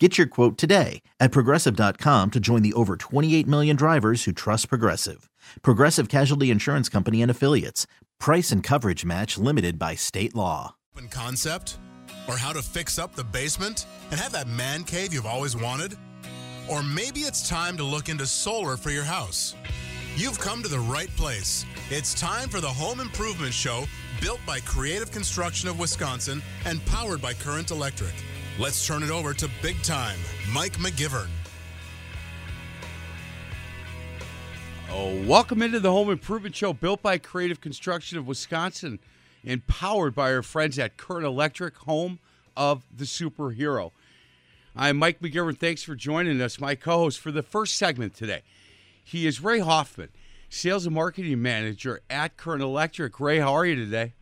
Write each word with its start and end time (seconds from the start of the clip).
Get 0.00 0.18
your 0.18 0.26
quote 0.26 0.58
today 0.58 1.02
at 1.20 1.30
progressive.com 1.30 2.32
to 2.32 2.40
join 2.40 2.62
the 2.62 2.72
over 2.72 2.96
28 2.96 3.46
million 3.46 3.76
drivers 3.76 4.24
who 4.24 4.32
trust 4.32 4.68
Progressive. 4.68 5.30
Progressive 5.62 6.08
Casualty 6.08 6.50
Insurance 6.50 6.88
Company 6.88 7.22
and 7.22 7.30
Affiliates. 7.30 7.86
Price 8.18 8.50
and 8.50 8.60
coverage 8.60 9.04
match 9.04 9.38
limited 9.38 9.78
by 9.78 9.94
state 9.94 10.34
law. 10.34 10.74
Concept? 11.10 11.78
Or 12.26 12.36
how 12.36 12.52
to 12.52 12.60
fix 12.60 12.98
up 12.98 13.14
the 13.14 13.22
basement 13.22 13.86
and 14.10 14.18
have 14.18 14.32
that 14.32 14.48
man 14.48 14.82
cave 14.82 15.14
you've 15.14 15.26
always 15.26 15.56
wanted? 15.56 15.96
Or 16.68 16.82
maybe 16.82 17.20
it's 17.20 17.48
time 17.48 17.76
to 17.76 17.84
look 17.84 18.08
into 18.08 18.26
solar 18.26 18.76
for 18.76 18.90
your 18.90 19.04
house. 19.04 19.54
You've 20.16 20.40
come 20.40 20.60
to 20.64 20.68
the 20.68 20.80
right 20.80 21.14
place. 21.16 21.64
It's 21.90 22.18
time 22.18 22.48
for 22.48 22.60
the 22.60 22.68
Home 22.68 22.98
Improvement 22.98 23.54
Show, 23.54 23.84
built 24.20 24.40
by 24.44 24.58
Creative 24.60 25.10
Construction 25.12 25.68
of 25.68 25.78
Wisconsin 25.78 26.42
and 26.64 26.84
powered 26.86 27.22
by 27.22 27.34
Current 27.34 27.70
Electric. 27.70 28.14
Let's 28.56 28.86
turn 28.86 29.02
it 29.02 29.10
over 29.10 29.34
to 29.34 29.50
Big 29.62 29.82
Time, 29.82 30.16
Mike 30.52 30.74
McGivern. 30.74 31.26
Oh, 34.92 35.20
welcome 35.24 35.60
into 35.60 35.80
the 35.80 35.90
Home 35.90 36.08
Improvement 36.08 36.54
Show, 36.54 36.72
built 36.72 37.02
by 37.02 37.18
Creative 37.18 37.60
Construction 37.60 38.16
of 38.16 38.28
Wisconsin 38.28 39.00
and 39.44 39.66
powered 39.66 40.14
by 40.14 40.32
our 40.32 40.42
friends 40.42 40.78
at 40.78 40.96
Current 40.96 41.26
Electric, 41.26 41.76
home 41.78 42.20
of 42.56 42.84
the 42.96 43.06
superhero. 43.06 43.90
I'm 44.76 44.98
Mike 44.98 45.18
McGivern. 45.18 45.58
Thanks 45.58 45.82
for 45.82 45.96
joining 45.96 46.40
us, 46.40 46.60
my 46.60 46.76
co 46.76 46.98
host, 46.98 47.18
for 47.18 47.32
the 47.32 47.42
first 47.42 47.76
segment 47.76 48.14
today. 48.14 48.42
He 49.02 49.26
is 49.26 49.42
Ray 49.42 49.58
Hoffman, 49.58 50.10
Sales 50.48 50.86
and 50.86 50.94
Marketing 50.94 51.42
Manager 51.42 52.02
at 52.08 52.36
Current 52.36 52.62
Electric. 52.62 53.18
Ray, 53.18 53.40
how 53.40 53.52
are 53.52 53.66
you 53.66 53.74
today? 53.74 54.12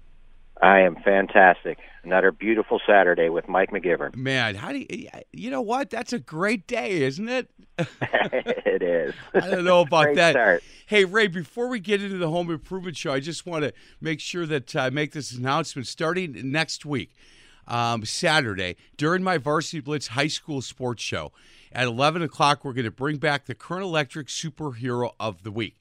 I 0.63 0.83
am 0.83 0.95
fantastic. 1.05 1.79
Another 2.05 2.31
beautiful 2.31 2.81
Saturday 2.87 3.29
with 3.29 3.49
Mike 3.49 3.73
McGivern. 3.73 4.15
Man, 4.15 4.55
how 4.55 4.71
do 4.71 4.79
you, 4.79 5.09
you 5.33 5.51
know 5.51 5.61
what? 5.61 5.91
That's 5.91 6.13
a 6.13 6.21
great 6.21 6.69
day, 6.69 7.03
isn't 7.03 7.29
it? 7.29 7.51
it 7.79 8.81
is. 8.83 9.13
I 9.35 9.41
don't 9.41 9.65
know 9.65 9.81
about 9.81 10.15
that. 10.15 10.33
start. 10.33 10.63
Hey, 10.87 11.05
Ray, 11.05 11.27
before 11.27 11.67
we 11.67 11.81
get 11.81 12.01
into 12.01 12.17
the 12.17 12.31
home 12.31 12.49
improvement 12.49 12.97
show, 12.97 13.13
I 13.13 13.19
just 13.19 13.45
want 13.45 13.65
to 13.65 13.73
make 14.01 14.21
sure 14.21 14.47
that 14.47 14.77
I 14.77 14.91
make 14.91 15.13
this 15.13 15.33
announcement 15.33 15.89
starting 15.89 16.53
next 16.53 16.87
week, 16.87 17.11
um, 17.67 18.05
Saturday, 18.05 18.77
during 18.97 19.25
my 19.25 19.39
Varsity 19.39 19.81
Blitz 19.81 20.09
High 20.09 20.29
School 20.29 20.63
Sports 20.63 21.03
Show. 21.03 21.33
At 21.73 21.89
11 21.89 22.23
o'clock, 22.23 22.65
we're 22.65 22.75
going 22.75 22.85
to 22.85 22.91
bring 22.93 23.17
back 23.17 23.47
the 23.47 23.55
Current 23.55 23.85
Electric 23.85 24.29
Superhero 24.29 25.13
of 25.19 25.43
the 25.43 25.51
Week. 25.51 25.77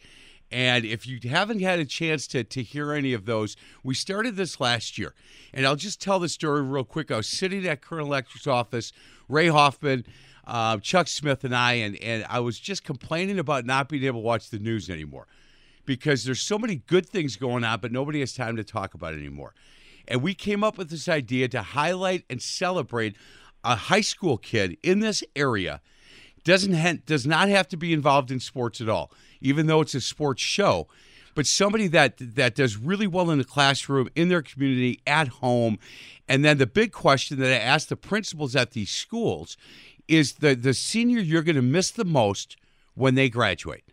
And 0.52 0.84
if 0.86 1.08
you 1.08 1.20
haven't 1.30 1.62
had 1.62 1.80
a 1.80 1.86
chance 1.86 2.28
to, 2.28 2.44
to 2.44 2.62
hear 2.62 2.92
any 2.92 3.14
of 3.14 3.26
those, 3.26 3.56
we 3.84 3.94
started 3.94 4.36
this 4.36 4.60
last 4.60 4.98
year. 4.98 5.14
And 5.54 5.66
I'll 5.66 5.76
just 5.76 6.02
tell 6.02 6.20
the 6.20 6.30
story 6.30 6.62
real 6.62 6.84
quick. 6.84 7.10
I 7.10 7.18
was 7.18 7.28
sitting 7.28 7.66
at 7.66 7.82
Current 7.82 8.08
Electric's 8.08 8.48
office, 8.48 8.92
Ray 9.30 9.48
Hoffman, 9.48 10.06
uh, 10.46 10.78
Chuck 10.80 11.08
Smith, 11.08 11.44
and 11.44 11.56
I, 11.56 11.74
and, 11.74 11.96
and 12.04 12.26
I 12.30 12.40
was 12.40 12.60
just 12.60 12.84
complaining 12.84 13.40
about 13.40 13.66
not 13.66 13.88
being 13.88 14.04
able 14.04 14.22
to 14.22 14.26
watch 14.26 14.50
the 14.50 14.60
news 14.60 14.90
anymore 14.90 15.28
because 15.86 16.26
there's 16.26 16.42
so 16.42 16.60
many 16.60 16.76
good 16.88 17.08
things 17.08 17.36
going 17.38 17.64
on, 17.64 17.80
but 17.80 17.92
nobody 17.92 18.20
has 18.20 18.34
time 18.34 18.56
to 18.58 18.64
talk 18.64 18.94
about 18.94 19.14
it 19.14 19.18
anymore. 19.18 19.54
And 20.08 20.22
we 20.22 20.34
came 20.34 20.64
up 20.64 20.78
with 20.78 20.90
this 20.90 21.08
idea 21.08 21.48
to 21.50 21.62
highlight 21.62 22.26
and 22.30 22.42
celebrate 22.42 23.16
a 23.64 23.76
high 23.76 24.02
school 24.02 24.38
kid 24.38 24.78
in 24.84 25.00
this 25.00 25.24
area 25.36 25.80
doesn't 26.44 26.74
ha- 26.74 27.00
does 27.06 27.26
not 27.26 27.50
have 27.50 27.68
to 27.70 27.78
be 27.78 27.94
involved 27.94 28.32
in 28.32 28.40
sports 28.40 28.82
at 28.82 28.90
all, 28.90 29.12
even 29.42 29.68
though 29.68 29.82
it's 29.82 29.96
a 29.96 30.02
sports 30.02 30.42
show. 30.42 30.88
But 31.34 31.46
somebody 31.46 31.88
that 31.88 32.16
that 32.36 32.56
does 32.56 32.78
really 32.78 33.08
well 33.08 33.30
in 33.30 33.38
the 33.38 33.46
classroom, 33.46 34.10
in 34.16 34.30
their 34.30 34.42
community, 34.42 35.00
at 35.08 35.28
home, 35.28 35.80
and 36.28 36.44
then 36.44 36.58
the 36.58 36.68
big 36.68 36.92
question 36.92 37.40
that 37.40 37.52
I 37.52 37.64
ask 37.64 37.88
the 37.88 37.96
principals 37.96 38.56
at 38.56 38.72
these 38.72 38.92
schools 38.92 39.56
is 40.08 40.34
the 40.34 40.56
the 40.56 40.74
senior 40.74 41.20
you're 41.20 41.44
going 41.44 41.56
to 41.56 41.62
miss 41.62 41.92
the 41.92 42.06
most 42.06 42.58
when 42.96 43.16
they 43.16 43.30
graduate. 43.30 43.84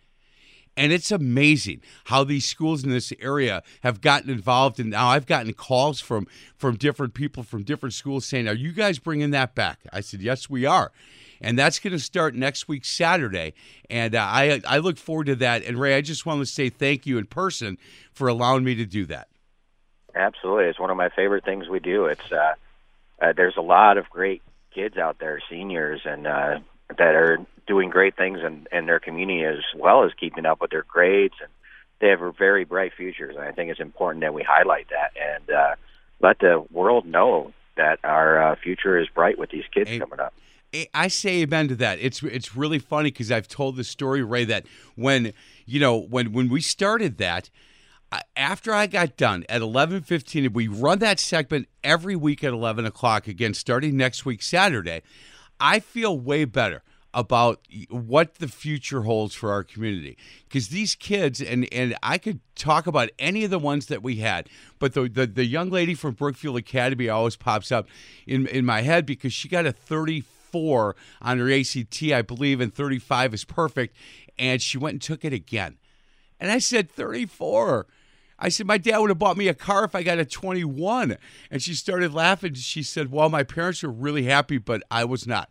And 0.77 0.93
it's 0.93 1.11
amazing 1.11 1.83
how 2.05 2.23
these 2.23 2.45
schools 2.45 2.85
in 2.85 2.91
this 2.91 3.13
area 3.21 3.65
have 3.83 4.01
gotten 4.01 4.31
involved. 4.31 4.79
And 4.79 4.91
now 4.91 5.09
I've 5.09 5.27
gotten 5.27 5.53
calls 5.53 6.01
from 6.01 6.29
from 6.57 6.77
different 6.77 7.15
people 7.15 7.43
from 7.43 7.63
different 7.65 7.95
schools 7.95 8.25
saying, 8.27 8.49
"Are 8.49 8.55
you 8.55 8.73
guys 8.73 8.99
bringing 8.99 9.31
that 9.33 9.55
back?" 9.55 9.81
I 9.93 10.01
said, 10.01 10.23
"Yes, 10.23 10.49
we 10.49 10.65
are." 10.65 10.93
And 11.41 11.59
that's 11.59 11.78
going 11.78 11.93
to 11.93 11.99
start 11.99 12.34
next 12.34 12.69
week, 12.69 12.84
Saturday. 12.84 13.54
And 13.88 14.15
uh, 14.15 14.21
I 14.21 14.60
I 14.66 14.78
look 14.78 14.99
forward 14.99 15.26
to 15.26 15.37
that. 15.37 15.62
And 15.65 15.78
Ray, 15.78 15.94
I 15.94 16.00
just 16.00 16.26
want 16.26 16.41
to 16.41 16.47
say 16.47 16.69
thank 16.69 17.06
you 17.06 17.19
in 17.19 17.26
person 17.26 17.78
for 18.12 18.28
allowing 18.28 18.65
me 18.65 18.75
to 18.76 18.87
do 18.87 19.06
that. 19.06 19.28
Absolutely. 20.15 20.65
It's 20.65 20.81
one 20.81 20.91
of 20.91 20.97
my 20.97 21.10
favorite 21.10 21.44
things 21.44 21.69
we 21.69 21.78
do. 21.81 22.06
It's 22.06 22.32
uh, 22.32 22.54
uh, 23.21 23.32
there's 23.37 23.56
a 23.56 23.62
lot 23.62 23.99
of 23.99 24.09
great 24.10 24.43
kids 24.75 24.97
out 24.97 25.19
there, 25.19 25.41
seniors, 25.49 26.00
and 26.04 26.26
uh, 26.26 26.59
that 26.97 27.15
are 27.15 27.38
doing 27.66 27.91
great 27.91 28.16
things 28.16 28.41
in, 28.44 28.66
in 28.72 28.87
their 28.87 28.99
community 28.99 29.44
as 29.44 29.62
well 29.76 30.05
as 30.05 30.12
keeping 30.19 30.47
up 30.47 30.60
with 30.60 30.70
their 30.70 30.84
grades 30.84 31.34
and 31.41 31.50
they 32.00 32.09
have 32.09 32.20
very 32.37 32.65
bright 32.65 32.93
futures 32.97 33.37
and 33.37 33.44
I 33.44 33.53
think 33.53 33.70
it's 33.70 33.81
important 33.81 34.22
that 34.22 34.32
we 34.32 34.43
highlight 34.43 34.88
that 34.88 35.12
and 35.20 35.50
uh, 35.50 35.75
let 36.20 36.38
the 36.38 36.65
world 36.72 37.05
know 37.05 37.53
that 37.76 37.99
our 38.03 38.53
uh, 38.53 38.56
future 38.56 38.99
is 38.99 39.06
bright 39.09 39.38
with 39.38 39.50
these 39.50 39.65
kids 39.72 39.91
coming 39.99 40.19
up. 40.19 40.34
I 40.93 41.09
say 41.09 41.43
amen 41.43 41.69
to 41.69 41.75
that. 41.77 41.99
It's 42.01 42.23
it's 42.23 42.55
really 42.55 42.79
funny 42.79 43.11
because 43.11 43.33
I've 43.33 43.49
told 43.49 43.77
the 43.77 43.84
story, 43.84 44.23
Ray, 44.23 44.45
that 44.45 44.67
when 44.97 45.33
you 45.65 45.81
know 45.81 45.97
when 45.97 46.33
when 46.33 46.49
we 46.49 46.61
started 46.61 47.19
that, 47.19 47.49
uh, 48.12 48.21
after 48.37 48.75
I 48.75 48.87
got 48.87 49.17
done 49.17 49.45
at 49.49 49.62
eleven 49.62 50.03
fifteen, 50.03 50.53
we 50.53 50.69
run 50.69 50.99
that 50.99 51.21
segment 51.21 51.69
every 51.83 52.17
week 52.17 52.45
at 52.45 52.53
eleven 52.53 52.84
o'clock 52.84 53.27
again, 53.27 53.55
starting 53.55 53.97
next 53.97 54.27
week 54.27 54.43
Saturday. 54.43 55.03
I 55.59 55.81
feel 55.81 56.19
way 56.19 56.45
better 56.45 56.83
about 57.15 57.67
what 57.89 58.35
the 58.35 58.49
future 58.49 59.03
holds 59.03 59.35
for 59.35 59.50
our 59.50 59.65
community 59.65 60.17
because 60.45 60.69
these 60.69 60.95
kids 60.95 61.41
and 61.41 61.67
and 61.73 61.97
I 62.03 62.19
could 62.19 62.41
talk 62.55 62.87
about 62.87 63.09
any 63.19 63.45
of 63.45 63.50
the 63.50 63.59
ones 63.59 63.87
that 63.87 64.03
we 64.03 64.17
had 64.17 64.49
but 64.79 64.93
the 64.93 65.09
the, 65.09 65.27
the 65.27 65.47
young 65.47 65.71
lady 65.71 65.95
from 65.95 66.12
Brookfield 66.12 66.59
Academy 66.59 67.09
always 67.09 67.35
pops 67.35 67.73
up 67.73 67.89
in 68.27 68.47
in 68.49 68.67
my 68.67 68.83
head 68.83 69.06
because 69.06 69.33
she 69.33 69.49
got 69.49 69.65
a 69.65 69.73
34 70.53 70.97
on 71.23 71.39
her 71.39 71.51
ACT 71.51 72.03
I 72.03 72.23
believe 72.23 72.61
and 72.61 72.73
35 72.73 73.35
is 73.35 73.45
perfect 73.45 73.97
and 74.39 74.61
she 74.61 74.79
went 74.79 74.95
and 74.95 75.03
took 75.03 75.25
it 75.25 75.33
again 75.33 75.79
and 76.41 76.51
I 76.51 76.59
said 76.59 76.91
34 76.91 77.87
I 78.39 78.51
said, 78.51 78.67
my 78.67 78.79
dad 78.79 78.99
would 78.99 79.11
have 79.11 79.19
bought 79.19 79.37
me 79.37 79.49
a 79.49 79.55
car 79.55 79.85
if 79.85 79.95
I 79.95 80.03
got 80.05 80.19
a 80.19 80.25
21. 80.25 81.17
And 81.51 81.61
she 81.61 81.75
started 81.75 82.15
laughing. 82.15 82.55
She 82.55 82.83
said, 82.85 83.11
well, 83.11 83.29
my 83.29 83.43
parents 83.43 83.83
were 83.83 83.91
really 83.91 84.25
happy, 84.25 84.59
but 84.59 84.83
I 84.91 85.05
was 85.05 85.27
not. 85.27 85.51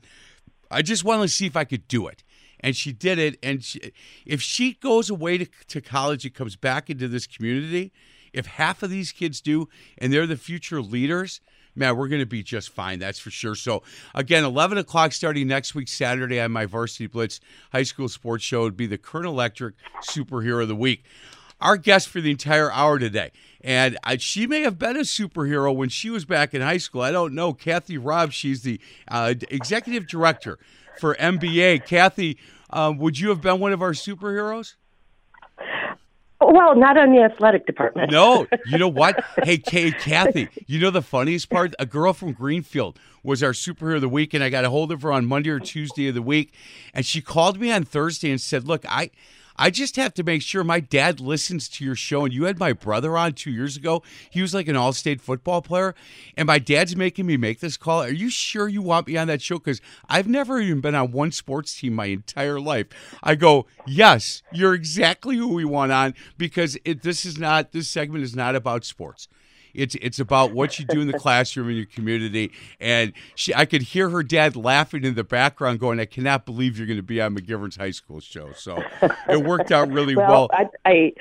I 0.72 0.82
just 0.82 1.04
wanted 1.04 1.24
to 1.24 1.28
see 1.28 1.46
if 1.46 1.58
I 1.58 1.66
could 1.66 1.88
do 1.88 2.08
it. 2.08 2.24
And 2.62 2.76
she 2.76 2.94
did 2.94 3.20
it. 3.20 3.38
And 3.44 3.64
she, 3.64 3.92
if 4.26 4.42
she 4.42 4.74
goes 4.76 5.10
away 5.10 5.38
to, 5.38 5.48
to 5.68 5.82
college 5.82 6.24
and 6.24 6.34
comes 6.34 6.56
back 6.56 6.90
into 6.90 7.08
this 7.10 7.28
community, 7.28 7.92
if 8.32 8.46
half 8.46 8.82
of 8.84 8.90
these 8.90 9.12
kids 9.12 9.42
do 9.42 9.68
and 9.98 10.14
they're 10.14 10.28
the 10.28 10.38
future 10.38 10.82
leaders, 10.82 11.42
man, 11.78 11.96
we're 11.96 12.08
going 12.08 12.22
to 12.22 12.26
be 12.26 12.44
just 12.44 12.70
fine. 12.70 13.00
That's 13.00 13.20
for 13.20 13.30
sure. 13.30 13.56
So, 13.56 13.84
again, 14.16 14.44
11 14.44 14.78
o'clock 14.78 15.14
starting 15.14 15.48
next 15.48 15.76
week, 15.76 15.88
Saturday, 15.88 16.40
on 16.40 16.52
my 16.52 16.66
Varsity 16.66 17.08
Blitz 17.08 17.40
High 17.72 17.84
School 17.84 18.10
Sports 18.10 18.44
Show 18.44 18.64
would 18.64 18.78
be 18.78 18.88
the 18.88 18.98
Current 18.98 19.28
Electric 19.28 19.76
Superhero 20.02 20.64
of 20.64 20.68
the 20.68 20.76
Week. 20.76 21.04
Our 21.60 21.78
guest 21.78 22.10
for 22.10 22.22
the 22.22 22.32
entire 22.32 22.72
hour 22.72 23.00
today. 23.00 23.32
And 23.62 23.98
I, 24.04 24.18
she 24.18 24.46
may 24.46 24.62
have 24.62 24.78
been 24.78 24.96
a 24.96 25.02
superhero 25.02 25.76
when 25.76 25.90
she 25.90 26.10
was 26.10 26.24
back 26.24 26.54
in 26.54 26.62
high 26.62 26.78
school. 26.78 27.02
I 27.02 27.12
don't 27.12 27.34
know. 27.34 27.54
Kathy 27.54 27.98
Robb, 27.98 28.32
she's 28.32 28.62
the 28.62 28.80
uh, 29.08 29.34
executive 29.50 30.08
director 30.08 30.60
for 31.00 31.16
MBA. 31.16 31.86
Kathy, 31.86 32.38
um, 32.70 32.98
would 32.98 33.20
you 33.20 33.30
have 33.30 33.42
been 33.42 33.60
one 33.60 33.74
of 33.74 33.82
our 33.82 33.94
superheroes? 33.94 34.76
Well, 36.40 36.76
not 36.76 36.98
on 36.98 37.12
the 37.14 37.22
athletic 37.22 37.66
department. 37.66 38.12
No, 38.12 38.48
you 38.66 38.78
know 38.78 38.88
what? 38.88 39.24
Hey, 39.44 39.58
Kay, 39.58 39.92
Kathy, 39.92 40.50
you 40.68 40.80
know 40.80 40.92
the 40.92 41.02
funniest 41.02 41.50
part? 41.50 41.74
A 41.80 41.86
girl 41.86 42.14
from 42.14 42.34
Greenfield 42.34 43.00
was 43.24 43.42
our 43.42 43.54
superhero 43.54 43.96
of 43.96 44.02
the 44.02 44.10
week, 44.10 44.34
and 44.34 44.44
I 44.44 44.50
got 44.50 44.64
a 44.64 44.70
hold 44.70 44.92
of 44.92 45.02
her 45.02 45.12
on 45.12 45.26
Monday 45.26 45.50
or 45.50 45.60
Tuesday 45.60 46.08
of 46.08 46.16
the 46.16 46.22
week, 46.22 46.54
and 46.94 47.06
she 47.06 47.22
called 47.22 47.60
me 47.60 47.72
on 47.72 47.84
Thursday 47.84 48.30
and 48.30 48.40
said, 48.40 48.68
"Look, 48.68 48.86
I." 48.88 49.10
I 49.58 49.70
just 49.70 49.96
have 49.96 50.14
to 50.16 50.24
make 50.24 50.42
sure 50.42 50.64
my 50.64 50.80
dad 50.80 51.20
listens 51.20 51.68
to 51.70 51.86
your 51.86 51.96
show. 51.96 52.26
And 52.26 52.34
you 52.34 52.46
had 52.46 52.60
my 52.60 52.74
brother 52.74 53.18
on 53.18 53.34
two 53.34 53.52
years 53.52 53.76
ago. 53.76 54.04
He 54.30 54.42
was 54.42 54.54
like 54.54 54.68
an 54.68 54.76
all 54.76 54.94
state 54.94 55.22
football 55.22 55.62
player. 55.62 55.96
And 56.36 56.48
my 56.48 56.60
dad's 56.60 56.96
making 56.96 57.26
me 57.26 57.38
make 57.38 57.60
this 57.60 57.78
call. 57.78 58.04
Are 58.04 58.10
you 58.10 58.30
sure 58.30 58.68
you 58.68 58.82
want 58.82 59.08
me 59.08 59.18
on 59.18 59.28
that 59.28 59.42
show? 59.42 59.58
Because 59.58 59.82
I've 60.08 60.28
never 60.28 60.60
even 60.60 60.82
been 60.82 60.96
on 60.96 61.12
one 61.12 61.32
sports 61.32 61.80
team 61.80 61.94
my 61.94 62.06
entire 62.06 62.60
life. 62.60 62.88
I 63.24 63.36
go, 63.36 63.66
yes, 63.86 64.44
you're 64.52 64.74
exactly 64.74 65.36
who 65.38 65.54
we 65.54 65.66
want 65.66 65.92
on 65.92 66.14
because 66.38 66.78
it, 66.86 67.02
this 67.02 67.26
is 67.26 67.38
not, 67.38 67.72
this 67.72 67.88
segment 67.88 68.24
is 68.24 68.36
not 68.36 68.56
about 68.56 68.86
sports. 68.86 69.28
It's 69.78 69.96
it's 70.02 70.20
about 70.20 70.52
what 70.52 70.80
you 70.80 70.86
do 70.86 71.00
in 71.00 71.08
the 71.08 71.18
classroom 71.20 71.70
in 71.70 71.78
your 71.78 71.86
community. 71.86 72.52
And 72.82 73.14
she, 73.36 73.54
I 73.56 73.66
could 73.66 73.82
hear 73.84 74.10
her 74.10 74.24
dad 74.24 74.56
laughing 74.58 75.06
in 75.06 75.16
the 75.16 75.24
background, 75.24 75.80
going, 75.80 76.00
"I 76.00 76.06
cannot 76.06 76.46
believe 76.46 76.78
you're 76.78 76.88
going 76.88 76.98
to 76.98 77.04
be 77.04 77.22
on 77.22 77.36
McGivern's 77.36 77.78
high 77.78 77.92
school 77.92 78.20
show." 78.20 78.52
So 78.54 78.84
it 79.30 79.46
worked 79.46 79.72
out 79.72 79.90
really 79.92 80.16
well. 80.18 80.50
well. 80.52 80.70
I, 80.86 80.90
I 80.90 81.14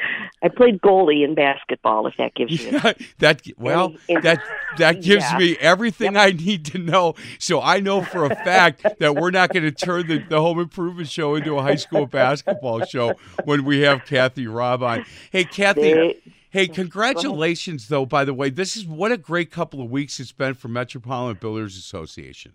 I 0.43 0.49
played 0.49 0.81
goalie 0.81 1.23
in 1.25 1.35
basketball. 1.35 2.07
If 2.07 2.15
that 2.17 2.35
gives 2.35 2.51
you 2.65 2.81
that 3.19 3.43
well, 3.59 3.95
Any- 4.09 4.21
that 4.23 4.43
that 4.79 5.03
gives 5.03 5.25
Yeah. 5.31 5.39
me 5.39 5.57
everything 5.61 6.17
I 6.17 6.31
need 6.31 6.65
to 6.67 6.79
know. 6.79 7.15
So 7.39 7.61
I 7.61 7.81
know 7.81 8.03
for 8.03 8.25
a 8.25 8.35
fact 8.35 8.85
that 8.99 9.15
we're 9.15 9.31
not 9.31 9.53
going 9.53 9.65
to 9.65 9.71
turn 9.73 10.07
the, 10.07 10.19
the 10.19 10.41
home 10.41 10.59
improvement 10.59 11.09
show 11.09 11.35
into 11.35 11.59
a 11.59 11.63
high 11.63 11.75
school 11.77 12.07
basketball 12.07 12.85
show 12.87 13.15
when 13.45 13.65
we 13.65 13.81
have 13.81 14.05
Kathy 14.07 14.47
Robb 14.47 14.83
on. 14.83 15.05
Hey, 15.31 15.45
Kathy. 15.45 15.81
They- 15.93 16.17
Hey, 16.57 16.69
congratulations, 16.69 17.89
though, 17.89 18.07
by 18.07 18.25
the 18.25 18.33
way. 18.33 18.49
This 18.49 18.79
is 18.79 18.87
what 18.87 19.13
a 19.13 19.19
great 19.19 19.51
couple 19.51 19.83
of 19.83 19.91
weeks 19.91 20.19
it's 20.19 20.33
been 20.33 20.55
for 20.55 20.69
Metropolitan 20.69 21.37
Builders 21.39 21.77
Association. 21.77 22.55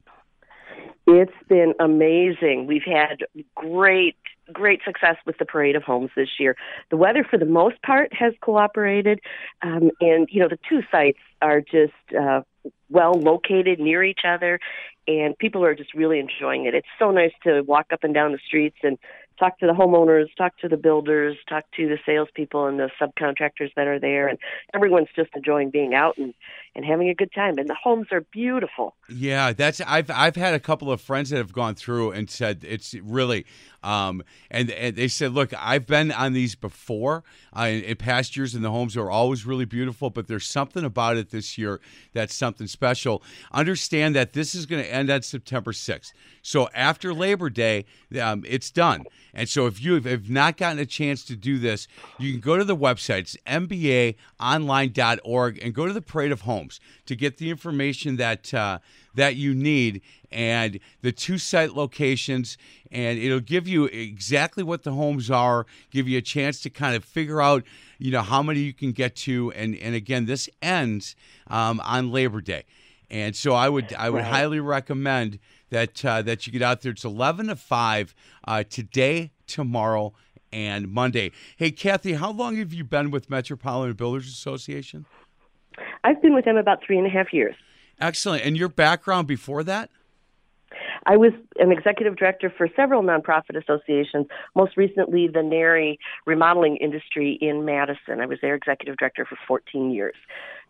It's 1.05 1.31
been 1.47 1.75
amazing. 1.79 2.65
We've 2.65 2.81
had 2.83 3.17
great, 3.53 4.15
great 4.51 4.79
success 4.83 5.17
with 5.27 5.37
the 5.37 5.45
Parade 5.45 5.75
of 5.75 5.83
Homes 5.83 6.09
this 6.15 6.29
year. 6.39 6.55
The 6.89 6.97
weather, 6.97 7.23
for 7.23 7.37
the 7.37 7.45
most 7.45 7.79
part, 7.83 8.11
has 8.11 8.33
cooperated, 8.41 9.19
um, 9.61 9.91
and 10.01 10.27
you 10.31 10.41
know 10.41 10.47
the 10.49 10.57
two 10.67 10.81
sites 10.91 11.19
are 11.39 11.61
just 11.61 11.93
uh, 12.19 12.41
well 12.89 13.13
located 13.13 13.79
near 13.79 14.03
each 14.03 14.21
other, 14.27 14.59
and 15.07 15.37
people 15.37 15.63
are 15.63 15.75
just 15.75 15.93
really 15.93 16.19
enjoying 16.19 16.65
it. 16.65 16.73
It's 16.73 16.87
so 16.97 17.11
nice 17.11 17.33
to 17.43 17.61
walk 17.61 17.87
up 17.93 18.03
and 18.03 18.15
down 18.15 18.31
the 18.31 18.39
streets 18.43 18.77
and 18.81 18.97
talk 19.41 19.57
to 19.59 19.65
the 19.65 19.73
homeowners, 19.73 20.27
talk 20.37 20.55
to 20.59 20.69
the 20.69 20.77
builders, 20.77 21.35
talk 21.49 21.65
to 21.75 21.87
the 21.87 21.97
salespeople 22.05 22.67
and 22.67 22.79
the 22.79 22.89
subcontractors 23.01 23.73
that 23.75 23.87
are 23.87 23.99
there, 23.99 24.27
and 24.27 24.37
everyone's 24.73 25.07
just 25.15 25.31
enjoying 25.35 25.71
being 25.71 25.95
out 25.95 26.17
and 26.17 26.33
and 26.75 26.85
having 26.85 27.09
a 27.09 27.15
good 27.15 27.33
time. 27.33 27.57
And 27.57 27.67
the 27.67 27.75
homes 27.75 28.07
are 28.11 28.21
beautiful. 28.21 28.95
Yeah, 29.13 29.51
that's 29.51 29.81
I've 29.81 30.09
I've 30.09 30.35
had 30.35 30.53
a 30.53 30.59
couple 30.59 30.91
of 30.91 31.01
friends 31.01 31.31
that 31.31 31.37
have 31.37 31.51
gone 31.51 31.75
through 31.75 32.11
and 32.11 32.29
said 32.29 32.63
it's 32.67 32.93
really, 32.93 33.45
um, 33.83 34.23
and 34.49 34.71
and 34.71 34.95
they 34.95 35.09
said, 35.09 35.33
look, 35.33 35.53
I've 35.57 35.85
been 35.85 36.11
on 36.11 36.33
these 36.33 36.55
before 36.55 37.23
uh, 37.57 37.63
in, 37.63 37.83
in 37.83 37.97
past 37.97 38.37
years, 38.37 38.55
and 38.55 38.63
the 38.63 38.71
homes 38.71 38.95
are 38.95 39.09
always 39.09 39.45
really 39.45 39.65
beautiful, 39.65 40.09
but 40.09 40.27
there's 40.27 40.45
something 40.45 40.85
about 40.85 41.17
it 41.17 41.31
this 41.31 41.57
year 41.57 41.81
that's 42.13 42.33
something 42.33 42.67
special. 42.67 43.21
Understand 43.51 44.15
that 44.15 44.33
this 44.33 44.55
is 44.55 44.65
going 44.65 44.83
to 44.83 44.93
end 44.93 45.09
on 45.09 45.23
September 45.23 45.73
6th, 45.73 46.13
so 46.41 46.69
after 46.73 47.13
Labor 47.13 47.49
Day, 47.49 47.85
um, 48.21 48.45
it's 48.47 48.71
done. 48.71 49.03
And 49.33 49.47
so 49.47 49.65
if 49.65 49.81
you 49.81 50.01
have 50.01 50.29
not 50.29 50.57
gotten 50.57 50.79
a 50.79 50.85
chance 50.85 51.23
to 51.25 51.35
do 51.35 51.57
this, 51.57 51.87
you 52.17 52.31
can 52.31 52.41
go 52.41 52.57
to 52.57 52.63
the 52.63 52.75
website, 52.75 53.19
it's 53.19 53.37
mbaonline.org, 53.47 55.63
and 55.63 55.73
go 55.73 55.87
to 55.87 55.93
the 55.93 56.01
Parade 56.01 56.31
of 56.31 56.41
Homes 56.41 56.79
to 57.05 57.15
get 57.15 57.37
the 57.37 57.49
information 57.49 58.17
that 58.17 58.53
uh, 58.53 58.79
that 59.15 59.35
you 59.35 59.53
need 59.53 60.01
and 60.31 60.79
the 61.01 61.11
two 61.11 61.37
site 61.37 61.71
locations 61.73 62.57
and 62.91 63.19
it'll 63.19 63.39
give 63.39 63.67
you 63.67 63.85
exactly 63.85 64.63
what 64.63 64.83
the 64.83 64.91
homes 64.93 65.29
are 65.29 65.65
give 65.89 66.07
you 66.07 66.17
a 66.17 66.21
chance 66.21 66.61
to 66.61 66.69
kind 66.69 66.95
of 66.95 67.03
figure 67.03 67.41
out 67.41 67.63
you 67.99 68.11
know 68.11 68.21
how 68.21 68.41
many 68.41 68.59
you 68.59 68.73
can 68.73 68.91
get 68.91 69.15
to 69.15 69.51
and 69.53 69.75
and 69.75 69.95
again 69.95 70.25
this 70.25 70.49
ends 70.61 71.15
um, 71.47 71.81
on 71.83 72.11
labor 72.11 72.39
day 72.41 72.63
and 73.09 73.35
so 73.35 73.53
i 73.53 73.67
would 73.67 73.93
i 73.93 74.09
would 74.09 74.19
Right. 74.21 74.25
highly 74.31 74.59
recommend 74.59 75.39
that 75.69 76.03
uh, 76.05 76.21
that 76.21 76.45
you 76.47 76.53
get 76.53 76.61
out 76.61 76.81
there 76.81 76.91
it's 76.91 77.03
11 77.05 77.47
to 77.47 77.55
5 77.55 78.15
uh, 78.47 78.63
today 78.69 79.31
tomorrow 79.47 80.13
and 80.53 80.87
monday 80.89 81.31
hey 81.57 81.71
kathy 81.71 82.13
how 82.13 82.31
long 82.31 82.55
have 82.57 82.71
you 82.73 82.83
been 82.85 83.11
with 83.11 83.29
metropolitan 83.29 83.95
builders 83.95 84.27
association 84.27 85.05
I've 86.03 86.21
been 86.21 86.33
with 86.33 86.45
them 86.45 86.57
about 86.57 86.79
three 86.85 86.97
and 86.97 87.05
a 87.05 87.09
half 87.09 87.31
years. 87.31 87.55
Excellent 88.01 88.43
and 88.43 88.57
your 88.57 88.69
background 88.69 89.27
before 89.27 89.63
that 89.63 89.89
I 91.05 91.17
was 91.17 91.31
an 91.57 91.71
executive 91.71 92.15
director 92.15 92.53
for 92.55 92.67
several 92.75 93.01
nonprofit 93.01 93.61
associations, 93.61 94.27
most 94.55 94.77
recently 94.77 95.27
the 95.27 95.41
NARI 95.41 95.97
remodeling 96.25 96.77
industry 96.77 97.37
in 97.41 97.65
Madison. 97.65 98.19
I 98.21 98.25
was 98.25 98.39
their 98.41 98.55
executive 98.55 98.97
director 98.97 99.25
for 99.25 99.37
14 99.47 99.91
years 99.91 100.15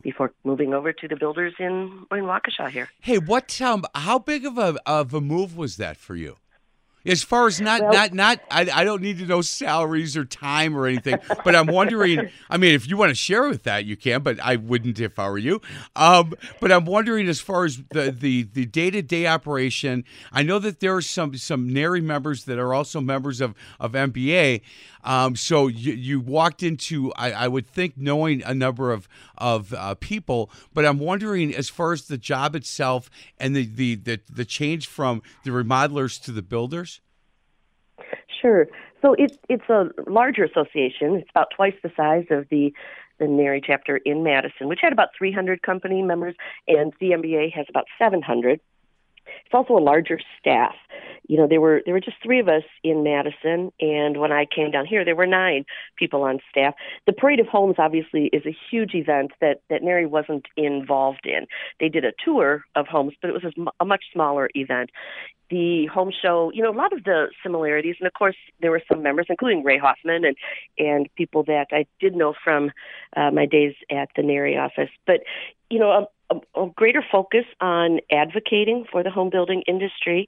before 0.02 0.32
moving 0.44 0.74
over 0.74 0.94
to 0.94 1.08
the 1.08 1.16
builders 1.16 1.54
in, 1.60 2.06
in 2.12 2.24
Waukesha 2.24 2.70
here. 2.70 2.90
Hey, 3.02 3.18
what? 3.18 3.62
Um, 3.62 3.86
how 3.94 4.20
big 4.20 4.46
of 4.46 4.58
a 4.58 4.78
of 4.86 5.14
a 5.14 5.22
move 5.22 5.58
was 5.58 5.78
that 5.78 5.98
for 5.98 6.16
you? 6.16 6.38
As 7.06 7.24
far 7.24 7.48
as 7.48 7.60
not 7.60 7.82
Well- 7.82 7.94
not 7.94 8.14
not, 8.14 8.40
I, 8.52 8.70
I 8.74 8.84
don't 8.84 9.02
need 9.02 9.18
to 9.20 9.26
know 9.26 9.42
salaries 9.42 10.16
or 10.16 10.24
time 10.26 10.78
or 10.78 10.86
anything, 10.86 11.18
but 11.44 11.56
I'm 11.56 11.68
wondering. 11.68 12.30
I 12.50 12.58
mean, 12.58 12.76
if 12.76 12.88
you 12.88 12.96
want 12.98 13.10
to 13.10 13.16
share 13.16 13.48
with 13.48 13.64
that, 13.64 13.86
you 13.86 13.98
can, 13.98 14.22
but 14.22 14.40
I 14.40 14.58
wouldn't 14.58 15.00
if 15.00 15.18
I 15.18 15.30
were 15.30 15.38
you. 15.38 15.62
Um, 15.96 16.34
but 16.60 16.72
I'm 16.72 16.86
wondering 16.86 17.28
as 17.28 17.40
far 17.40 17.66
as 17.66 17.82
the 17.92 18.12
the 18.12 18.44
the 18.44 18.66
day 18.66 18.92
to 18.92 19.02
day 19.02 19.26
operation. 19.26 20.04
I 20.32 20.44
know 20.44 20.60
that 20.60 20.80
there 20.80 20.96
are 20.96 21.02
some 21.02 21.36
some 21.38 21.70
NARI 21.74 22.02
members 22.02 22.46
that 22.46 22.60
are 22.60 22.74
also 22.74 23.02
members 23.02 23.42
of 23.42 23.56
of 23.80 23.94
MBA. 23.94 24.62
Um, 25.04 25.36
so 25.36 25.66
you, 25.68 25.94
you 25.94 26.20
walked 26.20 26.62
into, 26.62 27.12
I, 27.16 27.32
I 27.32 27.48
would 27.48 27.66
think, 27.68 27.98
knowing 27.98 28.44
a 28.44 28.54
number 28.54 28.92
of 28.92 29.08
of 29.42 29.74
uh, 29.74 29.96
people, 29.96 30.50
but 30.74 30.86
I'm 30.86 31.00
wondering 31.00 31.54
as 31.54 31.68
far 31.68 31.92
as 31.92 32.04
the 32.08 32.18
job 32.18 32.56
itself 32.56 33.10
and 33.38 33.56
the 33.56 33.66
the 33.66 33.96
the, 33.96 34.20
the 34.30 34.46
change 34.46 34.88
from 34.88 35.22
the 35.44 35.52
remodelers 35.52 36.22
to 36.24 36.32
the 36.32 36.42
builders. 36.42 37.02
Sure. 38.42 38.68
So 39.02 39.16
it's 39.18 39.38
it's 39.50 39.68
a 39.70 39.90
larger 40.08 40.44
association. 40.44 41.16
It's 41.16 41.30
about 41.32 41.48
twice 41.56 41.74
the 41.84 41.92
size 41.98 42.26
of 42.30 42.48
the 42.50 42.74
the 43.20 43.28
NARI 43.28 43.62
chapter 43.66 43.98
in 43.98 44.24
Madison, 44.24 44.68
which 44.68 44.80
had 44.82 44.94
about 44.94 45.10
300 45.18 45.62
company 45.62 46.02
members, 46.02 46.36
and 46.68 46.92
CMBA 47.00 47.54
has 47.54 47.68
about 47.70 47.86
700. 48.00 48.60
It's 49.46 49.54
also 49.54 49.78
a 49.78 49.84
larger 49.84 50.20
staff. 50.40 50.76
You 51.28 51.38
know, 51.38 51.48
there 51.48 51.62
were 51.62 51.82
there 51.86 51.94
were 51.94 52.02
just 52.02 52.18
three 52.24 52.40
of 52.40 52.48
us 52.48 52.64
in 52.84 53.04
Madison, 53.04 53.72
and 53.80 54.18
when 54.18 54.32
I 54.32 54.46
came 54.46 54.72
down 54.72 54.86
here, 54.86 55.06
there 55.06 55.16
were 55.16 55.28
nine 55.28 55.66
people 55.96 56.24
on 56.24 56.40
staff. 56.50 56.74
The 57.06 57.14
Parade 57.14 57.40
of 57.40 57.48
Homes 57.48 57.76
obviously 57.78 58.30
is 58.34 58.46
a 58.46 58.56
huge 58.70 58.94
event 58.94 59.32
that 59.40 59.62
that 59.70 59.84
NARI 59.84 60.08
wasn't 60.08 60.48
involved 60.58 61.26
in. 61.26 61.48
They 61.80 61.90
did 61.90 62.06
a 62.06 62.14
tour 62.24 62.64
of 62.76 62.88
homes, 62.88 63.14
but 63.22 63.30
it 63.30 63.34
was 63.34 63.44
a, 63.44 63.52
a 63.80 63.86
much 63.86 64.04
smaller 64.14 64.50
event 64.56 64.90
the 65.52 65.86
home 65.88 66.12
show, 66.20 66.50
you 66.54 66.64
know, 66.64 66.72
a 66.72 66.74
lot 66.74 66.94
of 66.94 67.04
the 67.04 67.28
similarities, 67.44 67.98
and 68.00 68.08
of 68.08 68.14
course 68.14 68.38
there 68.62 68.72
were 68.72 68.82
some 68.90 69.04
members, 69.04 69.28
including 69.30 69.64
Ray 69.64 69.78
Hoffman 69.78 70.24
and 70.26 70.36
and 70.80 71.14
people 71.16 71.44
that 71.44 71.68
I 71.72 71.86
did 72.00 72.16
know 72.16 72.34
from 72.44 72.72
uh, 73.16 73.30
my 73.32 73.46
days 73.46 73.76
at 73.92 74.10
the 74.16 74.24
NARI 74.24 74.58
office. 74.58 74.90
But 75.06 75.20
you 75.70 75.78
know, 75.78 76.08
a, 76.32 76.62
a, 76.62 76.70
greater 76.76 77.04
focus 77.12 77.46
on 77.60 78.00
advocating 78.12 78.86
for 78.92 79.04
the 79.04 79.12
home 79.12 79.30
building 79.30 79.64
industry 79.68 80.28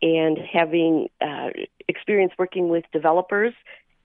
and 0.00 0.38
having 0.38 1.08
uh, 1.20 1.50
experience 1.88 2.32
working 2.38 2.68
with 2.68 2.84
developers 2.92 3.54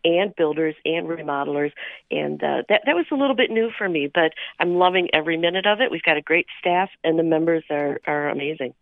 and 0.04 0.36
builders 0.36 0.76
and 0.86 1.08
remodelers. 1.08 1.72
And 2.12 2.42
uh, 2.44 2.64
that 2.70 2.82
that 2.86 2.96
was 2.96 3.06
a 3.12 3.16
little 3.16 3.36
bit 3.36 3.50
new 3.50 3.72
for 3.78 3.90
me 3.90 4.10
but 4.14 4.34
I'm 4.60 4.76
loving 4.76 5.10
every 5.14 5.38
minute 5.38 5.66
of 5.66 5.82
it. 5.82 5.92
We've 5.92 6.04
got 6.04 6.18
a 6.18 6.22
great 6.22 6.48
staff 6.60 6.90
and 7.04 7.18
the 7.18 7.24
members 7.24 7.64
are 7.70 8.00
are 8.06 8.30
amazing 8.30 8.74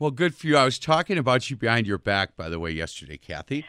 Well, 0.00 0.10
good 0.10 0.34
for 0.34 0.48
you. 0.48 0.56
I 0.56 0.64
was 0.64 0.80
talking 0.80 1.18
about 1.18 1.48
you 1.50 1.56
behind 1.56 1.86
your 1.86 1.98
back, 1.98 2.36
by 2.36 2.48
the 2.48 2.58
way, 2.58 2.72
yesterday, 2.72 3.16
Kathy. 3.16 3.64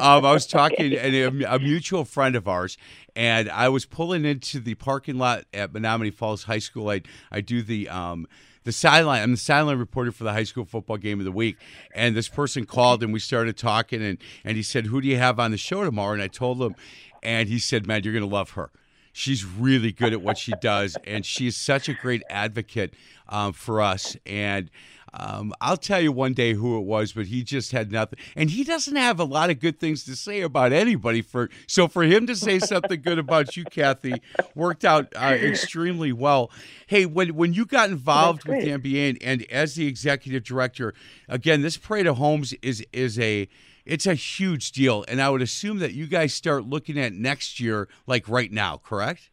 Um, 0.00 0.24
I 0.24 0.32
was 0.32 0.46
talking 0.46 0.94
and 0.96 1.42
a, 1.42 1.54
a 1.54 1.58
mutual 1.58 2.04
friend 2.04 2.36
of 2.36 2.46
ours, 2.46 2.78
and 3.16 3.50
I 3.50 3.68
was 3.68 3.84
pulling 3.84 4.24
into 4.24 4.60
the 4.60 4.76
parking 4.76 5.18
lot 5.18 5.44
at 5.52 5.72
Menomonee 5.72 6.14
Falls 6.14 6.44
High 6.44 6.60
School. 6.60 6.90
I 6.90 7.02
I 7.32 7.40
do 7.40 7.60
the 7.60 7.88
um, 7.88 8.28
the 8.62 8.70
sideline. 8.70 9.22
I'm 9.22 9.32
the 9.32 9.36
sideline 9.36 9.78
reporter 9.78 10.12
for 10.12 10.22
the 10.22 10.32
high 10.32 10.44
school 10.44 10.64
football 10.64 10.96
game 10.96 11.18
of 11.18 11.24
the 11.24 11.32
week, 11.32 11.56
and 11.92 12.16
this 12.16 12.28
person 12.28 12.66
called 12.66 13.02
and 13.02 13.12
we 13.12 13.18
started 13.18 13.56
talking, 13.56 14.00
and 14.00 14.18
and 14.44 14.56
he 14.56 14.62
said, 14.62 14.86
"Who 14.86 15.00
do 15.00 15.08
you 15.08 15.16
have 15.16 15.40
on 15.40 15.50
the 15.50 15.58
show 15.58 15.82
tomorrow?" 15.82 16.12
And 16.12 16.22
I 16.22 16.28
told 16.28 16.62
him, 16.62 16.76
and 17.20 17.48
he 17.48 17.58
said, 17.58 17.86
"Man, 17.86 18.04
you're 18.04 18.14
gonna 18.14 18.26
love 18.26 18.50
her." 18.50 18.70
She's 19.16 19.44
really 19.44 19.92
good 19.92 20.12
at 20.12 20.22
what 20.22 20.36
she 20.36 20.52
does, 20.60 20.96
and 21.06 21.24
she's 21.24 21.56
such 21.56 21.88
a 21.88 21.94
great 21.94 22.24
advocate 22.28 22.94
um, 23.28 23.52
for 23.52 23.80
us. 23.80 24.16
And 24.26 24.72
um, 25.12 25.54
I'll 25.60 25.76
tell 25.76 26.00
you 26.00 26.10
one 26.10 26.32
day 26.32 26.54
who 26.54 26.76
it 26.78 26.84
was, 26.84 27.12
but 27.12 27.26
he 27.26 27.44
just 27.44 27.70
had 27.70 27.92
nothing, 27.92 28.18
and 28.34 28.50
he 28.50 28.64
doesn't 28.64 28.96
have 28.96 29.20
a 29.20 29.24
lot 29.24 29.50
of 29.50 29.60
good 29.60 29.78
things 29.78 30.02
to 30.06 30.16
say 30.16 30.40
about 30.40 30.72
anybody. 30.72 31.22
For 31.22 31.48
so 31.68 31.86
for 31.86 32.02
him 32.02 32.26
to 32.26 32.34
say 32.34 32.58
something 32.58 33.00
good 33.00 33.20
about 33.20 33.56
you, 33.56 33.64
Kathy, 33.64 34.20
worked 34.56 34.84
out 34.84 35.12
uh, 35.14 35.26
extremely 35.26 36.12
well. 36.12 36.50
Hey, 36.88 37.06
when 37.06 37.36
when 37.36 37.52
you 37.52 37.66
got 37.66 37.90
involved 37.90 38.48
with 38.48 38.64
the 38.64 38.70
MBA 38.70 39.10
and, 39.10 39.22
and 39.22 39.42
as 39.52 39.76
the 39.76 39.86
executive 39.86 40.42
director, 40.42 40.92
again, 41.28 41.62
this 41.62 41.76
Parade 41.76 42.08
of 42.08 42.16
Homes 42.16 42.52
is 42.54 42.84
is 42.92 43.16
a 43.20 43.48
it's 43.86 44.06
a 44.06 44.14
huge 44.14 44.72
deal, 44.72 45.04
and 45.08 45.20
I 45.20 45.30
would 45.30 45.42
assume 45.42 45.78
that 45.78 45.92
you 45.92 46.06
guys 46.06 46.32
start 46.32 46.64
looking 46.64 46.98
at 46.98 47.12
next 47.12 47.60
year, 47.60 47.88
like 48.06 48.28
right 48.28 48.50
now, 48.50 48.80
correct? 48.82 49.30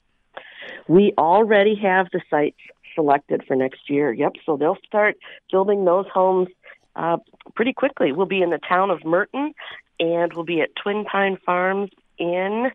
We 0.88 1.13
already 1.17 1.75
have 1.75 2.08
the 2.12 2.22
sites 2.29 2.58
selected 2.96 3.43
for 3.48 3.55
next 3.55 3.89
year. 3.89 4.12
Yep, 4.12 4.34
so 4.46 4.58
they'll 4.58 4.77
start 4.86 5.17
building 5.51 5.86
those 5.86 6.05
homes 6.13 6.50
uh, 6.96 7.17
pretty 7.55 7.74
quickly. 7.74 8.12
We'll 8.12 8.25
be 8.25 8.41
in 8.41 8.50
the 8.50 8.60
town 8.60 8.89
of 8.89 9.05
Merton, 9.05 9.53
and 10.00 10.34
we'll 10.34 10.46
be 10.46 10.62
at 10.62 10.75
Twin 10.75 11.05
Pine 11.05 11.38
Farms 11.46 11.91
in 12.17 12.72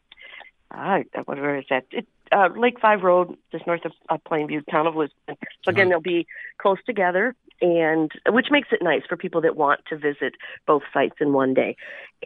uh, 0.71 0.99
whatever 1.25 1.57
is 1.57 1.65
that? 1.71 1.87
It, 1.91 2.07
uh, 2.33 2.49
Lake 2.57 2.81
Five 2.81 3.03
Road, 3.03 3.37
just 3.53 3.67
north 3.67 3.85
of 3.85 3.93
uh, 4.09 4.19
Plainview, 4.29 4.67
town 4.69 4.87
of 4.87 4.97
Lisbon. 4.97 5.37
So 5.65 5.71
again, 5.71 5.89
they'll 5.89 6.01
be 6.01 6.27
close 6.59 6.79
together, 6.85 7.35
and 7.61 8.11
which 8.29 8.47
makes 8.51 8.69
it 8.73 8.81
nice 8.83 9.03
for 9.09 9.17
people 9.17 9.41
that 9.43 9.57
want 9.57 9.81
to 9.89 9.97
visit 9.97 10.35
both 10.67 10.83
sites 10.93 11.17
in 11.21 11.33
one 11.33 11.55
day. 11.55 11.77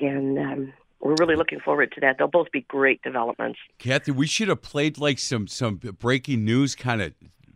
And 0.01 0.39
um, 0.39 0.73
we're 1.01 1.17
really 1.17 1.37
looking 1.37 1.61
forward 1.61 1.93
to 1.93 2.01
that. 2.01 2.17
They'll 2.19 2.29
both 2.29 2.51
be 2.53 2.63
great 2.63 3.03
developments. 3.03 3.59
Kathy, 3.79 4.13
we 4.13 4.27
should 4.27 4.49
have 4.49 4.63
played 4.63 4.99
like 4.99 5.19
some 5.19 5.47
some 5.47 5.77
breaking 5.77 6.45
news 6.45 6.75
kind 6.75 7.01
of 7.03 7.13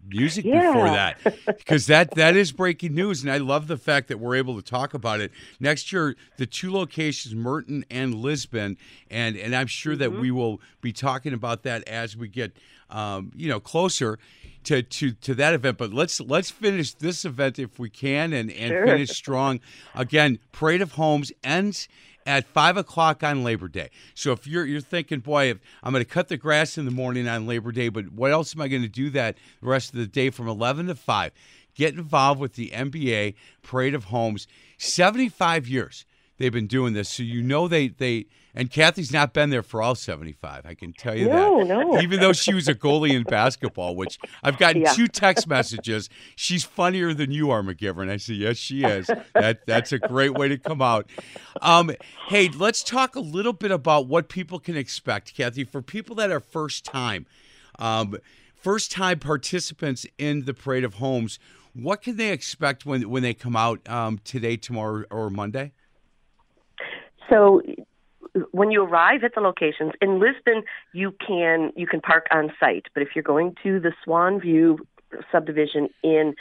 music 0.06 0.44
Yeah. 0.44 0.60
before 0.60 0.88
that 0.90 1.18
because 1.46 1.86
that 1.86 2.10
that 2.12 2.36
is 2.36 2.52
breaking 2.52 2.94
news 2.94 3.22
and 3.22 3.32
i 3.32 3.38
love 3.38 3.68
the 3.68 3.78
fact 3.78 4.08
that 4.08 4.18
we're 4.20 4.34
able 4.36 4.54
to 4.54 4.62
talk 4.62 4.92
about 4.92 5.18
it 5.20 5.32
next 5.60 5.90
year 5.92 6.14
the 6.36 6.44
two 6.44 6.70
locations 6.70 7.34
merton 7.34 7.86
and 7.90 8.14
lisbon 8.14 8.76
and 9.10 9.34
and 9.34 9.56
i'm 9.56 9.66
sure 9.66 9.96
that 9.96 10.12
we 10.12 10.30
will 10.30 10.60
be 10.82 10.92
talking 10.92 11.32
about 11.32 11.62
that 11.62 11.82
as 11.88 12.18
we 12.18 12.28
get 12.28 12.52
um, 12.90 13.32
you 13.34 13.48
know 13.48 13.58
closer 13.58 14.18
to, 14.64 14.82
to 14.82 15.12
to 15.12 15.34
that 15.34 15.54
event 15.54 15.78
but 15.78 15.92
let's 15.92 16.20
let's 16.20 16.50
finish 16.50 16.94
this 16.94 17.24
event 17.24 17.58
if 17.58 17.78
we 17.78 17.88
can 17.90 18.32
and 18.32 18.50
and 18.50 18.70
Sure. 18.70 18.86
finish 18.86 19.10
strong 19.10 19.60
again 19.94 20.38
parade 20.52 20.82
of 20.82 20.92
homes 20.92 21.32
ends 21.42 21.88
at 22.26 22.46
five 22.46 22.76
o'clock 22.78 23.22
on 23.22 23.44
Labor 23.44 23.68
Day. 23.68 23.90
So 24.14 24.32
if 24.32 24.46
you're 24.46 24.64
you're 24.64 24.80
thinking, 24.80 25.20
boy, 25.20 25.50
if 25.50 25.58
I'm 25.82 25.92
going 25.92 26.02
to 26.02 26.10
cut 26.10 26.28
the 26.28 26.38
grass 26.38 26.78
in 26.78 26.86
the 26.86 26.90
morning 26.90 27.28
on 27.28 27.46
Labor 27.46 27.70
Day, 27.70 27.90
but 27.90 28.12
what 28.12 28.30
else 28.32 28.54
am 28.56 28.62
I 28.62 28.68
going 28.68 28.80
to 28.80 28.88
do 28.88 29.10
that 29.10 29.36
the 29.60 29.68
rest 29.68 29.92
of 29.92 29.98
the 29.98 30.06
day 30.06 30.30
from 30.30 30.48
11 30.48 30.86
to 30.86 30.94
5? 30.94 31.32
Get 31.74 31.92
involved 31.94 32.40
with 32.40 32.54
the 32.54 32.70
MBA 32.70 33.34
Parade 33.62 33.94
of 33.94 34.04
Homes. 34.04 34.46
75 34.78 35.68
years 35.68 36.06
they've 36.38 36.52
been 36.52 36.66
doing 36.66 36.94
this, 36.94 37.08
so 37.10 37.22
you 37.22 37.42
know 37.42 37.68
they 37.68 37.88
they. 37.88 38.26
And 38.56 38.70
Kathy's 38.70 39.12
not 39.12 39.32
been 39.32 39.50
there 39.50 39.64
for 39.64 39.82
all 39.82 39.96
75. 39.96 40.64
I 40.64 40.74
can 40.74 40.92
tell 40.92 41.16
you 41.16 41.28
No, 41.28 41.58
that. 41.58 41.66
no. 41.66 42.00
Even 42.00 42.20
though 42.20 42.32
she 42.32 42.54
was 42.54 42.68
a 42.68 42.74
goalie 42.74 43.10
in 43.12 43.24
basketball, 43.24 43.96
which 43.96 44.16
I've 44.44 44.58
gotten 44.58 44.82
Yeah. 44.82 44.92
two 44.92 45.08
text 45.08 45.48
messages. 45.48 46.08
She's 46.36 46.62
funnier 46.62 47.12
than 47.12 47.32
you 47.32 47.50
are, 47.50 47.62
McGivern. 47.62 48.08
I 48.08 48.16
say, 48.16 48.34
yes, 48.34 48.56
she 48.56 48.84
is. 48.84 49.10
That 49.34 49.66
that's 49.66 49.90
a 49.90 49.98
great 49.98 50.34
way 50.34 50.46
to 50.48 50.56
come 50.56 50.80
out. 50.80 51.10
Um, 51.62 51.90
hey, 52.28 52.48
let's 52.48 52.84
talk 52.84 53.16
a 53.16 53.20
little 53.20 53.52
bit 53.52 53.72
about 53.72 54.06
what 54.06 54.28
people 54.28 54.60
can 54.60 54.76
expect, 54.76 55.34
Kathy, 55.34 55.64
for 55.64 55.82
people 55.82 56.14
that 56.16 56.30
are 56.30 56.40
first 56.40 56.84
time, 56.84 57.26
um, 57.80 58.16
first 58.54 58.92
time 58.92 59.18
participants 59.18 60.06
in 60.16 60.44
the 60.44 60.54
Parade 60.54 60.84
of 60.84 60.94
Homes. 60.94 61.40
What 61.72 62.02
can 62.02 62.16
they 62.18 62.30
expect 62.30 62.86
when 62.86 63.10
when 63.10 63.24
they 63.24 63.34
come 63.34 63.56
out 63.56 63.86
um, 63.88 64.20
today, 64.24 64.56
tomorrow, 64.56 65.02
or 65.10 65.28
Monday? 65.28 65.72
So 67.28 67.60
when 68.50 68.70
you 68.70 68.82
arrive 68.82 69.22
at 69.24 69.34
the 69.34 69.40
locations 69.40 69.92
in 70.00 70.20
Lisbon, 70.20 70.62
you 70.92 71.14
can 71.26 71.72
you 71.76 71.86
can 71.86 72.00
park 72.00 72.26
on 72.30 72.52
site. 72.58 72.86
But 72.94 73.02
if 73.02 73.10
you're 73.14 73.22
going 73.22 73.54
to 73.62 73.80
the 73.80 73.92
Swan 74.04 74.40
View 74.40 74.78
subdivision 75.30 75.88
in 76.02 76.34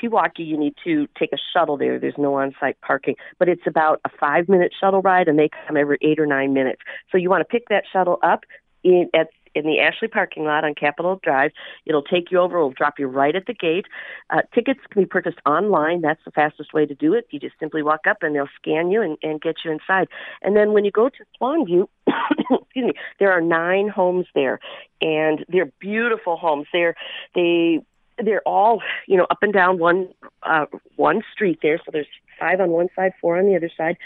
Pewaukee, 0.00 0.46
you 0.46 0.56
need 0.58 0.74
to 0.84 1.06
take 1.18 1.32
a 1.32 1.38
shuttle 1.52 1.76
there. 1.76 1.98
There's 1.98 2.18
no 2.18 2.34
on-site 2.34 2.80
parking, 2.80 3.16
but 3.38 3.48
it's 3.48 3.66
about 3.66 4.00
a 4.04 4.10
five-minute 4.20 4.72
shuttle 4.78 5.02
ride, 5.02 5.28
and 5.28 5.38
they 5.38 5.48
come 5.66 5.76
every 5.76 5.98
eight 6.02 6.20
or 6.20 6.26
nine 6.26 6.52
minutes. 6.52 6.82
So 7.10 7.18
you 7.18 7.30
want 7.30 7.40
to 7.40 7.44
pick 7.46 7.68
that 7.68 7.84
shuttle 7.90 8.18
up 8.22 8.44
in 8.84 9.10
at 9.14 9.28
in 9.54 9.64
the 9.64 9.80
Ashley 9.80 10.08
parking 10.08 10.44
lot 10.44 10.64
on 10.64 10.74
Capitol 10.74 11.20
Drive. 11.22 11.52
It'll 11.86 12.02
take 12.02 12.30
you 12.30 12.38
over. 12.38 12.58
It'll 12.58 12.70
drop 12.70 12.98
you 12.98 13.06
right 13.06 13.34
at 13.34 13.46
the 13.46 13.54
gate. 13.54 13.86
Uh, 14.30 14.42
tickets 14.54 14.80
can 14.90 15.02
be 15.02 15.06
purchased 15.06 15.38
online. 15.46 16.00
That's 16.00 16.20
the 16.24 16.30
fastest 16.30 16.72
way 16.72 16.86
to 16.86 16.94
do 16.94 17.14
it. 17.14 17.26
You 17.30 17.40
just 17.40 17.58
simply 17.58 17.82
walk 17.82 18.06
up 18.08 18.18
and 18.22 18.34
they'll 18.34 18.48
scan 18.60 18.90
you 18.90 19.02
and, 19.02 19.16
and 19.22 19.40
get 19.40 19.56
you 19.64 19.70
inside. 19.70 20.08
And 20.42 20.56
then 20.56 20.72
when 20.72 20.84
you 20.84 20.90
go 20.90 21.08
to 21.08 21.24
Swanview, 21.40 21.86
excuse 22.50 22.86
me, 22.86 22.92
there 23.18 23.32
are 23.32 23.40
nine 23.40 23.88
homes 23.88 24.26
there, 24.34 24.60
and 25.00 25.44
they're 25.48 25.72
beautiful 25.80 26.36
homes. 26.36 26.66
They're 26.72 26.94
they 27.34 27.80
they're 28.24 28.42
all 28.46 28.82
you 29.06 29.16
know 29.16 29.26
up 29.30 29.38
and 29.42 29.52
down 29.52 29.78
one 29.78 30.08
uh, 30.42 30.66
one 30.96 31.22
street 31.32 31.60
there. 31.62 31.78
So 31.84 31.90
there's 31.92 32.06
five 32.38 32.60
on 32.60 32.70
one 32.70 32.88
side, 32.94 33.12
four 33.20 33.38
on 33.38 33.46
the 33.46 33.56
other 33.56 33.70
side. 33.76 33.96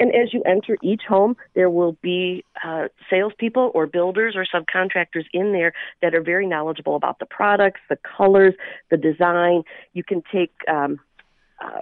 And 0.00 0.12
as 0.14 0.32
you 0.32 0.42
enter 0.44 0.76
each 0.82 1.02
home, 1.08 1.36
there 1.54 1.70
will 1.70 1.96
be 2.02 2.44
uh, 2.64 2.88
salespeople 3.08 3.70
or 3.74 3.86
builders 3.86 4.34
or 4.34 4.44
subcontractors 4.44 5.26
in 5.32 5.52
there 5.52 5.72
that 6.00 6.14
are 6.14 6.22
very 6.22 6.46
knowledgeable 6.46 6.96
about 6.96 7.18
the 7.18 7.26
products, 7.26 7.80
the 7.88 7.98
colors, 8.16 8.54
the 8.90 8.96
design. 8.96 9.62
You 9.92 10.02
can 10.02 10.22
take 10.32 10.52
um, 10.68 10.98
uh, 11.62 11.80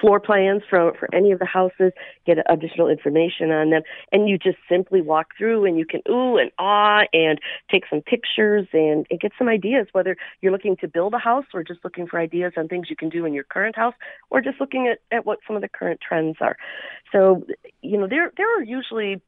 floor 0.00 0.20
plans 0.20 0.62
for 0.68 0.94
for 0.98 1.12
any 1.14 1.32
of 1.32 1.38
the 1.38 1.46
houses, 1.46 1.92
get 2.26 2.38
additional 2.48 2.88
information 2.88 3.50
on 3.50 3.70
them, 3.70 3.82
and 4.12 4.28
you 4.28 4.38
just 4.38 4.58
simply 4.68 5.00
walk 5.00 5.28
through 5.36 5.64
and 5.64 5.78
you 5.78 5.86
can 5.86 6.00
ooh 6.08 6.36
and 6.36 6.50
ah 6.58 7.02
and 7.12 7.40
take 7.70 7.84
some 7.88 8.00
pictures 8.00 8.66
and, 8.72 9.06
and 9.10 9.20
get 9.20 9.32
some 9.38 9.48
ideas 9.48 9.86
whether 9.92 10.16
you're 10.40 10.52
looking 10.52 10.76
to 10.76 10.88
build 10.88 11.14
a 11.14 11.18
house 11.18 11.46
or 11.54 11.62
just 11.62 11.80
looking 11.84 12.06
for 12.06 12.18
ideas 12.18 12.52
on 12.56 12.68
things 12.68 12.88
you 12.90 12.96
can 12.96 13.08
do 13.08 13.24
in 13.24 13.32
your 13.32 13.44
current 13.44 13.76
house 13.76 13.94
or 14.30 14.40
just 14.40 14.60
looking 14.60 14.86
at, 14.86 14.98
at 15.16 15.26
what 15.26 15.38
some 15.46 15.56
of 15.56 15.62
the 15.62 15.68
current 15.68 16.00
trends 16.06 16.36
are. 16.40 16.56
So, 17.12 17.44
you 17.82 17.98
know, 17.98 18.06
there 18.08 18.32
there 18.36 18.58
are 18.58 18.62
usually 18.62 19.20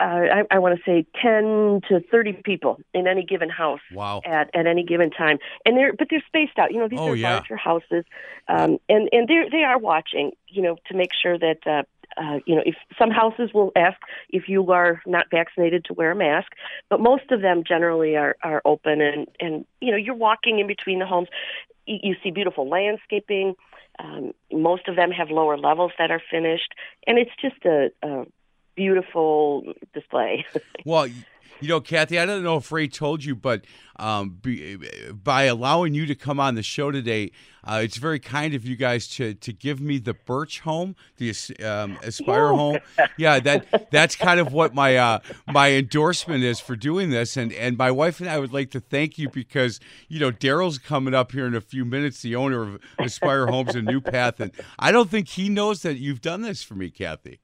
uh, 0.00 0.02
I, 0.02 0.42
I 0.50 0.58
want 0.58 0.76
to 0.76 0.82
say 0.84 1.06
10 1.22 1.82
to 1.88 2.00
30 2.10 2.32
people 2.44 2.78
in 2.92 3.06
any 3.06 3.22
given 3.24 3.48
house 3.48 3.80
Wow. 3.92 4.22
at, 4.24 4.50
at 4.54 4.66
any 4.66 4.82
given 4.84 5.10
time. 5.10 5.38
And 5.64 5.76
they're, 5.76 5.92
but 5.92 6.08
they're 6.10 6.22
spaced 6.26 6.58
out. 6.58 6.72
You 6.72 6.80
know, 6.80 6.88
these 6.88 6.98
Oh, 7.00 7.10
are 7.10 7.16
yeah. 7.16 7.34
larger 7.34 7.56
houses. 7.56 8.04
Um, 8.48 8.78
and, 8.88 9.08
and 9.12 9.28
they're, 9.28 9.48
they 9.50 9.62
are 9.62 9.78
watching, 9.78 10.32
you 10.48 10.62
know, 10.62 10.76
to 10.88 10.96
make 10.96 11.10
sure 11.20 11.38
that, 11.38 11.58
uh, 11.66 11.82
uh, 12.20 12.38
you 12.46 12.54
know, 12.54 12.62
if 12.64 12.74
some 12.98 13.10
houses 13.10 13.50
will 13.54 13.72
ask 13.76 13.96
if 14.30 14.48
you 14.48 14.70
are 14.72 15.00
not 15.06 15.26
vaccinated 15.30 15.84
to 15.86 15.94
wear 15.94 16.10
a 16.12 16.16
mask, 16.16 16.52
but 16.90 17.00
most 17.00 17.30
of 17.30 17.40
them 17.40 17.62
generally 17.66 18.16
are, 18.16 18.36
are 18.42 18.62
open 18.64 19.00
and, 19.00 19.28
and, 19.40 19.64
you 19.80 19.90
know, 19.90 19.96
you're 19.96 20.14
walking 20.14 20.58
in 20.58 20.66
between 20.66 20.98
the 20.98 21.06
homes. 21.06 21.28
You, 21.86 21.98
you 22.02 22.14
see 22.22 22.30
beautiful 22.30 22.68
landscaping. 22.68 23.54
Um, 23.98 24.32
most 24.52 24.88
of 24.88 24.96
them 24.96 25.12
have 25.12 25.30
lower 25.30 25.56
levels 25.56 25.92
that 25.98 26.10
are 26.10 26.20
finished, 26.30 26.74
and 27.06 27.16
it's 27.16 27.30
just 27.40 27.64
a, 27.64 27.90
a 28.02 28.24
beautiful 28.76 29.74
display. 29.92 30.44
Well, 30.86 31.08
you 31.60 31.68
know, 31.68 31.80
Kathy, 31.80 32.18
I 32.18 32.26
don't 32.26 32.42
know 32.42 32.58
if 32.58 32.70
Ray 32.70 32.88
told 32.88 33.24
you, 33.24 33.34
but 33.34 33.64
um, 33.96 34.38
be, 34.42 34.76
by 35.12 35.44
allowing 35.44 35.94
you 35.94 36.04
to 36.06 36.14
come 36.14 36.38
on 36.38 36.56
the 36.56 36.62
show 36.62 36.90
today, 36.90 37.30
uh, 37.62 37.80
it's 37.82 37.96
very 37.96 38.18
kind 38.18 38.54
of 38.54 38.66
you 38.66 38.76
guys 38.76 39.08
to 39.08 39.32
to 39.34 39.52
give 39.52 39.80
me 39.80 39.98
the 39.98 40.12
Birch 40.12 40.60
home, 40.60 40.94
the 41.16 41.32
um, 41.64 41.98
Aspire 42.02 42.48
home. 42.48 42.78
Yeah, 43.16 43.40
that 43.40 43.90
that's 43.90 44.16
kind 44.16 44.40
of 44.40 44.52
what 44.52 44.74
my 44.74 44.96
uh, 44.96 45.20
my 45.50 45.72
endorsement 45.72 46.44
is 46.44 46.60
for 46.60 46.76
doing 46.76 47.10
this. 47.10 47.36
And 47.36 47.52
and 47.52 47.78
my 47.78 47.90
wife 47.90 48.20
and 48.20 48.28
I 48.28 48.38
would 48.38 48.52
like 48.52 48.70
to 48.72 48.80
thank 48.80 49.16
you 49.16 49.30
because 49.30 49.80
you 50.08 50.20
know 50.20 50.30
Daryl's 50.30 50.78
coming 50.78 51.14
up 51.14 51.32
here 51.32 51.46
in 51.46 51.54
a 51.54 51.62
few 51.62 51.86
minutes, 51.86 52.20
the 52.20 52.36
owner 52.36 52.62
of 52.62 52.80
Aspire 52.98 53.46
Homes 53.46 53.74
in 53.74 53.86
New 53.86 54.02
Path, 54.02 54.40
and 54.40 54.52
I 54.78 54.92
don't 54.92 55.08
think 55.08 55.28
he 55.28 55.48
knows 55.48 55.82
that 55.82 55.96
you've 55.96 56.20
done 56.20 56.42
this 56.42 56.62
for 56.62 56.74
me, 56.74 56.90
Kathy. 56.90 57.40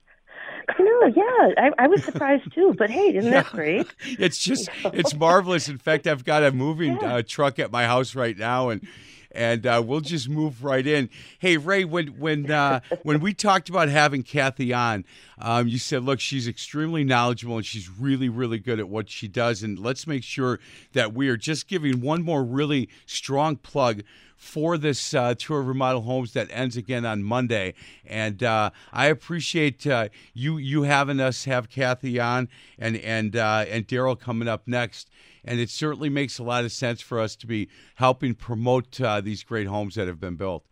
Know, 0.85 1.07
yeah. 1.15 1.55
I, 1.59 1.71
I 1.79 1.87
was 1.87 2.05
surprised 2.05 2.53
too, 2.55 2.75
but 2.79 2.91
hey, 2.91 3.15
isn't 3.15 3.31
that 3.31 3.47
great? 3.53 3.87
it's 4.05 4.39
just 4.39 4.69
it's 4.87 5.15
marvelous. 5.15 5.69
In 5.69 5.79
fact, 5.79 6.07
I've 6.07 6.25
got 6.25 6.43
a 6.43 6.53
moving 6.53 7.03
uh, 7.03 7.23
truck 7.27 7.59
at 7.59 7.71
my 7.71 7.85
house 7.87 8.15
right 8.15 8.37
now, 8.37 8.71
and 8.71 8.87
and 9.33 9.67
uh, 9.67 9.83
we'll 9.85 10.01
just 10.01 10.29
move 10.29 10.65
right 10.65 10.87
in. 10.87 11.09
Hey, 11.39 11.57
Ray, 11.57 11.85
when 11.85 12.09
when 12.19 12.51
uh, 12.51 12.81
when 13.03 13.21
we 13.21 13.33
talked 13.35 13.69
about 13.69 13.89
having 13.89 14.23
Kathy 14.23 14.73
on, 14.73 15.05
um, 15.39 15.69
you 15.69 15.79
said, 15.79 16.03
look, 16.05 16.21
she's 16.21 16.49
extremely 16.49 17.05
knowledgeable 17.05 17.57
and 17.57 17.67
she's 17.67 17.89
really 17.89 18.29
really 18.29 18.59
good 18.59 18.81
at 18.81 18.89
what 18.89 19.09
she 19.09 19.29
does, 19.29 19.63
and 19.63 19.79
let's 19.79 20.07
make 20.07 20.25
sure 20.25 20.59
that 20.93 21.13
we 21.15 21.29
are 21.29 21.37
just 21.37 21.69
giving 21.69 22.01
one 22.01 22.23
more 22.23 22.43
really 22.43 22.89
strong 23.07 23.57
plug 23.57 24.03
for 24.40 24.78
this 24.78 25.12
uh, 25.12 25.35
tour 25.38 25.61
of 25.61 25.68
remodel 25.68 26.00
homes 26.00 26.32
that 26.32 26.49
ends 26.50 26.75
again 26.75 27.04
on 27.04 27.23
Monday. 27.23 27.75
And 28.06 28.42
uh, 28.42 28.70
I 28.90 29.06
appreciate 29.06 29.87
uh, 29.87 30.09
you 30.32 30.56
you 30.56 30.85
having 30.85 31.20
us 31.20 31.44
have 31.44 31.68
Kathy 31.68 32.18
on 32.18 32.49
and 32.78 32.97
and 32.97 33.37
uh, 33.37 33.66
and 33.68 33.87
Daryl 33.87 34.18
coming 34.18 34.49
up 34.49 34.66
next. 34.66 35.11
And 35.44 35.61
it 35.61 35.68
certainly 35.68 36.09
makes 36.09 36.38
a 36.38 36.42
lot 36.42 36.64
of 36.64 36.73
sense 36.73 37.02
for 37.02 37.20
us 37.20 37.37
to 37.37 37.47
be 37.47 37.68
helping 37.97 38.35
promote 38.35 38.99
uh, 39.00 39.20
these 39.20 39.44
great 39.44 39.66
homes 39.66 39.94
that 39.94 40.06
have 40.09 40.20
been 40.20 40.37
built. 40.37 40.64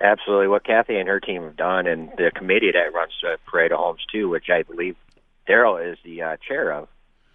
Absolutely. 0.00 0.48
What 0.48 0.64
Kathy 0.64 0.96
and 0.96 1.08
her 1.08 1.20
team 1.20 1.42
have 1.42 1.56
done, 1.56 1.86
and 1.86 2.08
the 2.16 2.30
committee 2.34 2.72
that 2.72 2.94
runs 2.94 3.12
uh, 3.22 3.36
Parade 3.46 3.72
of 3.72 3.78
Homes 3.78 4.00
too, 4.10 4.30
which 4.30 4.48
I 4.48 4.62
believe 4.62 4.96
Daryl 5.46 5.92
is 5.92 5.98
the 6.02 6.22
uh, 6.22 6.36
chair 6.46 6.72
of, 6.72 6.88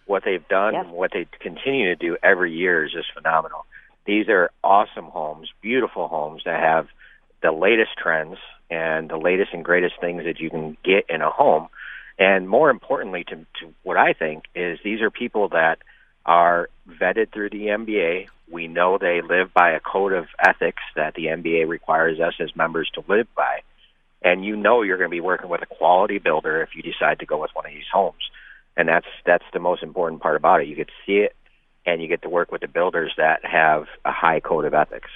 what 0.08 0.24
they've 0.26 0.48
done, 0.48 0.74
Yeah. 0.74 0.82
and 0.82 0.92
what 0.92 1.12
they 1.14 1.28
continue 1.40 1.86
to 1.86 1.96
do 1.96 2.18
every 2.24 2.52
year 2.52 2.84
is 2.86 2.92
just 2.92 3.14
phenomenal. 3.14 3.66
These 4.06 4.30
are 4.30 4.52
awesome 4.64 5.06
homes, 5.06 5.50
beautiful 5.62 6.08
homes 6.08 6.44
that 6.46 6.60
have 6.60 6.88
the 7.42 7.52
latest 7.52 7.92
trends 8.02 8.38
and 8.70 9.10
the 9.10 9.18
latest 9.18 9.52
and 9.54 9.64
greatest 9.64 9.96
things 10.00 10.24
that 10.26 10.40
you 10.40 10.50
can 10.50 10.78
get 10.84 11.06
in 11.10 11.22
a 11.22 11.30
home. 11.30 11.68
And 12.18 12.48
more 12.48 12.70
importantly, 12.70 13.24
to, 13.26 13.36
to 13.36 13.74
what 13.84 13.98
I 13.98 14.14
think 14.14 14.46
is 14.56 14.80
these 14.84 15.02
are 15.02 15.10
people 15.10 15.50
that 15.50 15.80
are 16.26 16.70
vetted 16.90 17.32
through 17.32 17.50
the 17.50 17.68
MBA. 17.68 18.28
We 18.50 18.68
know 18.68 18.98
they 18.98 19.22
live 19.22 19.54
by 19.54 19.72
a 19.72 19.80
code 19.80 20.14
of 20.14 20.28
ethics 20.40 20.82
that 20.96 21.14
the 21.16 21.26
MBA 21.26 21.68
requires 21.68 22.20
us 22.20 22.34
as 22.40 22.56
members 22.56 22.90
to 22.96 23.04
live 23.08 23.28
by. 23.36 23.62
And 24.24 24.46
you 24.46 24.56
know 24.56 24.82
you're 24.82 24.98
going 24.98 25.10
to 25.10 25.16
be 25.16 25.22
working 25.22 25.50
with 25.50 25.62
a 25.62 25.68
quality 25.68 26.20
builder 26.20 26.62
if 26.62 26.70
you 26.76 26.82
decide 26.82 27.20
to 27.20 27.26
go 27.26 27.42
with 27.42 27.52
one 27.54 27.66
of 27.66 27.72
these 27.72 27.84
homes. 27.92 28.30
And 28.78 28.88
that's 28.88 29.06
that's 29.26 29.46
the 29.54 29.60
most 29.60 29.84
important 29.84 30.22
part 30.22 30.36
about 30.36 30.62
it. 30.62 30.68
You 30.68 30.76
to 30.76 30.94
see 31.06 31.18
it 31.18 31.36
and 31.86 32.02
you 32.02 32.08
get 32.08 32.22
to 32.24 32.30
work 32.30 32.52
with 32.52 32.62
the 32.62 32.68
builders 32.68 33.14
that 33.18 33.46
have 33.46 33.86
a 34.04 34.12
high 34.12 34.40
code 34.40 34.66
of 34.66 34.74
ethics. 34.74 35.10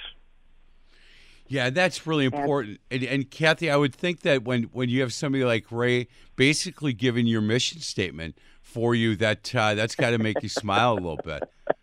Yeah, 1.48 1.70
that's 1.70 2.06
really 2.06 2.26
important. 2.26 2.80
And, 2.92 3.02
and, 3.02 3.28
Kathy, 3.28 3.70
I 3.70 3.76
would 3.76 3.92
think 3.92 4.20
that 4.20 4.44
when, 4.44 4.64
when 4.64 4.88
you 4.88 5.00
have 5.00 5.12
somebody 5.12 5.42
like 5.42 5.66
Ray 5.72 6.06
basically 6.36 6.92
giving 6.92 7.26
your 7.26 7.40
mission 7.40 7.80
statement 7.80 8.38
for 8.62 8.94
you, 8.94 9.16
that 9.16 9.52
uh, 9.52 9.74
that's 9.74 9.96
got 9.96 10.10
to 10.10 10.18
make 10.18 10.44
you 10.44 10.48
smile 10.48 10.92
a 10.92 10.94
little 10.94 11.20
bit. 11.24 11.42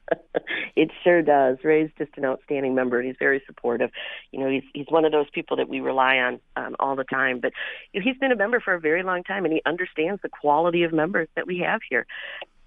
It 0.78 0.92
sure 1.04 1.24
does. 1.24 1.58
Ray's 1.64 1.90
just 1.98 2.12
an 2.18 2.26
outstanding 2.26 2.76
member, 2.76 3.00
and 3.00 3.08
he's 3.08 3.16
very 3.18 3.42
supportive. 3.48 3.90
You 4.32 4.40
know, 4.40 4.48
he's 4.48 4.62
he's 4.76 4.86
one 4.90 5.06
of 5.06 5.12
those 5.12 5.26
people 5.34 5.58
that 5.58 5.68
we 5.68 5.80
rely 5.80 6.18
on 6.18 6.40
um, 6.56 6.76
all 6.80 6.96
the 6.96 7.04
time. 7.04 7.40
But 7.40 7.52
you 7.92 8.00
know, 8.00 8.04
he's 8.04 8.20
been 8.20 8.32
a 8.32 8.36
member 8.36 8.60
for 8.60 8.76
a 8.76 8.80
very 8.80 9.02
long 9.02 9.24
time, 9.24 9.44
and 9.44 9.52
he 9.52 9.60
understands 9.66 10.22
the 10.22 10.30
quality 10.30 10.84
of 10.84 10.94
members 10.94 11.30
that 11.36 11.48
we 11.48 11.58
have 11.66 11.82
here 11.90 12.06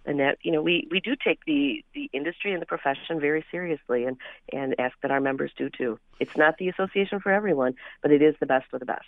and 0.06 0.20
that 0.20 0.38
you 0.42 0.52
know 0.52 0.62
we 0.62 0.88
we 0.90 1.00
do 1.00 1.14
take 1.16 1.44
the 1.46 1.84
the 1.94 2.08
industry 2.12 2.52
and 2.52 2.62
the 2.62 2.66
profession 2.66 3.20
very 3.20 3.44
seriously 3.50 4.04
and 4.04 4.16
and 4.52 4.74
ask 4.78 4.96
that 5.02 5.10
our 5.10 5.20
members 5.20 5.52
do 5.56 5.70
too. 5.70 5.98
It's 6.18 6.36
not 6.36 6.58
the 6.58 6.68
association 6.68 7.20
for 7.20 7.32
everyone 7.32 7.74
but 8.02 8.10
it 8.10 8.22
is 8.22 8.34
the 8.40 8.46
best 8.46 8.66
of 8.72 8.80
the 8.80 8.86
best 8.86 9.06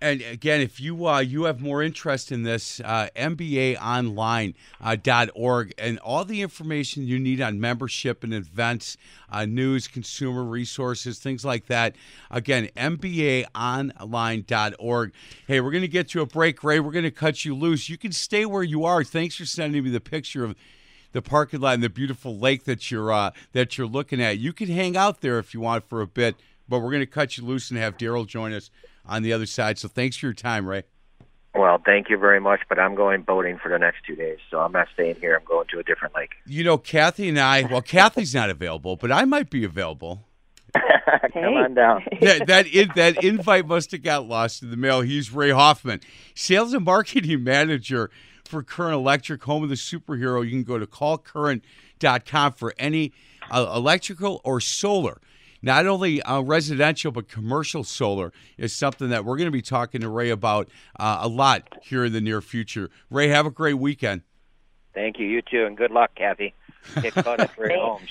and 0.00 0.22
again, 0.22 0.60
if 0.60 0.80
you 0.80 1.08
uh, 1.08 1.18
you 1.18 1.42
have 1.44 1.60
more 1.60 1.82
interest 1.82 2.30
in 2.30 2.44
this, 2.44 2.80
uh, 2.80 3.08
MBAOnline.org 3.16 5.68
uh, 5.68 5.72
and 5.78 5.98
all 5.98 6.24
the 6.24 6.40
information 6.40 7.04
you 7.04 7.18
need 7.18 7.40
on 7.40 7.60
membership 7.60 8.22
and 8.22 8.32
events, 8.32 8.96
uh, 9.28 9.44
news, 9.44 9.88
consumer 9.88 10.44
resources, 10.44 11.18
things 11.18 11.44
like 11.44 11.66
that. 11.66 11.96
Again, 12.30 12.68
MBAOnline.org. 12.76 15.12
Hey, 15.48 15.60
we're 15.60 15.72
going 15.72 15.82
to 15.82 15.88
get 15.88 16.14
you 16.14 16.20
a 16.20 16.26
break, 16.26 16.62
Ray. 16.62 16.78
We're 16.78 16.92
going 16.92 17.02
to 17.02 17.10
cut 17.10 17.44
you 17.44 17.56
loose. 17.56 17.88
You 17.88 17.98
can 17.98 18.12
stay 18.12 18.46
where 18.46 18.62
you 18.62 18.84
are. 18.84 19.02
Thanks 19.02 19.34
for 19.34 19.46
sending 19.46 19.82
me 19.82 19.90
the 19.90 20.00
picture 20.00 20.44
of 20.44 20.54
the 21.10 21.22
parking 21.22 21.60
lot 21.60 21.74
and 21.74 21.82
the 21.82 21.88
beautiful 21.88 22.38
lake 22.38 22.62
that 22.64 22.92
you're 22.92 23.10
uh, 23.10 23.32
that 23.52 23.76
you're 23.76 23.88
looking 23.88 24.22
at. 24.22 24.38
You 24.38 24.52
can 24.52 24.68
hang 24.68 24.96
out 24.96 25.22
there 25.22 25.40
if 25.40 25.54
you 25.54 25.60
want 25.60 25.88
for 25.88 26.02
a 26.02 26.06
bit, 26.06 26.36
but 26.68 26.78
we're 26.78 26.92
going 26.92 27.00
to 27.00 27.06
cut 27.06 27.36
you 27.36 27.44
loose 27.44 27.68
and 27.70 27.80
have 27.80 27.96
Daryl 27.96 28.24
join 28.24 28.52
us 28.52 28.70
on 29.08 29.22
the 29.22 29.32
other 29.32 29.46
side. 29.46 29.78
So 29.78 29.88
thanks 29.88 30.16
for 30.16 30.26
your 30.26 30.34
time, 30.34 30.66
Ray. 30.66 30.84
Well, 31.54 31.80
thank 31.84 32.08
you 32.08 32.18
very 32.18 32.40
much, 32.40 32.60
but 32.68 32.78
I'm 32.78 32.94
going 32.94 33.22
boating 33.22 33.58
for 33.58 33.68
the 33.68 33.78
next 33.78 34.04
two 34.06 34.14
days, 34.14 34.38
so 34.50 34.60
I'm 34.60 34.70
not 34.70 34.86
staying 34.94 35.16
here. 35.16 35.34
I'm 35.34 35.44
going 35.44 35.66
to 35.72 35.78
a 35.78 35.82
different 35.82 36.14
lake. 36.14 36.30
You 36.46 36.62
know, 36.62 36.78
Kathy 36.78 37.28
and 37.28 37.38
I. 37.38 37.62
Well, 37.62 37.82
Kathy's 37.82 38.34
not 38.34 38.50
available, 38.50 38.96
but 38.96 39.10
I 39.10 39.24
might 39.24 39.50
be 39.50 39.64
available. 39.64 40.24
Come 41.32 41.54
on 41.54 41.74
down. 41.74 42.04
that 42.20 42.46
that, 42.46 42.66
in, 42.66 42.90
that 42.94 43.24
invite 43.24 43.66
must 43.66 43.90
have 43.92 44.02
got 44.02 44.28
lost 44.28 44.62
in 44.62 44.70
the 44.70 44.76
mail. 44.76 45.00
He's 45.00 45.32
Ray 45.32 45.50
Hoffman, 45.50 46.00
sales 46.34 46.74
and 46.74 46.84
marketing 46.84 47.42
manager 47.42 48.10
for 48.44 48.62
Current 48.62 48.94
Electric, 48.94 49.42
home 49.42 49.62
of 49.62 49.68
the 49.68 49.74
superhero. 49.74 50.44
You 50.44 50.50
can 50.50 50.64
go 50.64 50.78
to 50.78 50.86
callcurrent.com 50.86 52.52
for 52.52 52.74
any 52.78 53.12
uh, 53.50 53.72
electrical 53.74 54.40
or 54.44 54.60
solar 54.60 55.20
not 55.62 55.86
only 55.86 56.22
uh, 56.22 56.40
residential 56.40 57.12
but 57.12 57.28
commercial 57.28 57.84
solar 57.84 58.32
is 58.56 58.72
something 58.72 59.08
that 59.10 59.24
we're 59.24 59.36
going 59.36 59.46
to 59.46 59.52
be 59.52 59.62
talking 59.62 60.00
to 60.00 60.08
Ray 60.08 60.30
about 60.30 60.68
uh, 60.98 61.18
a 61.20 61.28
lot 61.28 61.78
here 61.82 62.04
in 62.04 62.12
the 62.12 62.20
near 62.20 62.40
future. 62.40 62.90
Ray, 63.10 63.28
have 63.28 63.46
a 63.46 63.50
great 63.50 63.74
weekend. 63.74 64.22
Thank 64.94 65.18
you. 65.18 65.26
You 65.26 65.42
too, 65.42 65.64
and 65.64 65.76
good 65.76 65.90
luck, 65.90 66.10
Kathy. 66.16 66.54
Get 67.00 67.12
caught 67.24 67.40
at 67.40 67.56
Ray 67.58 67.76
Homes. 67.78 68.10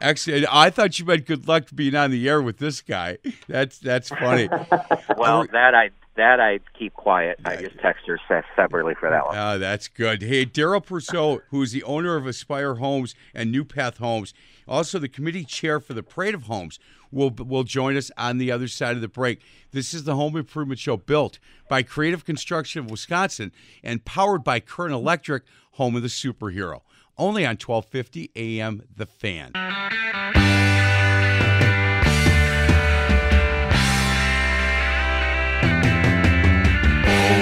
Excellent. 0.00 0.46
I 0.50 0.70
thought 0.70 0.98
you 0.98 1.04
meant 1.04 1.26
good 1.26 1.48
luck 1.48 1.68
being 1.74 1.94
on 1.94 2.10
the 2.10 2.28
air 2.28 2.42
with 2.42 2.58
this 2.58 2.82
guy. 2.82 3.18
That's 3.48 3.78
that's 3.78 4.10
funny. 4.10 4.48
well, 5.16 5.46
that 5.52 5.74
I 5.74 5.90
that 6.16 6.40
I 6.40 6.60
keep 6.78 6.94
quiet. 6.94 7.38
I 7.44 7.56
just 7.56 7.78
text 7.78 8.06
her 8.06 8.18
separately 8.56 8.94
for 8.94 9.10
that 9.10 9.26
one. 9.26 9.36
Oh, 9.36 9.58
that's 9.58 9.88
good. 9.88 10.22
Hey, 10.22 10.44
Daryl 10.46 10.84
Purcell, 10.84 11.40
who's 11.50 11.72
the 11.72 11.82
owner 11.84 12.16
of 12.16 12.26
Aspire 12.26 12.76
Homes 12.76 13.14
and 13.34 13.52
New 13.52 13.64
Path 13.64 13.98
Homes, 13.98 14.34
also, 14.68 14.98
the 14.98 15.08
committee 15.08 15.44
chair 15.44 15.78
for 15.78 15.94
the 15.94 16.02
Parade 16.02 16.34
of 16.34 16.44
Homes 16.44 16.78
will 17.12 17.30
will 17.30 17.62
join 17.62 17.96
us 17.96 18.10
on 18.18 18.38
the 18.38 18.50
other 18.50 18.66
side 18.66 18.96
of 18.96 19.00
the 19.00 19.08
break. 19.08 19.40
This 19.70 19.94
is 19.94 20.04
the 20.04 20.16
Home 20.16 20.36
Improvement 20.36 20.80
Show 20.80 20.96
built 20.96 21.38
by 21.68 21.82
Creative 21.82 22.24
Construction 22.24 22.80
of 22.80 22.90
Wisconsin 22.90 23.52
and 23.84 24.04
powered 24.04 24.42
by 24.42 24.58
Current 24.58 24.94
Electric, 24.94 25.44
home 25.72 25.94
of 25.94 26.02
the 26.02 26.08
superhero. 26.08 26.80
Only 27.16 27.46
on 27.46 27.56
1250 27.56 28.32
AM 28.34 28.82
The 28.94 29.06
Fan. 29.06 29.52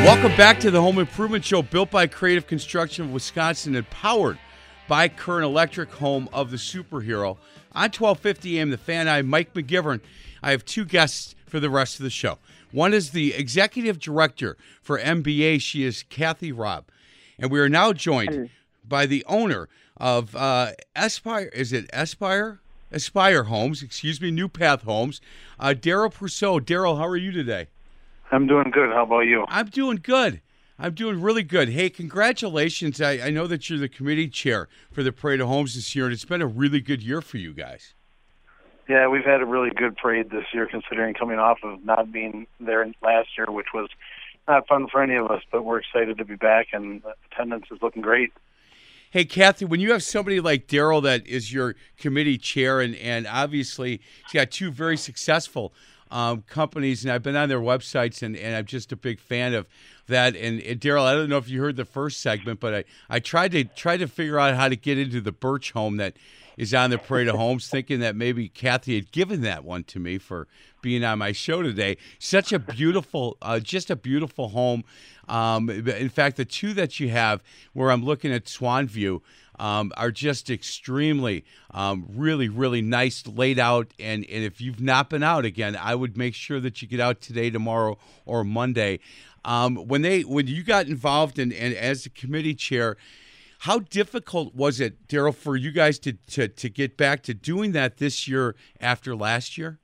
Welcome 0.04 0.36
back 0.36 0.60
to 0.60 0.70
the 0.70 0.82
Home 0.82 0.98
Improvement 0.98 1.46
Show, 1.46 1.62
built 1.62 1.90
by 1.90 2.06
Creative 2.06 2.46
Construction 2.46 3.06
of 3.06 3.12
Wisconsin 3.12 3.74
and 3.74 3.88
powered 3.88 4.38
by 4.86 5.08
Current 5.08 5.44
Electric, 5.44 5.90
home 5.92 6.28
of 6.32 6.50
the 6.50 6.56
superhero. 6.56 7.38
On 7.72 7.90
1250 7.90 8.60
AM, 8.60 8.70
the 8.70 8.78
fan, 8.78 9.08
I'm 9.08 9.26
Mike 9.26 9.54
McGivern. 9.54 10.00
I 10.42 10.50
have 10.50 10.64
two 10.64 10.84
guests 10.84 11.34
for 11.46 11.58
the 11.58 11.70
rest 11.70 11.98
of 11.98 12.04
the 12.04 12.10
show. 12.10 12.38
One 12.70 12.92
is 12.92 13.10
the 13.10 13.34
executive 13.34 13.98
director 13.98 14.56
for 14.82 14.98
MBA. 14.98 15.60
She 15.60 15.84
is 15.84 16.02
Kathy 16.04 16.52
Robb. 16.52 16.86
And 17.38 17.50
we 17.50 17.60
are 17.60 17.68
now 17.68 17.92
joined 17.92 18.50
by 18.86 19.06
the 19.06 19.24
owner 19.26 19.68
of 19.96 20.36
uh, 20.36 20.72
Aspire. 20.94 21.50
Is 21.52 21.72
it 21.72 21.88
Aspire? 21.92 22.60
Aspire 22.92 23.44
Homes, 23.44 23.82
excuse 23.82 24.20
me, 24.20 24.30
New 24.30 24.48
Path 24.48 24.82
Homes. 24.82 25.20
Uh, 25.58 25.74
Daryl 25.76 26.12
Purcell. 26.12 26.60
Daryl, 26.60 26.98
how 26.98 27.06
are 27.06 27.16
you 27.16 27.32
today? 27.32 27.68
I'm 28.30 28.46
doing 28.46 28.70
good. 28.70 28.90
How 28.90 29.02
about 29.02 29.20
you? 29.20 29.44
I'm 29.48 29.66
doing 29.66 29.98
good. 30.02 30.40
I'm 30.78 30.94
doing 30.94 31.22
really 31.22 31.44
good. 31.44 31.68
Hey, 31.68 31.88
congratulations. 31.88 33.00
I, 33.00 33.12
I 33.12 33.30
know 33.30 33.46
that 33.46 33.70
you're 33.70 33.78
the 33.78 33.88
committee 33.88 34.28
chair 34.28 34.68
for 34.90 35.02
the 35.02 35.12
Parade 35.12 35.40
of 35.40 35.48
Homes 35.48 35.76
this 35.76 35.94
year, 35.94 36.06
and 36.06 36.12
it's 36.12 36.24
been 36.24 36.42
a 36.42 36.46
really 36.46 36.80
good 36.80 37.02
year 37.02 37.20
for 37.20 37.38
you 37.38 37.54
guys. 37.54 37.94
Yeah, 38.88 39.08
we've 39.08 39.24
had 39.24 39.40
a 39.40 39.46
really 39.46 39.70
good 39.70 39.96
parade 39.96 40.30
this 40.30 40.44
year, 40.52 40.66
considering 40.66 41.14
coming 41.14 41.38
off 41.38 41.58
of 41.62 41.84
not 41.84 42.12
being 42.12 42.46
there 42.60 42.84
last 43.02 43.28
year, 43.38 43.46
which 43.50 43.68
was 43.72 43.88
not 44.46 44.66
fun 44.66 44.88
for 44.88 45.02
any 45.02 45.14
of 45.14 45.30
us, 45.30 45.42
but 45.50 45.64
we're 45.64 45.78
excited 45.78 46.18
to 46.18 46.24
be 46.24 46.36
back, 46.36 46.68
and 46.72 47.02
attendance 47.32 47.66
is 47.70 47.78
looking 47.80 48.02
great. 48.02 48.32
Hey, 49.10 49.24
Kathy, 49.24 49.64
when 49.64 49.80
you 49.80 49.92
have 49.92 50.02
somebody 50.02 50.40
like 50.40 50.66
Daryl 50.66 51.02
that 51.04 51.26
is 51.26 51.52
your 51.52 51.76
committee 51.96 52.36
chair, 52.36 52.80
and, 52.80 52.96
and 52.96 53.26
obviously 53.28 54.00
he's 54.24 54.32
got 54.32 54.50
two 54.50 54.72
very 54.72 54.96
successful 54.96 55.72
um, 56.10 56.42
companies, 56.42 57.04
and 57.04 57.12
I've 57.12 57.22
been 57.22 57.36
on 57.36 57.48
their 57.48 57.60
websites, 57.60 58.22
and, 58.22 58.36
and 58.36 58.54
I'm 58.54 58.66
just 58.66 58.92
a 58.92 58.96
big 58.96 59.18
fan 59.18 59.54
of 59.54 59.66
that. 60.06 60.36
And, 60.36 60.60
and 60.60 60.80
Daryl, 60.80 61.04
I 61.04 61.14
don't 61.14 61.28
know 61.28 61.38
if 61.38 61.48
you 61.48 61.60
heard 61.60 61.76
the 61.76 61.84
first 61.84 62.20
segment, 62.20 62.60
but 62.60 62.74
I, 62.74 62.84
I 63.08 63.20
tried 63.20 63.52
to 63.52 63.64
try 63.64 63.96
to 63.96 64.06
figure 64.06 64.38
out 64.38 64.54
how 64.54 64.68
to 64.68 64.76
get 64.76 64.98
into 64.98 65.20
the 65.20 65.32
Birch 65.32 65.72
home 65.72 65.96
that 65.98 66.14
is 66.56 66.74
on 66.74 66.90
the 66.90 66.98
Parade 66.98 67.28
of 67.28 67.36
Homes, 67.36 67.68
thinking 67.68 68.00
that 68.00 68.16
maybe 68.16 68.48
Kathy 68.48 68.94
had 68.96 69.12
given 69.12 69.42
that 69.42 69.64
one 69.64 69.84
to 69.84 69.98
me 69.98 70.18
for 70.18 70.46
being 70.82 71.04
on 71.04 71.18
my 71.18 71.32
show 71.32 71.62
today. 71.62 71.96
Such 72.18 72.52
a 72.52 72.58
beautiful, 72.58 73.36
uh, 73.40 73.58
just 73.60 73.90
a 73.90 73.96
beautiful 73.96 74.48
home. 74.48 74.84
Um, 75.28 75.70
in 75.70 76.10
fact, 76.10 76.36
the 76.36 76.44
two 76.44 76.74
that 76.74 77.00
you 77.00 77.08
have, 77.08 77.42
where 77.72 77.90
I'm 77.90 78.04
looking 78.04 78.32
at 78.32 78.48
Swan 78.48 78.86
View, 78.86 79.22
um, 79.58 79.92
are 79.96 80.10
just 80.10 80.50
extremely, 80.50 81.44
um, 81.70 82.06
really, 82.14 82.48
really 82.48 82.82
nice 82.82 83.26
laid 83.26 83.58
out. 83.58 83.92
And, 83.98 84.26
and 84.28 84.44
if 84.44 84.60
you've 84.60 84.80
not 84.80 85.08
been 85.10 85.22
out 85.22 85.44
again, 85.44 85.76
I 85.80 85.94
would 85.94 86.16
make 86.16 86.34
sure 86.34 86.60
that 86.60 86.82
you 86.82 86.88
get 86.88 87.00
out 87.00 87.20
today, 87.20 87.50
tomorrow, 87.50 87.98
or 88.26 88.44
Monday. 88.44 89.00
Um, 89.44 89.76
when 89.76 90.02
they 90.02 90.22
when 90.22 90.46
you 90.46 90.62
got 90.62 90.86
involved 90.86 91.38
and 91.38 91.52
and 91.52 91.74
as 91.74 92.04
the 92.04 92.10
committee 92.10 92.54
chair, 92.54 92.96
how 93.64 93.78
difficult 93.78 94.54
was 94.54 94.78
it, 94.78 95.08
Daryl, 95.08 95.34
for 95.34 95.56
you 95.56 95.72
guys 95.72 95.98
to, 96.00 96.12
to 96.12 96.48
to 96.48 96.68
get 96.68 96.98
back 96.98 97.22
to 97.22 97.32
doing 97.32 97.72
that 97.72 97.96
this 97.96 98.28
year 98.28 98.54
after 98.78 99.16
last 99.16 99.56
year? 99.56 99.78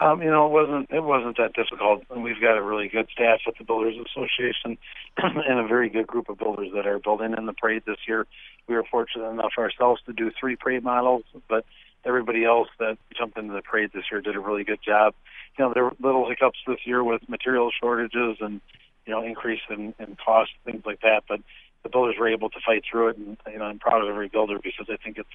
Um, 0.00 0.22
you 0.22 0.28
know, 0.28 0.46
it 0.46 0.50
wasn't 0.50 0.90
it 0.90 1.04
wasn't 1.04 1.36
that 1.36 1.52
difficult, 1.52 2.02
and 2.10 2.24
we've 2.24 2.40
got 2.40 2.58
a 2.58 2.62
really 2.62 2.88
good 2.88 3.06
staff 3.12 3.38
at 3.46 3.54
the 3.58 3.64
Builders 3.64 3.94
Association, 3.94 4.76
and 5.18 5.60
a 5.60 5.68
very 5.68 5.88
good 5.88 6.08
group 6.08 6.28
of 6.28 6.38
builders 6.38 6.70
that 6.74 6.84
are 6.84 6.98
building 6.98 7.32
in 7.38 7.46
the 7.46 7.52
parade 7.52 7.84
this 7.86 7.98
year. 8.08 8.26
We 8.66 8.74
were 8.74 8.84
fortunate 8.90 9.30
enough 9.30 9.52
ourselves 9.56 10.02
to 10.06 10.12
do 10.12 10.32
three 10.40 10.56
parade 10.56 10.82
models, 10.82 11.22
but 11.48 11.64
everybody 12.04 12.44
else 12.44 12.68
that 12.80 12.98
jumped 13.16 13.38
into 13.38 13.54
the 13.54 13.62
parade 13.62 13.90
this 13.94 14.04
year 14.10 14.20
did 14.20 14.34
a 14.34 14.40
really 14.40 14.64
good 14.64 14.80
job. 14.84 15.14
You 15.56 15.64
know, 15.64 15.74
there 15.74 15.84
were 15.84 15.96
little 16.00 16.28
hiccups 16.28 16.58
this 16.66 16.80
year 16.84 17.04
with 17.04 17.28
material 17.28 17.70
shortages 17.80 18.38
and 18.40 18.60
you 19.06 19.12
know 19.12 19.22
increase 19.22 19.62
in, 19.70 19.94
in 20.00 20.16
cost, 20.16 20.50
things 20.64 20.82
like 20.84 21.02
that, 21.02 21.22
but 21.28 21.38
the 21.82 21.88
builders 21.88 22.16
were 22.18 22.28
able 22.28 22.50
to 22.50 22.58
fight 22.64 22.82
through 22.90 23.08
it, 23.08 23.16
and 23.16 23.36
you 23.50 23.58
know, 23.58 23.64
I'm 23.64 23.78
proud 23.78 24.02
of 24.02 24.08
every 24.08 24.28
builder 24.28 24.58
because 24.62 24.86
I 24.90 24.96
think 24.96 25.18
it 25.18 25.26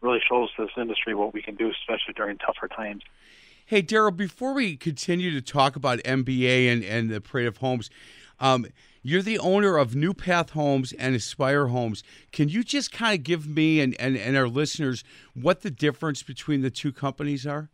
really 0.00 0.20
shows 0.28 0.50
this 0.58 0.70
industry 0.76 1.14
what 1.14 1.34
we 1.34 1.42
can 1.42 1.56
do, 1.56 1.70
especially 1.70 2.14
during 2.14 2.38
tougher 2.38 2.68
times. 2.68 3.02
Hey, 3.66 3.82
Daryl, 3.82 4.16
before 4.16 4.52
we 4.52 4.76
continue 4.76 5.30
to 5.30 5.40
talk 5.40 5.76
about 5.76 6.00
MBA 6.00 6.72
and, 6.72 6.82
and 6.82 7.10
the 7.10 7.20
Parade 7.20 7.46
of 7.46 7.58
Homes, 7.58 7.88
um, 8.40 8.66
you're 9.02 9.22
the 9.22 9.38
owner 9.38 9.76
of 9.76 9.94
New 9.94 10.12
Path 10.12 10.50
Homes 10.50 10.92
and 10.92 11.14
Aspire 11.14 11.68
Homes. 11.68 12.02
Can 12.32 12.48
you 12.48 12.64
just 12.64 12.92
kind 12.92 13.18
of 13.18 13.22
give 13.22 13.46
me 13.46 13.80
and, 13.80 13.98
and, 14.00 14.16
and 14.16 14.36
our 14.36 14.48
listeners 14.48 15.04
what 15.34 15.62
the 15.62 15.70
difference 15.70 16.22
between 16.22 16.62
the 16.62 16.70
two 16.70 16.92
companies 16.92 17.46
are? 17.46 17.70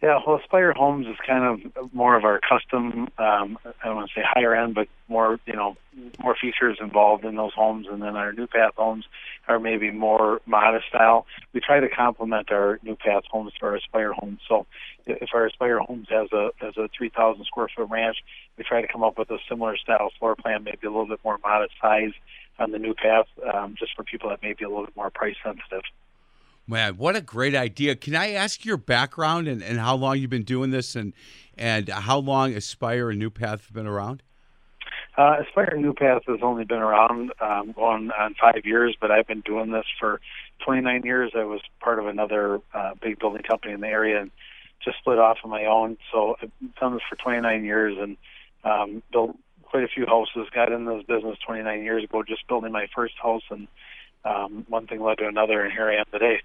Yeah, 0.00 0.20
well, 0.24 0.36
Aspire 0.36 0.72
Homes 0.74 1.08
is 1.08 1.16
kind 1.26 1.44
of 1.74 1.92
more 1.92 2.16
of 2.16 2.24
our 2.24 2.38
custom. 2.38 3.08
Um, 3.18 3.58
I 3.64 3.86
don't 3.86 3.96
want 3.96 4.08
to 4.08 4.14
say 4.14 4.24
higher 4.24 4.54
end, 4.54 4.76
but 4.76 4.86
more 5.08 5.40
you 5.44 5.54
know 5.54 5.76
more 6.22 6.36
features 6.40 6.78
involved 6.80 7.24
in 7.24 7.34
those 7.34 7.52
homes. 7.52 7.88
And 7.90 8.00
then 8.00 8.14
our 8.14 8.32
New 8.32 8.46
Path 8.46 8.74
Homes 8.76 9.06
are 9.48 9.58
maybe 9.58 9.90
more 9.90 10.40
modest 10.46 10.86
style. 10.88 11.26
We 11.52 11.60
try 11.60 11.80
to 11.80 11.88
complement 11.88 12.52
our 12.52 12.78
New 12.84 12.94
Path 12.94 13.24
Homes 13.28 13.52
to 13.58 13.66
our 13.66 13.74
Aspire 13.74 14.12
Homes. 14.12 14.38
So 14.48 14.66
if 15.06 15.30
our 15.34 15.46
Aspire 15.46 15.80
Homes 15.80 16.06
has 16.10 16.30
a 16.32 16.50
has 16.58 16.76
a 16.76 16.88
3,000 16.96 17.44
square 17.46 17.66
foot 17.74 17.88
ranch, 17.90 18.18
we 18.56 18.62
try 18.62 18.80
to 18.80 18.86
come 18.86 19.02
up 19.02 19.18
with 19.18 19.30
a 19.30 19.38
similar 19.48 19.76
style 19.76 20.10
floor 20.20 20.36
plan, 20.36 20.62
maybe 20.62 20.86
a 20.86 20.90
little 20.90 21.08
bit 21.08 21.20
more 21.24 21.38
modest 21.42 21.74
size 21.82 22.12
on 22.60 22.70
the 22.70 22.78
New 22.78 22.94
Path, 22.94 23.26
um, 23.52 23.74
just 23.76 23.96
for 23.96 24.04
people 24.04 24.30
that 24.30 24.42
may 24.44 24.52
be 24.52 24.64
a 24.64 24.68
little 24.68 24.84
bit 24.84 24.96
more 24.96 25.10
price 25.10 25.36
sensitive. 25.42 25.82
Man, 26.70 26.98
what 26.98 27.16
a 27.16 27.22
great 27.22 27.54
idea. 27.54 27.96
Can 27.96 28.14
I 28.14 28.32
ask 28.32 28.66
your 28.66 28.76
background 28.76 29.48
and, 29.48 29.62
and 29.62 29.78
how 29.78 29.96
long 29.96 30.18
you've 30.18 30.28
been 30.28 30.42
doing 30.42 30.70
this 30.70 30.94
and 30.94 31.14
and 31.56 31.88
how 31.88 32.18
long 32.18 32.52
Aspire 32.52 33.08
and 33.08 33.18
New 33.18 33.30
Path 33.30 33.62
have 33.62 33.72
been 33.72 33.86
around? 33.86 34.22
Uh, 35.16 35.38
Aspire 35.40 35.70
and 35.72 35.82
New 35.82 35.94
Path 35.94 36.22
has 36.26 36.40
only 36.42 36.64
been 36.64 36.78
around 36.78 37.32
um, 37.40 37.74
on 37.78 38.12
five 38.40 38.66
years, 38.66 38.94
but 39.00 39.10
I've 39.10 39.26
been 39.26 39.40
doing 39.40 39.72
this 39.72 39.86
for 39.98 40.20
29 40.64 41.04
years. 41.04 41.32
I 41.34 41.44
was 41.44 41.62
part 41.80 41.98
of 41.98 42.06
another 42.06 42.60
uh, 42.74 42.92
big 43.00 43.18
building 43.18 43.42
company 43.42 43.72
in 43.72 43.80
the 43.80 43.88
area 43.88 44.20
and 44.20 44.30
just 44.84 44.98
split 44.98 45.18
off 45.18 45.38
on 45.42 45.50
my 45.50 45.64
own. 45.64 45.96
So 46.12 46.36
I've 46.40 46.50
done 46.78 46.92
this 46.92 47.02
for 47.08 47.16
29 47.16 47.64
years 47.64 47.96
and 47.98 48.16
um, 48.62 49.02
built 49.10 49.36
quite 49.62 49.84
a 49.84 49.88
few 49.88 50.04
houses. 50.04 50.46
Got 50.54 50.70
in 50.70 50.84
this 50.84 51.02
business 51.04 51.38
29 51.46 51.82
years 51.82 52.04
ago, 52.04 52.22
just 52.22 52.46
building 52.46 52.72
my 52.72 52.88
first 52.94 53.14
house, 53.20 53.42
and 53.50 53.68
um, 54.24 54.66
one 54.68 54.86
thing 54.86 55.02
led 55.02 55.18
to 55.18 55.26
another, 55.26 55.64
and 55.64 55.72
here 55.72 55.88
I 55.88 55.96
am 55.96 56.06
today. 56.12 56.42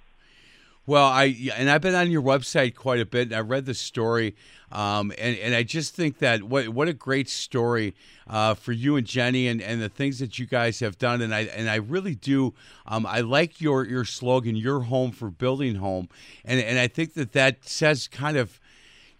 Well, 0.86 1.06
I 1.06 1.52
and 1.56 1.70
I've 1.70 1.82
been 1.82 1.96
on 1.96 2.12
your 2.12 2.22
website 2.22 2.76
quite 2.76 3.00
a 3.00 3.06
bit, 3.06 3.28
and 3.30 3.36
I 3.36 3.40
read 3.40 3.66
the 3.66 3.74
story, 3.74 4.36
um, 4.70 5.14
and 5.18 5.38
and 5.38 5.56
I 5.56 5.64
just 5.64 5.96
think 5.96 6.18
that 6.18 6.44
what 6.44 6.68
what 6.70 6.90
a 6.90 6.94
great 6.94 7.30
story 7.30 7.96
uh, 8.28 8.54
for 8.54 8.74
you 8.74 8.98
and 8.98 9.08
Jenny, 9.08 9.48
and, 9.48 9.62
and 9.62 9.82
the 9.82 9.88
things 9.88 10.20
that 10.20 10.38
you 10.40 10.46
guys 10.46 10.82
have 10.82 10.98
done, 10.98 11.22
and 11.22 11.34
I 11.34 11.42
and 11.44 11.70
I 11.70 11.76
really 11.76 12.16
do. 12.16 12.54
Um, 12.86 13.06
I 13.06 13.22
like 13.22 13.62
your 13.62 13.86
your 13.86 14.04
slogan, 14.04 14.58
"Your 14.58 14.82
home 14.82 15.12
for 15.12 15.30
building 15.30 15.76
home," 15.76 16.10
and 16.44 16.60
and 16.60 16.78
I 16.78 16.88
think 16.90 17.14
that 17.14 17.32
that 17.32 17.64
says 17.64 18.10
kind 18.10 18.36
of, 18.36 18.60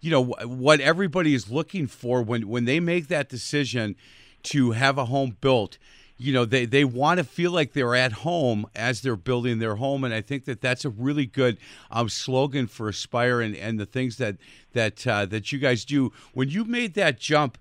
you 0.02 0.10
know, 0.10 0.22
what 0.44 0.80
everybody 0.80 1.34
is 1.34 1.50
looking 1.50 1.86
for 1.86 2.20
when 2.22 2.46
when 2.46 2.66
they 2.66 2.78
make 2.78 3.08
that 3.08 3.30
decision 3.30 3.96
to 4.42 4.72
have 4.72 4.98
a 4.98 5.06
home 5.06 5.38
built 5.40 5.78
you 6.16 6.32
know 6.32 6.44
they, 6.44 6.64
they 6.64 6.84
want 6.84 7.18
to 7.18 7.24
feel 7.24 7.50
like 7.50 7.72
they're 7.72 7.94
at 7.94 8.12
home 8.12 8.66
as 8.76 9.02
they're 9.02 9.16
building 9.16 9.58
their 9.58 9.74
home 9.76 10.04
and 10.04 10.14
i 10.14 10.20
think 10.20 10.44
that 10.44 10.60
that's 10.60 10.84
a 10.84 10.90
really 10.90 11.26
good 11.26 11.58
um, 11.90 12.08
slogan 12.08 12.66
for 12.66 12.88
aspire 12.88 13.40
and, 13.40 13.56
and 13.56 13.80
the 13.80 13.86
things 13.86 14.16
that 14.16 14.36
that 14.74 15.06
uh, 15.06 15.24
that 15.26 15.50
you 15.50 15.58
guys 15.58 15.84
do. 15.84 16.12
When 16.34 16.50
you 16.50 16.64
made 16.64 16.94
that 16.94 17.18
jump 17.18 17.56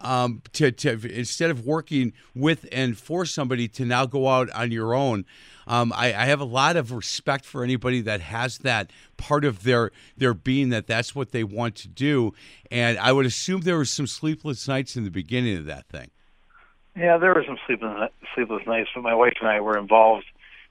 um, 0.00 0.42
to, 0.54 0.72
to 0.72 0.90
instead 1.16 1.50
of 1.50 1.64
working 1.66 2.12
with 2.34 2.66
and 2.72 2.98
for 2.98 3.24
somebody 3.26 3.68
to 3.68 3.84
now 3.84 4.06
go 4.06 4.28
out 4.28 4.50
on 4.50 4.72
your 4.72 4.94
own 4.94 5.24
um, 5.68 5.92
I, 5.94 6.06
I 6.06 6.24
have 6.24 6.40
a 6.40 6.44
lot 6.44 6.76
of 6.76 6.90
respect 6.90 7.44
for 7.44 7.62
anybody 7.62 8.00
that 8.00 8.20
has 8.20 8.58
that 8.58 8.90
part 9.16 9.44
of 9.44 9.62
their 9.62 9.92
their 10.16 10.34
being 10.34 10.70
that 10.70 10.88
that's 10.88 11.14
what 11.14 11.30
they 11.30 11.44
want 11.44 11.76
to 11.76 11.88
do 11.88 12.32
and 12.72 12.98
i 12.98 13.12
would 13.12 13.26
assume 13.26 13.60
there 13.60 13.76
were 13.76 13.84
some 13.84 14.08
sleepless 14.08 14.66
nights 14.66 14.96
in 14.96 15.04
the 15.04 15.10
beginning 15.10 15.56
of 15.56 15.66
that 15.66 15.86
thing 15.86 16.10
yeah, 16.96 17.18
there 17.18 17.34
were 17.34 17.44
some 17.46 17.58
sleepless 17.66 18.10
sleepless 18.34 18.62
nights, 18.66 18.90
but 18.94 19.02
my 19.02 19.14
wife 19.14 19.34
and 19.40 19.48
I 19.48 19.60
were 19.60 19.78
involved 19.78 20.26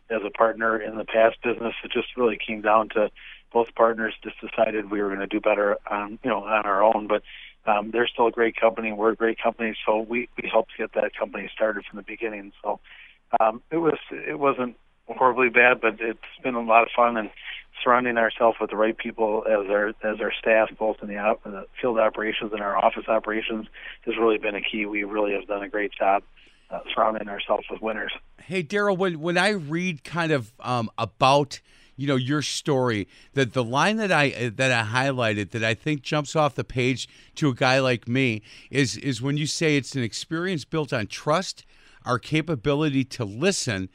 as 0.10 0.22
a 0.26 0.30
partner 0.30 0.80
in 0.80 0.98
the 0.98 1.06
past 1.06 1.38
business. 1.44 1.74
It 1.84 1.92
just 1.92 2.16
really 2.18 2.38
came 2.38 2.62
down 2.62 2.90
to 2.90 3.10
both 3.54 3.68
partners 3.76 4.14
just 4.24 4.36
decided 4.40 4.90
we 4.90 5.02
were 5.02 5.08
going 5.08 5.20
to 5.20 5.28
do 5.28 5.40
better 5.40 5.78
on 5.90 6.20
you 6.24 6.30
know 6.30 6.44
on 6.44 6.66
our 6.66 6.84
own. 6.84 7.08
But 7.08 7.24
um, 7.66 7.92
they're 7.92 8.08
still 8.08 8.28
a 8.28 8.32
great 8.32 8.56
company. 8.56 8.92
We're 8.92 9.12
a 9.12 9.16
great 9.16 9.38
company, 9.42 9.76
so 9.86 10.00
we 10.00 10.30
we 10.42 10.50
helped 10.50 10.72
get 10.78 10.94
that 10.94 11.16
company 11.18 11.50
started 11.54 11.86
from 11.86 11.98
the 11.98 12.04
beginning. 12.04 12.52
So 12.64 12.80
um, 13.40 13.62
it 13.72 13.78
was 13.78 13.98
it 14.12 14.38
wasn't 14.38 14.76
horribly 15.08 15.50
bad, 15.50 15.82
but 15.82 15.96
it's 16.00 16.20
been 16.44 16.56
a 16.56 16.62
lot 16.62 16.84
of 16.84 16.90
fun 16.96 17.18
and 17.18 17.30
surrounding 17.84 18.18
ourselves 18.18 18.58
with 18.60 18.70
the 18.70 18.76
right 18.76 18.98
people 18.98 19.44
as 19.48 19.70
our 19.70 19.90
as 20.04 20.20
our 20.22 20.32
staff, 20.40 20.70
both 20.78 20.98
in 21.02 21.08
the, 21.08 21.18
op, 21.18 21.44
the 21.44 21.66
field 21.80 22.00
operations 22.00 22.52
and 22.54 22.62
our 22.62 22.78
office 22.78 23.08
operations, 23.08 23.68
has 24.06 24.16
really 24.18 24.38
been 24.38 24.56
a 24.56 24.62
key. 24.62 24.86
We 24.86 25.04
really 25.04 25.34
have 25.34 25.48
done 25.48 25.64
a 25.64 25.70
great 25.70 25.92
job 25.92 26.24
uh, 26.70 26.80
surrounding 26.94 27.28
ourselves 27.28 27.66
with 27.70 27.82
winners. 27.82 28.12
Hey, 28.44 28.64
Daryl, 28.64 28.98
when 28.98 29.20
when 29.20 29.38
I 29.38 29.50
read 29.50 30.04
kind 30.04 30.32
of 30.32 30.52
um, 30.60 30.90
about 30.98 31.60
you 31.96 32.08
know 32.08 32.16
your 32.16 32.42
story, 32.42 33.08
that 33.34 33.54
the 33.54 33.64
line 33.64 33.98
that 33.98 34.12
I 34.12 34.52
that 34.56 34.72
I 34.72 34.84
highlighted 34.84 35.52
that 35.52 35.64
I 35.64 35.74
think 35.74 36.02
jumps 36.02 36.36
off 36.36 36.56
the 36.56 36.64
page 36.64 37.08
to 37.36 37.50
a 37.50 37.54
guy 37.54 37.80
like 37.80 38.08
me 38.08 38.42
is 38.70 38.98
is 38.98 39.22
when 39.22 39.38
you 39.38 39.48
say 39.48 39.78
it's 39.78 39.96
an 39.96 40.04
experience 40.04 40.66
built 40.66 40.94
on 40.94 41.08
trust, 41.08 41.66
our 42.06 42.20
capability 42.20 43.04
to 43.06 43.26
listen, 43.26 43.90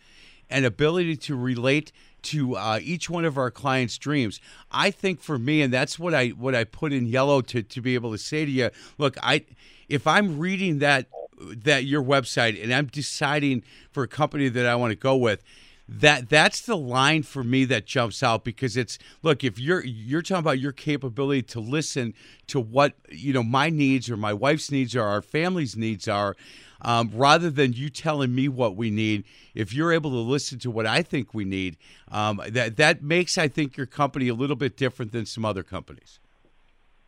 and 0.51 0.65
ability 0.65 1.17
to 1.17 1.37
relate 1.37 1.93
to 2.23 2.57
uh, 2.57 2.81
each 2.83 3.09
one 3.09 3.25
of 3.25 3.39
our 3.39 3.51
clients' 3.51 3.99
dreams. 3.99 4.41
I 4.71 4.91
think 4.91 5.21
for 5.21 5.39
me, 5.39 5.63
and 5.63 5.73
that's 5.73 5.99
what 5.99 6.15
I 6.15 6.29
what 6.29 6.55
I 6.55 6.65
put 6.65 6.93
in 6.93 7.07
yellow 7.07 7.41
to 7.43 7.63
to 7.63 7.81
be 7.81 7.95
able 7.95 8.13
to 8.13 8.19
say 8.19 8.45
to 8.45 8.51
you, 8.51 8.71
look, 8.99 9.17
I 9.23 9.45
if 9.89 10.07
I'm 10.07 10.39
reading 10.39 10.79
that 10.81 11.07
that 11.39 11.85
your 11.85 12.03
website 12.03 12.63
and 12.63 12.73
I'm 12.73 12.87
deciding 12.87 13.63
for 13.91 14.03
a 14.03 14.09
company 14.09 14.49
that 14.49 14.67
I 14.67 14.75
want 14.75 14.91
to 14.93 14.97
go 14.97 15.17
with, 15.17 15.43
that 15.89 16.29
that's 16.29 16.61
the 16.63 16.77
line 16.77 17.23
for 17.23 17.45
me 17.45 17.65
that 17.67 17.87
jumps 17.87 18.23
out 18.23 18.43
because 18.43 18.77
it's 18.77 18.99
look 19.23 19.45
if 19.45 19.59
you're 19.59 19.85
you're 19.85 20.23
talking 20.23 20.41
about 20.41 20.59
your 20.59 20.73
capability 20.73 21.43
to 21.43 21.61
listen 21.61 22.13
to 22.49 22.59
what 22.59 22.95
you 23.09 23.33
know 23.33 23.43
my 23.43 23.71
needs 23.71 24.11
or 24.11 24.17
my 24.17 24.33
wife's 24.33 24.73
needs 24.73 24.97
or 24.97 25.03
our 25.03 25.23
family's 25.23 25.77
needs 25.77 26.09
are 26.09 26.37
um, 26.83 27.11
rather 27.15 27.51
than 27.51 27.73
you 27.73 27.89
telling 27.89 28.35
me 28.35 28.49
what 28.49 28.77
we 28.77 28.91
need. 28.91 29.25
If 29.55 29.73
you're 29.73 29.93
able 29.93 30.11
to 30.11 30.17
listen 30.19 30.59
to 30.61 30.71
what 30.71 30.87
I 30.87 31.03
think 31.03 31.35
we 31.35 31.45
need, 31.45 31.77
um, 32.11 32.41
that 32.49 32.77
that 32.77 33.03
makes 33.03 33.39
I 33.39 33.49
think 33.49 33.77
your 33.77 33.87
company 33.87 34.29
a 34.29 34.35
little 34.35 34.57
bit 34.57 34.77
different 34.77 35.13
than 35.13 35.27
some 35.27 35.45
other 35.45 35.63
companies. 35.63 36.21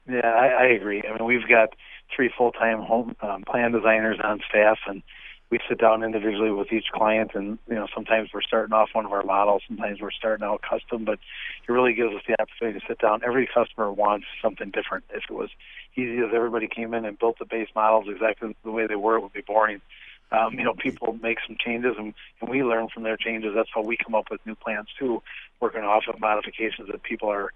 Yeah, 0.08 0.26
I, 0.26 0.46
I 0.46 0.64
agree. 0.68 1.02
I 1.06 1.18
mean, 1.18 1.24
we've 1.26 1.46
got 1.46 1.74
three 2.14 2.30
full-time 2.36 2.80
home 2.80 3.14
um, 3.20 3.42
plan 3.44 3.72
designers 3.72 4.18
on 4.22 4.40
staff, 4.48 4.78
and 4.86 5.02
we 5.50 5.58
sit 5.68 5.78
down 5.78 6.02
individually 6.02 6.50
with 6.50 6.72
each 6.72 6.86
client 6.92 7.30
and 7.34 7.58
you 7.68 7.74
know 7.74 7.86
sometimes 7.94 8.30
we're 8.32 8.42
starting 8.42 8.72
off 8.72 8.90
one 8.92 9.06
of 9.06 9.12
our 9.12 9.22
models 9.22 9.62
sometimes 9.66 10.00
we're 10.00 10.10
starting 10.10 10.44
out 10.44 10.62
custom 10.62 11.04
but 11.04 11.18
it 11.66 11.72
really 11.72 11.94
gives 11.94 12.14
us 12.14 12.22
the 12.26 12.40
opportunity 12.40 12.78
to 12.78 12.86
sit 12.86 12.98
down 12.98 13.20
every 13.24 13.46
customer 13.46 13.90
wants 13.90 14.26
something 14.42 14.70
different 14.70 15.04
if 15.10 15.24
it 15.28 15.32
was 15.32 15.50
easy 15.96 16.18
as 16.18 16.30
everybody 16.34 16.68
came 16.68 16.94
in 16.94 17.04
and 17.04 17.18
built 17.18 17.38
the 17.38 17.46
base 17.46 17.68
models 17.74 18.06
exactly 18.08 18.54
the 18.64 18.70
way 18.70 18.86
they 18.86 18.96
were 18.96 19.16
it 19.16 19.22
would 19.22 19.32
be 19.32 19.42
boring 19.42 19.80
um, 20.30 20.54
you 20.54 20.64
know 20.64 20.74
people 20.74 21.18
make 21.22 21.38
some 21.46 21.56
changes 21.58 21.94
and, 21.98 22.12
and 22.40 22.50
we 22.50 22.62
learn 22.62 22.88
from 22.88 23.02
their 23.02 23.16
changes 23.16 23.52
that's 23.54 23.70
how 23.74 23.82
we 23.82 23.96
come 23.96 24.14
up 24.14 24.26
with 24.30 24.44
new 24.46 24.54
plans 24.54 24.88
too 24.98 25.22
working 25.60 25.82
off 25.82 26.04
of 26.08 26.20
modifications 26.20 26.88
that 26.88 27.02
people 27.02 27.30
are 27.30 27.52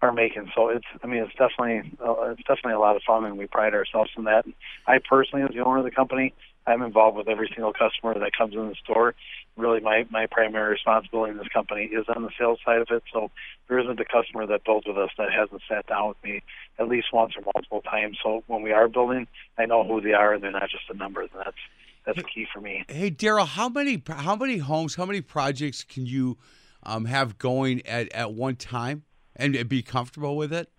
are 0.00 0.12
making. 0.12 0.50
So 0.54 0.68
it's, 0.68 0.86
I 1.02 1.06
mean, 1.06 1.24
it's 1.24 1.32
definitely, 1.32 1.90
uh, 2.00 2.30
it's 2.30 2.42
definitely 2.42 2.74
a 2.74 2.78
lot 2.78 2.94
of 2.94 3.02
fun, 3.02 3.24
and 3.24 3.36
we 3.36 3.46
pride 3.46 3.74
ourselves 3.74 4.10
in 4.16 4.24
that. 4.24 4.46
I 4.86 4.98
personally, 4.98 5.44
as 5.44 5.50
the 5.52 5.64
owner 5.64 5.78
of 5.78 5.84
the 5.84 5.90
company, 5.90 6.34
I'm 6.68 6.82
involved 6.82 7.16
with 7.16 7.28
every 7.28 7.48
single 7.54 7.72
customer 7.72 8.18
that 8.18 8.32
comes 8.36 8.54
in 8.54 8.68
the 8.68 8.74
store. 8.74 9.14
Really, 9.56 9.80
my 9.80 10.06
my 10.10 10.26
primary 10.26 10.72
responsibility 10.72 11.32
in 11.32 11.38
this 11.38 11.48
company 11.48 11.84
is 11.84 12.04
on 12.14 12.22
the 12.22 12.30
sales 12.38 12.58
side 12.64 12.80
of 12.80 12.88
it. 12.90 13.02
So 13.12 13.30
there 13.68 13.78
isn't 13.78 13.98
a 13.98 14.04
customer 14.04 14.46
that 14.46 14.64
builds 14.64 14.86
with 14.86 14.98
us 14.98 15.10
that 15.18 15.32
hasn't 15.32 15.62
sat 15.68 15.86
down 15.86 16.08
with 16.08 16.22
me 16.22 16.42
at 16.78 16.88
least 16.88 17.08
once 17.12 17.32
or 17.36 17.42
multiple 17.54 17.80
times. 17.80 18.18
So 18.22 18.44
when 18.46 18.62
we 18.62 18.72
are 18.72 18.86
building, 18.88 19.26
I 19.58 19.66
know 19.66 19.82
who 19.82 20.00
they 20.00 20.12
are, 20.12 20.34
and 20.34 20.42
they're 20.42 20.50
not 20.50 20.70
just 20.70 20.84
a 20.90 20.94
number. 20.94 21.22
And 21.22 21.30
that's 21.34 21.56
that's 22.04 22.22
key 22.32 22.46
for 22.52 22.60
me. 22.60 22.84
Hey, 22.88 23.10
Daryl, 23.10 23.46
how 23.46 23.68
many 23.68 24.02
how 24.06 24.36
many 24.36 24.58
homes, 24.58 24.94
how 24.94 25.06
many 25.06 25.20
projects 25.22 25.84
can 25.84 26.06
you 26.06 26.38
um, 26.82 27.06
have 27.06 27.38
going 27.38 27.84
at 27.86 28.12
at 28.12 28.34
one 28.34 28.56
time 28.56 29.04
and 29.34 29.68
be 29.68 29.82
comfortable 29.82 30.36
with 30.36 30.52
it? 30.52 30.70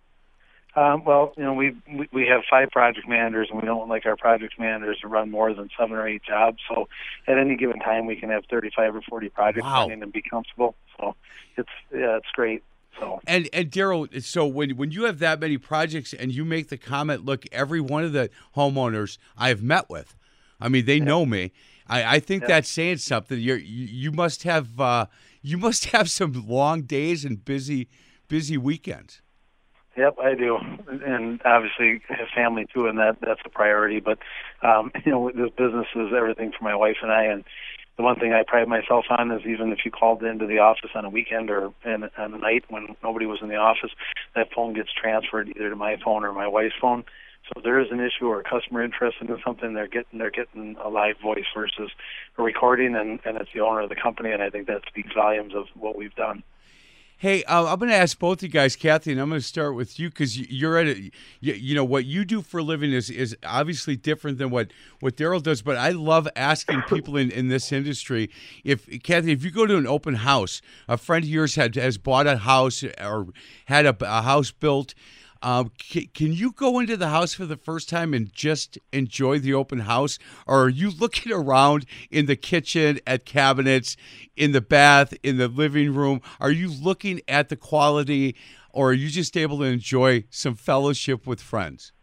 Um, 0.79 1.03
well, 1.03 1.33
you 1.35 1.43
know, 1.43 1.53
we 1.53 1.75
we 2.13 2.25
have 2.27 2.43
five 2.49 2.69
project 2.69 3.05
managers, 3.05 3.49
and 3.51 3.59
we 3.59 3.65
don't 3.65 3.89
like 3.89 4.05
our 4.05 4.15
project 4.15 4.57
managers 4.57 4.99
to 5.01 5.09
run 5.09 5.29
more 5.29 5.53
than 5.53 5.69
seven 5.77 5.97
or 5.97 6.07
eight 6.07 6.21
jobs. 6.23 6.59
So, 6.69 6.87
at 7.27 7.37
any 7.37 7.57
given 7.57 7.79
time, 7.79 8.05
we 8.05 8.15
can 8.15 8.29
have 8.29 8.45
thirty-five 8.49 8.95
or 8.95 9.01
forty 9.01 9.27
projects 9.27 9.65
wow. 9.65 9.81
running 9.81 10.01
and 10.01 10.13
be 10.13 10.21
comfortable. 10.21 10.75
So, 10.97 11.15
it's 11.57 11.69
yeah, 11.91 12.15
it's 12.15 12.31
great. 12.33 12.63
So. 12.97 13.19
And 13.27 13.49
and 13.51 13.69
Daryl, 13.69 14.23
so 14.23 14.47
when 14.47 14.77
when 14.77 14.91
you 14.91 15.03
have 15.03 15.19
that 15.19 15.41
many 15.41 15.57
projects 15.57 16.13
and 16.13 16.31
you 16.31 16.45
make 16.45 16.69
the 16.69 16.77
comment, 16.77 17.25
look, 17.25 17.43
every 17.51 17.81
one 17.81 18.05
of 18.05 18.13
the 18.13 18.29
homeowners 18.55 19.17
I 19.37 19.49
have 19.49 19.61
met 19.61 19.89
with, 19.89 20.15
I 20.61 20.69
mean, 20.69 20.85
they 20.85 20.97
yeah. 20.97 21.03
know 21.03 21.25
me. 21.25 21.51
I, 21.87 22.15
I 22.15 22.19
think 22.21 22.43
yeah. 22.43 22.47
that's 22.47 22.69
saying 22.69 22.99
something. 22.99 23.37
You're, 23.37 23.57
you 23.57 23.85
you 23.85 24.11
must 24.13 24.43
have 24.43 24.79
uh, 24.79 25.07
you 25.41 25.57
must 25.57 25.85
have 25.95 26.09
some 26.09 26.47
long 26.47 26.83
days 26.83 27.25
and 27.25 27.43
busy 27.43 27.89
busy 28.29 28.57
weekends. 28.57 29.21
Yep, 29.99 30.15
I 30.23 30.33
do, 30.33 30.57
and 30.87 31.41
obviously 31.43 32.01
have 32.07 32.29
family 32.33 32.65
too, 32.73 32.87
and 32.87 32.97
that 32.99 33.17
that's 33.19 33.41
a 33.45 33.49
priority. 33.49 33.99
But 33.99 34.19
um, 34.63 34.93
you 35.05 35.11
know, 35.11 35.29
this 35.29 35.51
business 35.57 35.87
is 35.93 36.13
everything 36.15 36.53
for 36.57 36.63
my 36.63 36.73
wife 36.73 36.95
and 37.01 37.11
I, 37.11 37.25
and 37.25 37.43
the 37.97 38.03
one 38.03 38.17
thing 38.17 38.31
I 38.31 38.43
pride 38.47 38.69
myself 38.69 39.03
on 39.09 39.29
is 39.29 39.41
even 39.45 39.73
if 39.73 39.79
you 39.83 39.91
called 39.91 40.23
into 40.23 40.47
the 40.47 40.59
office 40.59 40.91
on 40.95 41.03
a 41.03 41.09
weekend 41.09 41.49
or 41.49 41.73
in, 41.83 42.09
on 42.17 42.33
a 42.33 42.37
night 42.37 42.63
when 42.69 42.95
nobody 43.03 43.25
was 43.25 43.39
in 43.41 43.49
the 43.49 43.57
office, 43.57 43.91
that 44.35 44.53
phone 44.55 44.73
gets 44.73 44.87
transferred 44.93 45.49
either 45.49 45.69
to 45.69 45.75
my 45.75 45.97
phone 46.01 46.23
or 46.23 46.31
my 46.31 46.47
wife's 46.47 46.75
phone. 46.79 47.03
So 47.47 47.57
if 47.57 47.65
there 47.65 47.81
is 47.81 47.91
an 47.91 47.99
issue 47.99 48.27
or 48.27 48.39
a 48.39 48.43
customer 48.49 48.81
interested 48.81 49.29
in 49.29 49.37
something, 49.45 49.73
they're 49.73 49.89
getting 49.89 50.17
they're 50.17 50.31
getting 50.31 50.77
a 50.81 50.87
live 50.87 51.15
voice 51.21 51.43
versus 51.53 51.91
a 52.37 52.41
recording, 52.41 52.95
and 52.95 53.19
and 53.25 53.35
it's 53.35 53.51
the 53.53 53.59
owner 53.59 53.81
of 53.81 53.89
the 53.89 53.97
company, 54.01 54.31
and 54.31 54.41
I 54.41 54.49
think 54.49 54.67
that 54.67 54.83
speaks 54.87 55.13
volumes 55.13 55.53
of 55.53 55.65
what 55.75 55.97
we've 55.97 56.15
done. 56.15 56.41
Hey, 57.21 57.43
uh, 57.43 57.65
I'm 57.65 57.79
going 57.79 57.91
to 57.91 57.97
ask 57.97 58.17
both 58.17 58.37
of 58.37 58.43
you 58.43 58.47
guys, 58.47 58.77
Kathy, 58.77 59.11
and 59.11 59.19
I'm 59.19 59.27
going 59.27 59.41
to 59.41 59.45
start 59.45 59.75
with 59.75 59.99
you 59.99 60.07
because 60.07 60.39
you're 60.39 60.77
at 60.77 60.87
a, 60.87 61.11
you, 61.41 61.53
you, 61.53 61.75
know, 61.75 61.83
what 61.83 62.05
you 62.05 62.23
do 62.23 62.41
for 62.41 62.59
a 62.59 62.63
living 62.63 62.93
is 62.93 63.09
is 63.09 63.35
obviously 63.43 63.97
different 63.97 64.37
than 64.37 64.51
what 64.51 64.71
what 65.01 65.17
Daryl 65.17 65.43
does. 65.43 65.61
But 65.61 65.75
I 65.75 65.89
love 65.89 66.29
asking 66.37 66.83
people 66.83 67.17
in, 67.17 67.29
in 67.29 67.49
this 67.49 67.73
industry 67.73 68.29
if 68.63 68.87
Kathy, 69.03 69.33
if 69.33 69.43
you 69.43 69.51
go 69.51 69.65
to 69.65 69.75
an 69.75 69.85
open 69.85 70.15
house, 70.15 70.61
a 70.87 70.95
friend 70.95 71.25
of 71.25 71.29
yours 71.29 71.55
had 71.55 71.75
has 71.75 71.97
bought 71.97 72.25
a 72.25 72.37
house 72.37 72.85
or 73.01 73.27
had 73.65 73.85
a, 73.85 73.97
a 73.99 74.21
house 74.21 74.51
built. 74.51 74.93
Um, 75.41 75.71
can, 75.77 76.07
can, 76.13 76.33
you 76.33 76.51
go 76.51 76.79
into 76.79 76.97
the 76.97 77.07
house 77.07 77.33
for 77.33 77.45
the 77.45 77.55
first 77.55 77.87
time 77.87 78.13
and 78.13 78.31
just 78.33 78.77
enjoy 78.91 79.39
the 79.39 79.53
open 79.53 79.79
house, 79.79 80.19
or 80.45 80.63
are 80.63 80.69
you 80.69 80.91
looking 80.91 81.31
around 81.31 81.85
in 82.11 82.25
the 82.25 82.35
kitchen 82.35 82.99
at 83.07 83.25
cabinets, 83.25 83.95
in 84.35 84.51
the 84.51 84.61
bath, 84.61 85.13
in 85.23 85.37
the 85.37 85.47
living 85.47 85.93
room? 85.93 86.21
Are 86.39 86.51
you 86.51 86.69
looking 86.69 87.21
at 87.27 87.49
the 87.49 87.55
quality, 87.55 88.35
or 88.73 88.89
are 88.89 88.93
you 88.93 89.09
just 89.09 89.37
able 89.37 89.59
to 89.59 89.65
enjoy 89.65 90.25
some 90.29 90.55
fellowship 90.55 91.25
with 91.25 91.41
friends? 91.41 91.93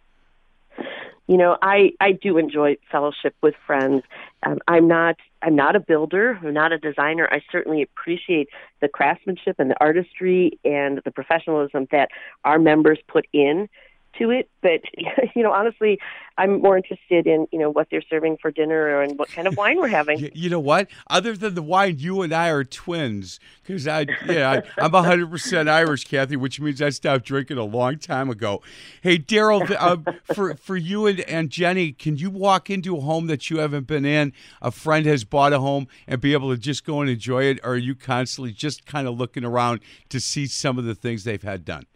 You 1.28 1.36
know, 1.36 1.58
I 1.60 1.90
I 2.00 2.12
do 2.12 2.38
enjoy 2.38 2.76
fellowship 2.90 3.34
with 3.42 3.54
friends. 3.66 4.02
Um, 4.44 4.58
I'm 4.68 4.86
not 4.86 5.16
I'm 5.46 5.54
not 5.54 5.76
a 5.76 5.80
builder. 5.80 6.40
I'm 6.42 6.52
not 6.52 6.72
a 6.72 6.78
designer. 6.78 7.28
I 7.30 7.40
certainly 7.52 7.80
appreciate 7.80 8.48
the 8.80 8.88
craftsmanship 8.88 9.54
and 9.60 9.70
the 9.70 9.80
artistry 9.80 10.58
and 10.64 11.00
the 11.04 11.12
professionalism 11.12 11.86
that 11.92 12.08
our 12.42 12.58
members 12.58 12.98
put 13.06 13.28
in 13.32 13.68
to 14.18 14.30
it. 14.30 14.48
But 14.62 14.80
you 15.34 15.42
know, 15.42 15.52
honestly, 15.52 15.98
I'm 16.38 16.60
more 16.60 16.76
interested 16.76 17.26
in 17.26 17.46
you 17.52 17.58
know 17.58 17.70
what 17.70 17.88
they're 17.90 18.02
serving 18.08 18.38
for 18.40 18.50
dinner 18.50 19.00
and 19.00 19.18
what 19.18 19.30
kind 19.30 19.48
of 19.48 19.56
wine 19.58 19.78
we're 19.78 19.88
having. 19.88 20.30
you 20.34 20.50
know 20.50 20.60
what? 20.60 20.88
Other 21.08 21.36
than 21.36 21.54
the 21.54 21.62
wine, 21.62 21.98
you 21.98 22.22
and 22.22 22.32
I 22.32 22.48
are 22.48 22.64
twins 22.64 23.40
because 23.62 23.86
I 23.86 24.06
yeah 24.26 24.62
I, 24.78 24.84
am 24.84 24.92
100 24.92 25.30
percent 25.30 25.68
Irish, 25.68 26.04
Kathy, 26.04 26.36
which 26.36 26.60
means 26.60 26.82
I 26.82 26.90
stopped 26.90 27.24
drinking 27.24 27.58
a 27.58 27.64
long 27.64 27.98
time 27.98 28.30
ago. 28.30 28.62
Hey, 29.02 29.18
Daryl, 29.18 29.70
uh, 29.78 30.12
for 30.34 30.54
for 30.56 30.76
you 30.76 31.06
and, 31.06 31.20
and 31.20 31.50
Jenny, 31.50 31.92
can 31.92 32.16
you 32.16 32.30
walk 32.30 32.70
into 32.70 32.96
a 32.96 33.00
home 33.00 33.26
that 33.26 33.50
you 33.50 33.58
haven't 33.58 33.86
been 33.86 34.04
in? 34.04 34.32
A 34.60 34.70
friend 34.70 35.06
has 35.06 35.24
bought 35.24 35.52
a 35.52 35.60
home 35.60 35.88
and 36.06 36.20
be 36.20 36.32
able 36.32 36.50
to 36.50 36.58
just 36.58 36.84
go 36.84 37.00
and 37.00 37.10
enjoy 37.10 37.44
it, 37.44 37.60
or 37.62 37.72
are 37.72 37.76
you 37.76 37.94
constantly 37.94 38.52
just 38.52 38.86
kind 38.86 39.06
of 39.08 39.18
looking 39.18 39.44
around 39.44 39.80
to 40.08 40.20
see 40.20 40.46
some 40.46 40.78
of 40.78 40.84
the 40.84 40.94
things 40.94 41.24
they've 41.24 41.42
had 41.42 41.64
done? 41.64 41.86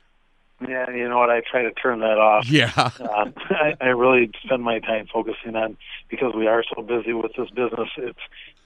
Yeah, 0.68 0.90
you 0.90 1.08
know 1.08 1.18
what? 1.18 1.30
I 1.30 1.40
try 1.40 1.62
to 1.62 1.72
turn 1.72 2.00
that 2.00 2.18
off. 2.18 2.48
Yeah, 2.48 2.72
uh, 2.76 3.30
I, 3.50 3.74
I 3.80 3.86
really 3.86 4.30
spend 4.44 4.62
my 4.62 4.78
time 4.80 5.06
focusing 5.12 5.56
on 5.56 5.76
because 6.08 6.34
we 6.34 6.46
are 6.48 6.62
so 6.74 6.82
busy 6.82 7.14
with 7.14 7.32
this 7.36 7.48
business. 7.50 7.88
It's 7.96 8.18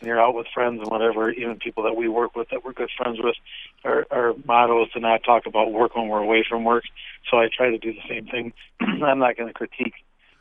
you're 0.03 0.21
out 0.21 0.35
with 0.35 0.47
friends 0.53 0.81
and 0.81 0.91
whatever, 0.91 1.31
even 1.31 1.57
people 1.57 1.85
that 1.85 1.97
we 1.97 2.09
work 2.09 2.35
with 2.35 2.49
that 2.51 2.65
we're 2.65 2.73
good 2.73 2.91
friends 2.97 3.19
with. 3.23 3.37
Our, 3.85 4.07
our 4.11 4.35
motto 4.45 4.85
is 4.85 4.91
to 4.93 5.01
not 5.01 5.23
talk 5.23 5.47
about 5.47 5.73
work 5.73 5.95
when 5.95 6.09
we're 6.09 6.23
away 6.23 6.45
from 6.49 6.65
work. 6.65 6.85
So 7.31 7.39
I 7.39 7.49
try 7.55 7.71
to 7.71 7.79
do 7.79 7.93
the 7.93 8.09
same 8.09 8.27
thing. 8.27 8.53
I'm 8.81 9.21
not 9.21 9.37
going 9.37 9.49
to 9.49 9.55
critique 9.55 9.95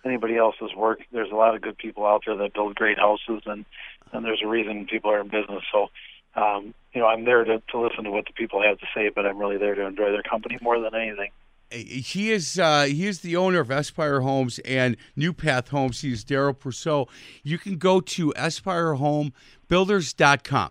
anybody 0.03 0.37
else's 0.37 0.73
work. 0.75 1.01
There's 1.11 1.31
a 1.31 1.35
lot 1.35 1.55
of 1.55 1.61
good 1.61 1.77
people 1.77 2.05
out 2.05 2.23
there 2.25 2.35
that 2.35 2.53
build 2.53 2.75
great 2.75 2.97
houses, 2.97 3.43
and 3.45 3.65
and 4.11 4.25
there's 4.25 4.41
a 4.43 4.47
reason 4.47 4.87
people 4.87 5.11
are 5.11 5.21
in 5.21 5.27
business. 5.27 5.63
So 5.71 5.89
um, 6.35 6.73
you 6.93 7.01
know, 7.01 7.07
I'm 7.07 7.25
there 7.25 7.43
to, 7.43 7.61
to 7.69 7.79
listen 7.79 8.05
to 8.05 8.11
what 8.11 8.25
the 8.25 8.33
people 8.33 8.63
have 8.63 8.79
to 8.79 8.85
say, 8.95 9.09
but 9.13 9.25
I'm 9.25 9.37
really 9.37 9.57
there 9.57 9.75
to 9.75 9.85
enjoy 9.85 10.11
their 10.11 10.23
company 10.23 10.57
more 10.61 10.79
than 10.79 10.95
anything 10.95 11.29
he 11.73 12.31
is 12.31 12.57
uh, 12.59 12.83
he 12.83 13.07
is 13.07 13.21
the 13.21 13.35
owner 13.35 13.59
of 13.59 13.71
Aspire 13.71 14.21
Homes 14.21 14.59
and 14.59 14.95
New 15.15 15.33
Path 15.33 15.69
Homes. 15.69 16.01
He's 16.01 16.23
Daryl 16.23 16.55
Purcell. 16.57 17.09
You 17.43 17.57
can 17.57 17.77
go 17.77 17.99
to 17.99 18.31
AspireHomeBuilders.com. 18.37 20.69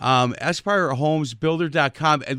Um, 0.00 0.36
and 0.40 0.56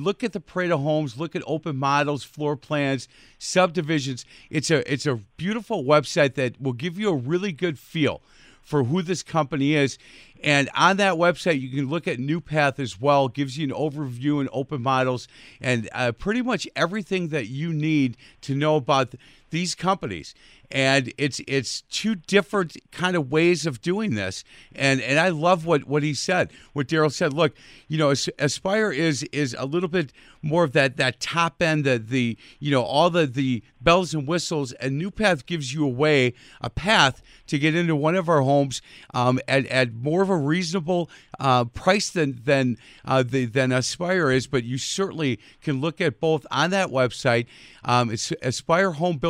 look 0.03 0.23
at 0.23 0.31
the 0.31 0.39
parade 0.39 0.71
of 0.71 0.79
homes, 0.79 1.17
look 1.17 1.35
at 1.35 1.43
open 1.45 1.75
models, 1.75 2.23
floor 2.23 2.55
plans, 2.55 3.09
subdivisions. 3.37 4.23
It's 4.49 4.71
a 4.71 4.89
it's 4.91 5.05
a 5.05 5.15
beautiful 5.35 5.83
website 5.83 6.35
that 6.35 6.61
will 6.61 6.71
give 6.73 6.97
you 6.97 7.09
a 7.09 7.15
really 7.15 7.51
good 7.51 7.77
feel 7.77 8.21
for 8.61 8.83
who 8.83 9.01
this 9.01 9.23
company 9.23 9.73
is. 9.73 9.97
And 10.43 10.69
on 10.75 10.97
that 10.97 11.15
website, 11.15 11.59
you 11.59 11.69
can 11.69 11.89
look 11.89 12.07
at 12.07 12.19
New 12.19 12.39
Path 12.39 12.79
as 12.79 12.99
well. 12.99 13.25
It 13.25 13.33
gives 13.33 13.57
you 13.57 13.65
an 13.65 13.71
overview 13.71 14.39
and 14.39 14.49
open 14.53 14.81
models 14.81 15.27
and 15.59 15.89
uh, 15.91 16.13
pretty 16.13 16.41
much 16.41 16.67
everything 16.75 17.29
that 17.29 17.47
you 17.47 17.73
need 17.73 18.15
to 18.41 18.55
know 18.55 18.77
about 18.77 19.15
these 19.49 19.75
companies. 19.75 20.33
And 20.71 21.11
it's 21.17 21.41
it's 21.47 21.81
two 21.81 22.13
different 22.13 22.77
kind 22.91 23.15
of 23.15 23.31
ways 23.31 23.65
of 23.65 23.81
doing 23.81 24.13
this. 24.13 24.43
And 24.75 25.01
and 25.01 25.19
I 25.19 25.29
love 25.29 25.65
what 25.65 25.85
what 25.85 26.03
he 26.03 26.13
said 26.13 26.51
what 26.73 26.87
Daryl 26.87 27.11
said. 27.11 27.33
Look 27.33 27.55
you 27.87 27.97
know 27.97 28.11
Aspire 28.11 28.91
is 28.91 29.23
is 29.31 29.55
a 29.57 29.65
little 29.65 29.89
bit 29.89 30.13
more 30.41 30.63
of 30.63 30.73
that 30.73 30.97
that 30.97 31.19
top 31.19 31.61
end 31.61 31.85
the 31.85 31.97
the 31.97 32.37
you 32.59 32.69
know 32.69 32.83
all 32.83 33.09
the 33.09 33.25
the 33.25 33.63
bells 33.81 34.13
and 34.13 34.27
whistles. 34.27 34.73
And 34.73 34.97
New 34.97 35.11
Path 35.11 35.45
gives 35.45 35.73
you 35.73 35.85
a 35.85 35.89
way 35.89 36.33
a 36.61 36.69
path 36.69 37.21
to 37.47 37.57
get 37.57 37.75
into 37.75 37.95
one 37.95 38.15
of 38.15 38.29
our 38.29 38.41
homes 38.41 38.81
um, 39.13 39.39
at, 39.47 39.65
at 39.67 39.93
more 39.93 40.21
of 40.21 40.29
a 40.29 40.37
reasonable 40.37 41.09
uh, 41.39 41.65
price 41.65 42.09
than 42.09 42.41
than 42.43 42.77
uh, 43.05 43.23
the, 43.23 43.45
than 43.45 43.71
Aspire 43.71 44.31
is. 44.31 44.47
But 44.47 44.63
you 44.63 44.77
certainly 44.77 45.39
can 45.61 45.81
look 45.81 45.99
at 46.01 46.19
both 46.19 46.45
on 46.51 46.69
that 46.71 46.89
website. 46.89 47.47
Um, 47.83 48.11
it's 48.11 48.31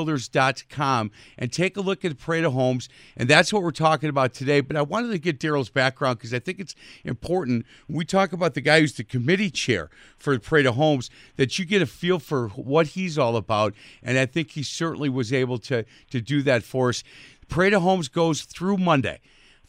aspirehomebuilders.com 0.10 1.12
and 1.38 1.52
take 1.52 1.78
a 1.78 1.82
look 1.82 2.04
at 2.04 2.18
Parade 2.18 2.44
of 2.44 2.54
Homes. 2.54 2.90
And 3.16 3.30
that's 3.30 3.54
what 3.54 3.64
we're 3.64 3.72
talking 3.72 4.10
about 4.10 4.34
today. 4.34 4.62
But 4.62 4.76
I 4.76 4.82
wanted 4.82 5.12
to 5.12 5.20
get 5.20 5.40
Daryl's 5.40 5.70
background 5.70 6.18
because 6.18 6.34
I 6.34 6.40
think 6.40 6.60
it's 6.60 6.76
important. 7.04 7.66
When 7.88 7.98
we 7.98 8.06
talk 8.06 8.34
about 8.34 8.54
the 8.54 8.62
guy 8.62 8.80
who's 8.82 8.94
the 8.94 9.04
committee 9.04 9.50
chair 9.50 9.90
for 10.18 10.38
Parade 10.40 10.66
of 10.66 10.76
Homes, 10.76 11.10
that 11.38 11.58
you 11.60 11.66
get 11.66 11.82
a 11.82 11.86
feel 11.86 12.20
for 12.20 12.50
what 12.50 12.88
he's 12.88 13.18
all 13.18 13.36
about. 13.36 13.74
And 14.04 14.18
I 14.18 14.26
think 14.26 14.52
he 14.52 14.64
certainly 14.64 15.10
was 15.10 15.32
able 15.34 15.60
to, 15.60 15.86
to 16.12 16.22
do 16.22 16.42
that 16.44 16.64
for 16.64 16.90
us. 16.90 17.04
Parade 17.48 17.74
of 17.74 17.82
Homes 17.82 18.08
goes 18.08 18.44
through 18.44 18.78
Monday 18.78 19.20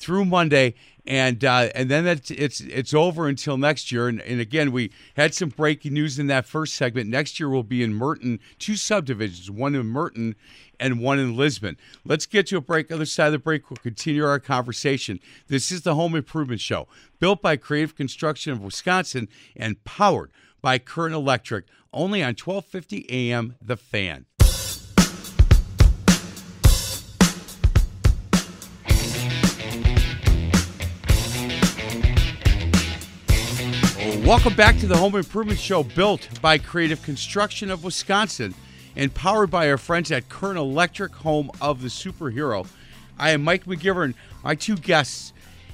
through 0.00 0.24
Monday, 0.24 0.74
and 1.10 1.44
uh, 1.44 1.70
and 1.74 1.90
then 1.90 2.06
it's 2.06 2.30
it's 2.30 2.60
it's 2.60 2.94
over 2.94 3.26
until 3.26 3.58
next 3.58 3.90
year. 3.90 4.06
And, 4.06 4.20
and 4.20 4.40
again, 4.40 4.70
we 4.70 4.92
had 5.16 5.34
some 5.34 5.48
breaking 5.48 5.92
news 5.92 6.20
in 6.20 6.28
that 6.28 6.46
first 6.46 6.76
segment. 6.76 7.10
Next 7.10 7.40
year 7.40 7.48
will 7.48 7.64
be 7.64 7.82
in 7.82 7.92
Merton, 7.92 8.38
two 8.60 8.76
subdivisions, 8.76 9.50
one 9.50 9.74
in 9.74 9.86
Merton 9.86 10.36
and 10.78 11.00
one 11.00 11.18
in 11.18 11.36
Lisbon. 11.36 11.76
Let's 12.04 12.26
get 12.26 12.46
to 12.46 12.58
a 12.58 12.60
break. 12.60 12.92
Other 12.92 13.04
side 13.04 13.26
of 13.26 13.32
the 13.32 13.38
break, 13.40 13.68
we'll 13.68 13.78
continue 13.78 14.24
our 14.24 14.38
conversation. 14.38 15.18
This 15.48 15.72
is 15.72 15.82
the 15.82 15.96
Home 15.96 16.14
Improvement 16.14 16.60
Show, 16.60 16.86
built 17.18 17.42
by 17.42 17.56
Creative 17.56 17.96
Construction 17.96 18.52
of 18.52 18.62
Wisconsin 18.62 19.28
and 19.56 19.82
powered 19.82 20.30
by 20.62 20.78
Current 20.78 21.16
Electric. 21.16 21.64
Only 21.92 22.22
on 22.22 22.36
1250 22.36 23.10
AM, 23.10 23.56
The 23.60 23.76
Fan. 23.76 24.26
Welcome 34.30 34.54
back 34.54 34.78
to 34.78 34.86
the 34.86 34.96
Home 34.96 35.16
Improvement 35.16 35.58
Show, 35.58 35.82
built 35.82 36.40
by 36.40 36.56
Creative 36.56 37.02
Construction 37.02 37.68
of 37.68 37.82
Wisconsin 37.82 38.54
and 38.94 39.12
powered 39.12 39.50
by 39.50 39.68
our 39.68 39.76
friends 39.76 40.12
at 40.12 40.28
Current 40.28 40.56
Electric, 40.56 41.12
home 41.12 41.50
of 41.60 41.82
the 41.82 41.88
superhero. 41.88 42.68
I 43.18 43.30
am 43.30 43.42
Mike 43.42 43.64
McGivern. 43.64 44.14
My 44.44 44.54
two 44.54 44.76
guests, 44.76 45.32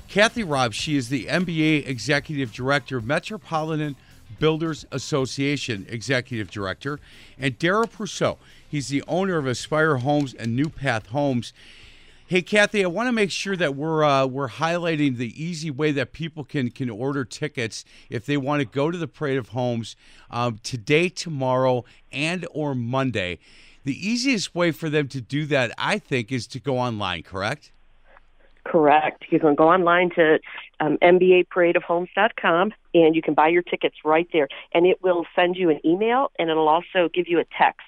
Kathy 0.09 0.43
Robb, 0.43 0.73
she 0.73 0.97
is 0.97 1.11
the 1.11 1.27
MBA 1.27 1.87
Executive 1.87 2.51
Director, 2.51 3.03
Metropolitan 3.03 3.95
Builders 4.39 4.87
Association 4.91 5.85
Executive 5.91 6.51
Director, 6.51 6.99
and 7.39 7.59
Daryl 7.59 7.93
Purcell. 7.93 8.39
He's 8.67 8.89
the 8.89 9.05
owner 9.07 9.37
of 9.37 9.47
Aspire 9.47 9.99
Homes 9.99 10.33
and 10.33 10.57
New 10.57 10.71
Path 10.71 11.09
Homes. 11.09 11.53
Hey, 12.29 12.43
Kathy, 12.43 12.83
I 12.83 12.89
want 12.89 13.07
to 13.07 13.13
make 13.13 13.31
sure 13.31 13.55
that 13.55 13.77
we're 13.77 14.03
uh, 14.03 14.27
we're 14.27 14.49
highlighting 14.49 15.17
the 15.17 15.41
easy 15.41 15.71
way 15.71 15.93
that 15.93 16.13
people 16.13 16.43
can 16.43 16.73
can 16.73 16.91
order 16.91 17.25
tickets 17.25 17.85
if 18.11 18.27
they 18.27 18.37
want 18.37 18.59
to 18.59 18.65
go 18.65 18.91
to 18.91 18.99
the 18.99 19.07
Parade 19.07 19.39
of 19.39 19.51
Homes 19.51 19.95
um, 20.29 20.59
today, 20.65 21.09
tomorrow, 21.09 21.85
and 22.11 22.45
or 22.51 22.75
Monday. 22.75 23.39
The 23.85 23.95
easiest 23.95 24.57
way 24.57 24.73
for 24.73 24.91
them 24.91 25.07
to 25.07 25.21
do 25.21 25.47
that, 25.47 25.71
I 25.79 26.01
think, 26.01 26.33
is 26.33 26.49
to 26.49 26.59
go 26.59 26.79
online. 26.79 27.23
Correct? 27.23 27.71
Correct. 28.65 29.23
You 29.31 29.39
can 29.39 29.55
go 29.55 29.69
online 29.69 30.11
to 30.17 30.41
um, 30.81 30.99
MBAParadeOfHomes.com 31.01 32.73
and 32.95 33.15
you 33.15 33.23
can 33.23 33.35
buy 33.35 33.47
your 33.47 33.63
tickets 33.63 33.95
right 34.05 34.27
there. 34.33 34.49
And 34.75 34.85
it 34.85 35.01
will 35.01 35.25
send 35.37 35.55
you 35.55 35.71
an 35.71 35.79
email 35.85 36.33
and 36.41 36.51
it'll 36.51 36.69
also 36.69 37.09
give 37.15 37.29
you 37.29 37.39
a 37.39 37.45
text. 37.57 37.87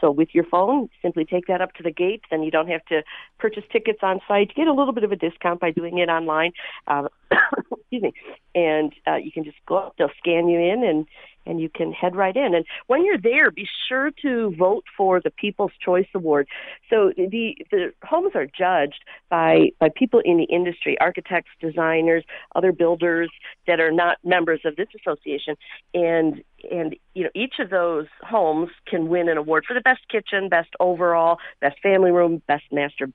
So 0.00 0.10
with 0.10 0.28
your 0.32 0.44
phone, 0.44 0.88
simply 1.02 1.24
take 1.24 1.46
that 1.46 1.60
up 1.60 1.74
to 1.74 1.82
the 1.82 1.90
gate. 1.90 2.22
Then 2.30 2.42
you 2.42 2.50
don't 2.50 2.68
have 2.68 2.84
to 2.86 3.02
purchase 3.38 3.64
tickets 3.70 4.00
on 4.02 4.20
site. 4.26 4.48
You 4.50 4.64
get 4.64 4.68
a 4.68 4.74
little 4.74 4.92
bit 4.92 5.04
of 5.04 5.12
a 5.12 5.16
discount 5.16 5.60
by 5.60 5.70
doing 5.70 5.98
it 5.98 6.08
online. 6.08 6.52
Uh, 6.86 7.08
excuse 7.70 8.02
me. 8.02 8.12
And 8.54 8.92
uh, 9.06 9.16
you 9.16 9.32
can 9.32 9.44
just 9.44 9.58
go 9.66 9.76
up. 9.76 9.94
They'll 9.98 10.10
scan 10.18 10.48
you 10.48 10.58
in 10.58 10.84
and 10.84 11.06
and 11.50 11.60
you 11.60 11.68
can 11.68 11.92
head 11.92 12.14
right 12.14 12.36
in. 12.36 12.54
And 12.54 12.64
when 12.86 13.04
you're 13.04 13.18
there, 13.18 13.50
be 13.50 13.68
sure 13.88 14.12
to 14.22 14.54
vote 14.56 14.84
for 14.96 15.20
the 15.20 15.30
People's 15.30 15.72
Choice 15.84 16.06
Award. 16.14 16.46
So 16.88 17.12
the 17.16 17.56
the 17.70 17.92
homes 18.04 18.32
are 18.34 18.46
judged 18.46 19.04
by 19.28 19.72
by 19.80 19.88
people 19.94 20.22
in 20.24 20.36
the 20.36 20.44
industry, 20.44 20.96
architects, 21.00 21.50
designers, 21.60 22.24
other 22.54 22.72
builders 22.72 23.30
that 23.66 23.80
are 23.80 23.90
not 23.90 24.18
members 24.24 24.60
of 24.64 24.76
this 24.76 24.88
association, 24.98 25.56
and 25.92 26.42
and 26.70 26.96
you 27.14 27.24
know 27.24 27.30
each 27.34 27.54
of 27.58 27.70
those 27.70 28.06
homes 28.22 28.70
can 28.86 29.08
win 29.08 29.28
an 29.28 29.36
award 29.36 29.64
for 29.66 29.74
the 29.74 29.80
best 29.80 30.08
kitchen, 30.08 30.48
best 30.48 30.70
overall, 30.78 31.38
best 31.60 31.80
family 31.82 32.12
room, 32.12 32.40
best 32.46 32.64
master 32.70 33.08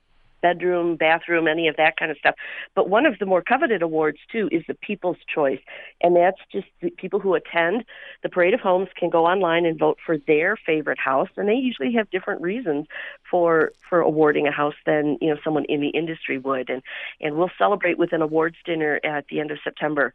bedroom, 0.46 0.94
bathroom, 0.94 1.48
any 1.48 1.66
of 1.66 1.76
that 1.76 1.96
kind 1.96 2.10
of 2.12 2.16
stuff. 2.18 2.36
But 2.76 2.88
one 2.88 3.04
of 3.04 3.18
the 3.18 3.26
more 3.26 3.42
coveted 3.42 3.82
awards 3.82 4.18
too 4.30 4.48
is 4.52 4.62
the 4.68 4.74
People's 4.74 5.16
Choice, 5.34 5.58
and 6.00 6.14
that's 6.14 6.38
just 6.52 6.68
the 6.80 6.90
people 6.90 7.18
who 7.18 7.34
attend 7.34 7.84
the 8.22 8.28
Parade 8.28 8.54
of 8.54 8.60
Homes 8.60 8.88
can 8.96 9.10
go 9.10 9.26
online 9.26 9.66
and 9.66 9.76
vote 9.76 9.98
for 10.06 10.16
their 10.18 10.56
favorite 10.56 11.00
house, 11.00 11.30
and 11.36 11.48
they 11.48 11.54
usually 11.54 11.92
have 11.94 12.08
different 12.10 12.42
reasons 12.42 12.86
for 13.28 13.72
for 13.88 13.98
awarding 14.00 14.46
a 14.46 14.52
house 14.52 14.78
than 14.84 15.18
you 15.20 15.30
know 15.30 15.38
someone 15.42 15.64
in 15.64 15.80
the 15.80 15.88
industry 15.88 16.38
would, 16.38 16.70
and 16.70 16.82
and 17.20 17.36
we'll 17.36 17.56
celebrate 17.58 17.98
with 17.98 18.12
an 18.12 18.22
awards 18.22 18.56
dinner 18.64 19.00
at 19.02 19.26
the 19.28 19.40
end 19.40 19.50
of 19.50 19.58
September. 19.64 20.14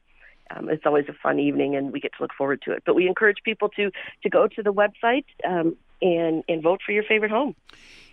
Um, 0.56 0.70
it's 0.70 0.86
always 0.86 1.06
a 1.10 1.14
fun 1.14 1.40
evening, 1.40 1.76
and 1.76 1.92
we 1.92 2.00
get 2.00 2.14
to 2.18 2.24
look 2.24 2.34
forward 2.38 2.62
to 2.64 2.72
it. 2.72 2.84
But 2.86 2.96
we 2.96 3.08
encourage 3.08 3.38
people 3.44 3.70
to 3.70 3.92
to 4.24 4.30
go 4.30 4.48
to 4.48 4.64
the 4.64 4.74
website 4.74 5.26
um, 5.46 5.76
and 6.02 6.44
and 6.48 6.62
vote 6.64 6.82
for 6.86 6.92
your 6.92 7.04
favorite 7.04 7.32
home. 7.32 7.56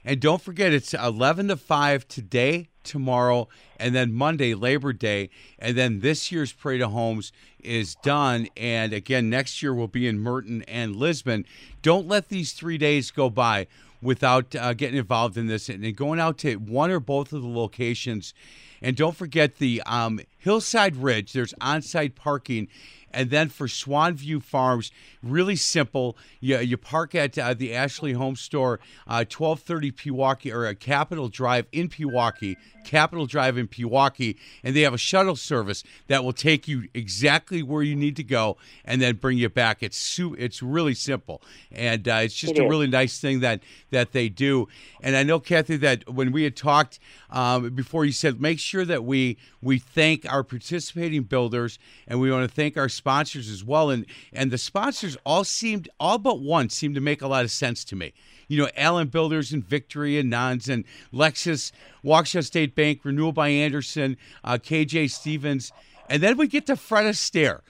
And 0.05 0.21
don't 0.21 0.41
forget, 0.41 0.73
it's 0.73 0.95
11 0.95 1.49
to 1.49 1.57
5 1.57 2.09
today, 2.09 2.69
tomorrow, 2.85 3.49
and 3.79 3.95
then 3.95 4.13
Monday, 4.13 4.55
Labor 4.55 4.93
Day. 4.93 5.29
And 5.59 5.77
then 5.77 6.01
this 6.01 6.33
year's 6.33 6.53
Parade 6.53 6.81
of 6.81 6.93
Homes 6.93 7.33
is 7.61 7.97
done. 7.97 8.49
And 8.57 8.93
again, 8.93 9.29
next 9.29 9.63
year 9.63 9.75
will 9.75 9.89
be 9.89 10.07
in 10.07 10.21
Merton 10.21 10.63
and 10.63 10.97
Lisbon. 10.97 11.45
Don't 11.83 12.07
let 12.07 12.29
these 12.29 12.53
three 12.53 12.79
days 12.79 13.11
go 13.11 13.29
by 13.29 13.67
without 14.01 14.55
uh, 14.55 14.73
getting 14.75 14.99
involved 14.99 15.37
in 15.37 15.49
this 15.49 15.69
and 15.69 15.97
going 15.97 16.21
out 16.21 16.39
to 16.39 16.55
one 16.57 16.91
or 16.91 17.01
both 17.01 17.33
of 17.33 17.43
the 17.43 17.49
locations. 17.49 18.33
And 18.81 18.97
don't 18.97 19.17
forget 19.17 19.57
the 19.57 19.83
um, 19.87 20.21
Hillside 20.39 20.97
Ridge, 20.97 21.33
there's 21.33 21.55
on 21.61 21.83
site 21.83 22.15
parking 22.15 22.69
and 23.13 23.31
then 23.31 23.49
for 23.49 23.67
Swanview 23.67 24.43
Farms, 24.43 24.91
really 25.23 25.57
simple. 25.57 26.17
You, 26.41 26.59
you 26.59 26.77
park 26.77 27.15
at 27.15 27.39
uh, 27.39 27.55
the 27.55 27.75
Ashley 27.75 28.13
Home 28.13 28.37
Store, 28.37 28.81
uh, 29.07 29.25
1230 29.29 29.93
Pewaukee, 29.93 30.53
or 30.53 30.67
a 30.67 30.75
Capitol 30.75 31.29
Drive 31.29 31.67
in 31.73 31.89
Pewaukee, 31.89 32.57
Capitol 32.89 33.27
Drive 33.27 33.59
in 33.59 33.69
Pewaukee, 33.69 34.37
and 34.65 34.75
they 34.75 34.81
have 34.81 34.95
a 34.95 34.99
shuttle 34.99 35.37
service 35.37 35.85
that 36.07 36.25
will 36.25 36.33
take 36.33 36.67
you 36.67 36.89
exactly 36.95 37.63
where 37.63 37.83
you 37.83 37.95
need 37.95 38.17
to 38.17 38.25
go 38.25 38.57
and 38.83 39.03
then 39.03 39.17
bring 39.17 39.37
you 39.37 39.51
back. 39.51 39.83
It's 39.83 39.99
su- 39.99 40.35
it's 40.39 40.63
really 40.63 40.95
simple, 40.95 41.43
and 41.71 42.09
uh, 42.09 42.21
it's 42.23 42.35
just 42.35 42.55
It 42.55 42.65
a 42.65 42.69
really 42.69 42.87
nice 42.87 43.21
thing 43.21 43.41
that 43.41 43.61
that 43.91 44.13
they 44.13 44.31
do. 44.31 44.69
And 45.03 45.17
I 45.17 45.23
know 45.23 45.39
Kathy 45.39 45.77
that 45.77 46.09
when 46.09 46.33
we 46.33 46.45
had 46.45 46.57
talked 46.57 46.99
um, 47.29 47.71
before, 47.71 48.07
you 48.07 48.13
said 48.13 48.41
make 48.41 48.59
sure 48.59 48.87
that 48.87 49.05
we 49.05 49.37
we 49.61 49.79
thank 49.79 50.25
our 50.33 50.43
participating 50.43 51.25
builders, 51.25 51.79
and 52.07 52.21
we 52.21 52.33
want 52.33 52.49
to 52.49 52.55
thank 52.55 52.79
our 52.79 52.89
sponsors 52.89 53.51
as 53.51 53.63
well. 53.63 53.91
And 53.91 54.07
and 54.33 54.51
the 54.51 54.57
sponsors 54.59 55.19
all 55.27 55.45
seemed 55.45 55.91
all 56.01 56.17
but 56.17 56.41
one 56.41 56.71
seemed 56.71 56.95
to 56.95 57.03
make 57.03 57.21
a 57.21 57.29
lot 57.29 57.45
of 57.45 57.51
sense 57.51 57.85
to 57.85 57.97
me. 57.97 58.15
You 58.49 58.63
know, 58.63 58.71
Allen 58.77 59.09
Builders 59.09 59.53
and 59.53 59.65
Victory 59.65 60.19
and 60.19 60.31
Nuns 60.31 60.69
and 60.69 60.85
Lexus, 61.13 61.71
Waukesha 62.05 62.45
State 62.45 62.75
Bank, 62.75 63.01
Renewal 63.05 63.33
by 63.33 63.49
Andersen, 63.49 64.17
uh, 64.43 64.59
KJ 64.61 65.11
Stevens, 65.11 65.73
and 66.09 66.23
then 66.23 66.37
we 66.37 66.49
get 66.49 66.67
to 66.67 66.77
Fred 66.77 67.05
Astaire. 67.05 67.61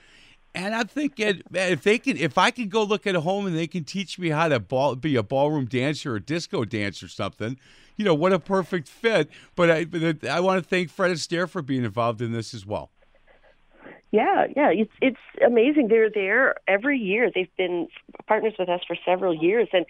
And 0.55 0.75
I'm 0.75 0.89
thinking, 0.89 1.43
man, 1.51 1.73
if 1.73 1.83
they 1.83 1.99
can, 1.99 2.17
if 2.17 2.39
I 2.39 2.51
can 2.51 2.69
go 2.69 2.83
look 2.83 3.07
at 3.07 3.15
a 3.15 3.21
home 3.21 3.47
and 3.47 3.57
they 3.57 3.67
can 3.67 3.85
teach 3.85 4.19
me 4.19 4.31
how 4.31 4.49
to 4.49 4.59
ball, 4.59 4.97
be 4.97 5.15
a 5.17 5.23
ballroom 5.23 5.67
dancer 5.67 6.15
or 6.15 6.19
disco 6.19 6.65
dancer 6.65 7.07
or 7.07 7.09
something, 7.09 7.59
you 7.97 8.05
know, 8.05 8.15
what 8.15 8.33
a 8.33 8.39
perfect 8.39 8.89
fit. 8.89 9.29
But 9.55 9.71
I, 9.71 9.87
I 10.29 10.41
want 10.41 10.63
to 10.63 10.69
thank 10.69 10.91
Fred 10.91 11.13
Astaire 11.13 11.49
for 11.49 11.63
being 11.63 11.85
involved 11.85 12.23
in 12.23 12.33
this 12.33 12.55
as 12.55 12.65
well. 12.65 12.91
Yeah, 14.11 14.47
yeah, 14.57 14.71
it's 14.71 14.93
it's 15.03 15.19
amazing. 15.47 15.89
They're 15.89 16.09
there 16.09 16.55
every 16.67 16.99
year. 16.99 17.31
They've 17.35 17.55
been 17.59 17.89
partners 18.27 18.55
with 18.59 18.71
us 18.71 18.81
for 18.87 18.97
several 19.05 19.35
years, 19.35 19.69
and 19.75 19.85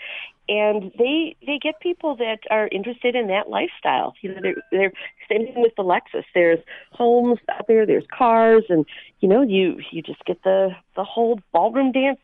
and 0.49 0.91
they 0.99 1.37
they 1.47 1.59
get 1.63 1.79
people 1.81 2.17
that 2.17 2.39
are 2.51 2.69
interested 2.73 3.15
in 3.15 3.29
that 3.29 3.49
lifestyle. 3.49 4.15
You 4.21 4.35
know, 4.35 4.41
they're 4.43 4.63
they're 4.73 4.93
same 5.31 5.47
with 5.55 5.73
the 5.77 5.85
Lexus. 5.85 6.25
There's 6.35 6.59
homes 6.91 7.39
out 7.49 7.67
there. 7.69 7.87
There's 7.87 8.07
cars, 8.13 8.65
and 8.69 8.85
you 9.21 9.29
know, 9.29 9.43
you 9.43 9.81
you 9.93 10.03
just 10.03 10.25
get 10.25 10.43
the 10.43 10.71
the 10.97 11.05
whole 11.05 11.39
ballroom 11.53 11.93
dance 11.93 12.19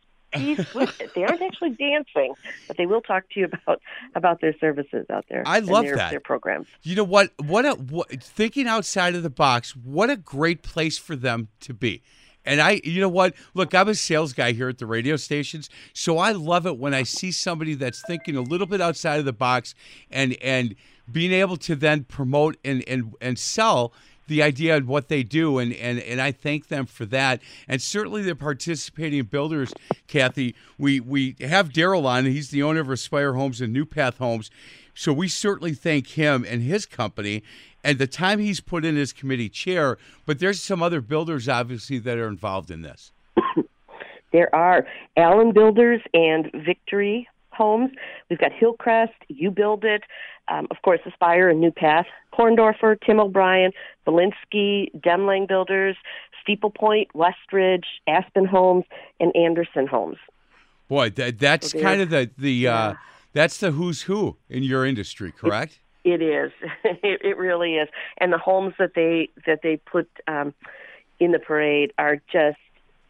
with. 0.75 1.15
They 1.15 1.25
aren't 1.25 1.43
actually 1.43 1.71
dancing, 1.71 2.35
but 2.67 2.77
they 2.77 2.87
will 2.87 3.01
talk 3.01 3.29
to 3.31 3.41
you 3.41 3.47
about 3.47 3.81
about 4.15 4.41
their 4.41 4.57
services 4.59 5.07
out 5.11 5.27
there. 5.29 5.43
I 5.47 5.59
and 5.59 5.67
love 5.67 5.85
their, 5.85 5.97
that. 5.97 6.11
their 6.11 6.21
programs. 6.21 6.67
You 6.83 6.97
know 6.97 7.05
what? 7.05 7.33
What 7.39 7.65
a 7.65 7.73
what, 7.73 8.11
thinking 8.23 8.67
outside 8.67 9.15
of 9.15 9.23
the 9.23 9.31
box. 9.31 9.77
What 9.77 10.11
a 10.11 10.17
great 10.17 10.63
place 10.63 10.99
for 10.99 11.17
them 11.17 11.49
to 11.61 11.75
be. 11.75 12.03
And 12.45 12.61
I, 12.61 12.81
you 12.85 13.01
know 13.01 13.09
what? 13.09 13.35
Look, 13.55 13.75
I'm 13.75 13.89
a 13.89 13.95
sales 13.95 14.33
guy 14.33 14.53
here 14.53 14.69
at 14.69 14.79
the 14.79 14.87
radio 14.87 15.17
stations, 15.17 15.71
so 15.95 16.19
I 16.19 16.33
love 16.33 16.67
it 16.67 16.79
when 16.79 16.93
I 16.93 17.03
see 17.03 17.33
somebody 17.33 17.75
that's 17.75 18.03
thinking 18.07 18.37
a 18.37 18.43
little 18.43 18.67
bit 18.67 18.81
outside 18.81 19.19
of 19.19 19.25
the 19.25 19.33
box 19.33 19.75
and 20.11 20.37
and 20.43 20.75
being 21.11 21.33
able 21.33 21.57
to 21.59 21.75
then 21.75 22.05
promote 22.05 22.57
and 22.65 22.85
and 22.87 23.15
and 23.21 23.39
sell 23.39 23.93
the 24.27 24.43
idea 24.43 24.77
of 24.77 24.89
what 24.89 25.09
they 25.09 25.23
do 25.23 25.59
and, 25.59 25.73
and 25.75 25.99
and 26.01 26.21
I 26.21 26.33
thank 26.33 26.69
them 26.69 26.87
for 26.87 27.05
that. 27.07 27.41
And 27.69 27.81
certainly 27.81 28.23
the 28.23 28.35
participating 28.35 29.25
builders 29.25 29.73
Kathy 30.07 30.55
we 30.79 31.01
we 31.01 31.37
have 31.41 31.71
Daryl 31.71 32.07
on 32.07 32.25
he's 32.27 32.51
the 32.51 32.63
owner 32.63 32.81
of 32.81 32.91
Aspire 32.91 33.35
Homes 33.35 33.61
and 33.61 33.73
New 33.73 33.87
Path 33.87 34.19
Homes. 34.19 34.51
So 34.95 35.13
we 35.13 35.29
certainly 35.29 35.75
thank 35.75 36.09
him 36.09 36.45
and 36.49 36.63
his 36.63 36.87
company 36.87 37.43
and 37.83 37.99
the 37.99 38.07
time 38.07 38.39
he's 38.39 38.61
put 38.61 38.85
in 38.85 38.97
as 38.97 39.13
committee 39.13 39.49
chair 39.49 39.99
but 40.27 40.39
there's 40.39 40.61
some 40.61 40.83
other 40.83 41.01
builders 41.01 41.49
obviously 41.49 41.99
that 41.99 42.19
are 42.19 42.29
involved 42.29 42.71
in 42.71 42.83
this. 42.83 43.13
There 44.33 44.53
are 44.53 44.85
Allen 45.17 45.53
Builders 45.53 46.01
and 46.13 46.51
Victory 46.67 47.29
Homes. 47.55 47.91
We've 48.29 48.39
got 48.39 48.53
Hillcrest, 48.53 49.15
You 49.29 49.51
Build 49.51 49.85
It, 49.85 50.03
um, 50.49 50.67
of 50.71 50.77
course, 50.83 51.01
Aspire 51.07 51.49
and 51.49 51.61
New 51.61 51.71
Path, 51.71 52.07
Korndorfer, 52.33 52.97
Tim 53.05 53.21
O'Brien, 53.21 53.73
Belinsky, 54.07 54.91
Demlang 55.01 55.49
Builders, 55.49 55.97
Steeple 56.43 56.71
Point, 56.71 57.09
Westridge, 57.15 57.85
Aspen 58.07 58.45
Homes, 58.45 58.85
and 59.21 59.35
Anderson 59.35 59.87
Homes. 59.87 60.19
boy 60.89 61.11
that, 61.11 61.39
that's 61.39 61.71
So 61.71 61.81
kind 61.81 62.01
of 62.01 62.11
the 62.11 62.31
the 62.37 62.69
uh, 62.69 62.89
yeah. 62.91 62.97
that's 63.33 63.59
the 63.59 63.71
who's 63.73 64.03
who 64.03 64.37
in 64.49 64.63
your 64.63 64.85
industry 64.85 65.33
correct 65.33 65.81
It 66.05 66.21
is. 66.21 66.53
it, 66.85 67.21
it 67.25 67.37
really 67.39 67.77
is. 67.77 67.89
And 68.19 68.33
the 68.33 68.39
homes 68.39 68.75
that 68.79 68.93
they 68.95 69.31
that 69.47 69.61
they 69.63 69.79
put 69.79 70.09
um, 70.29 70.53
in 71.19 71.33
the 71.33 71.39
parade 71.39 71.93
are 71.97 72.17
just 72.31 72.59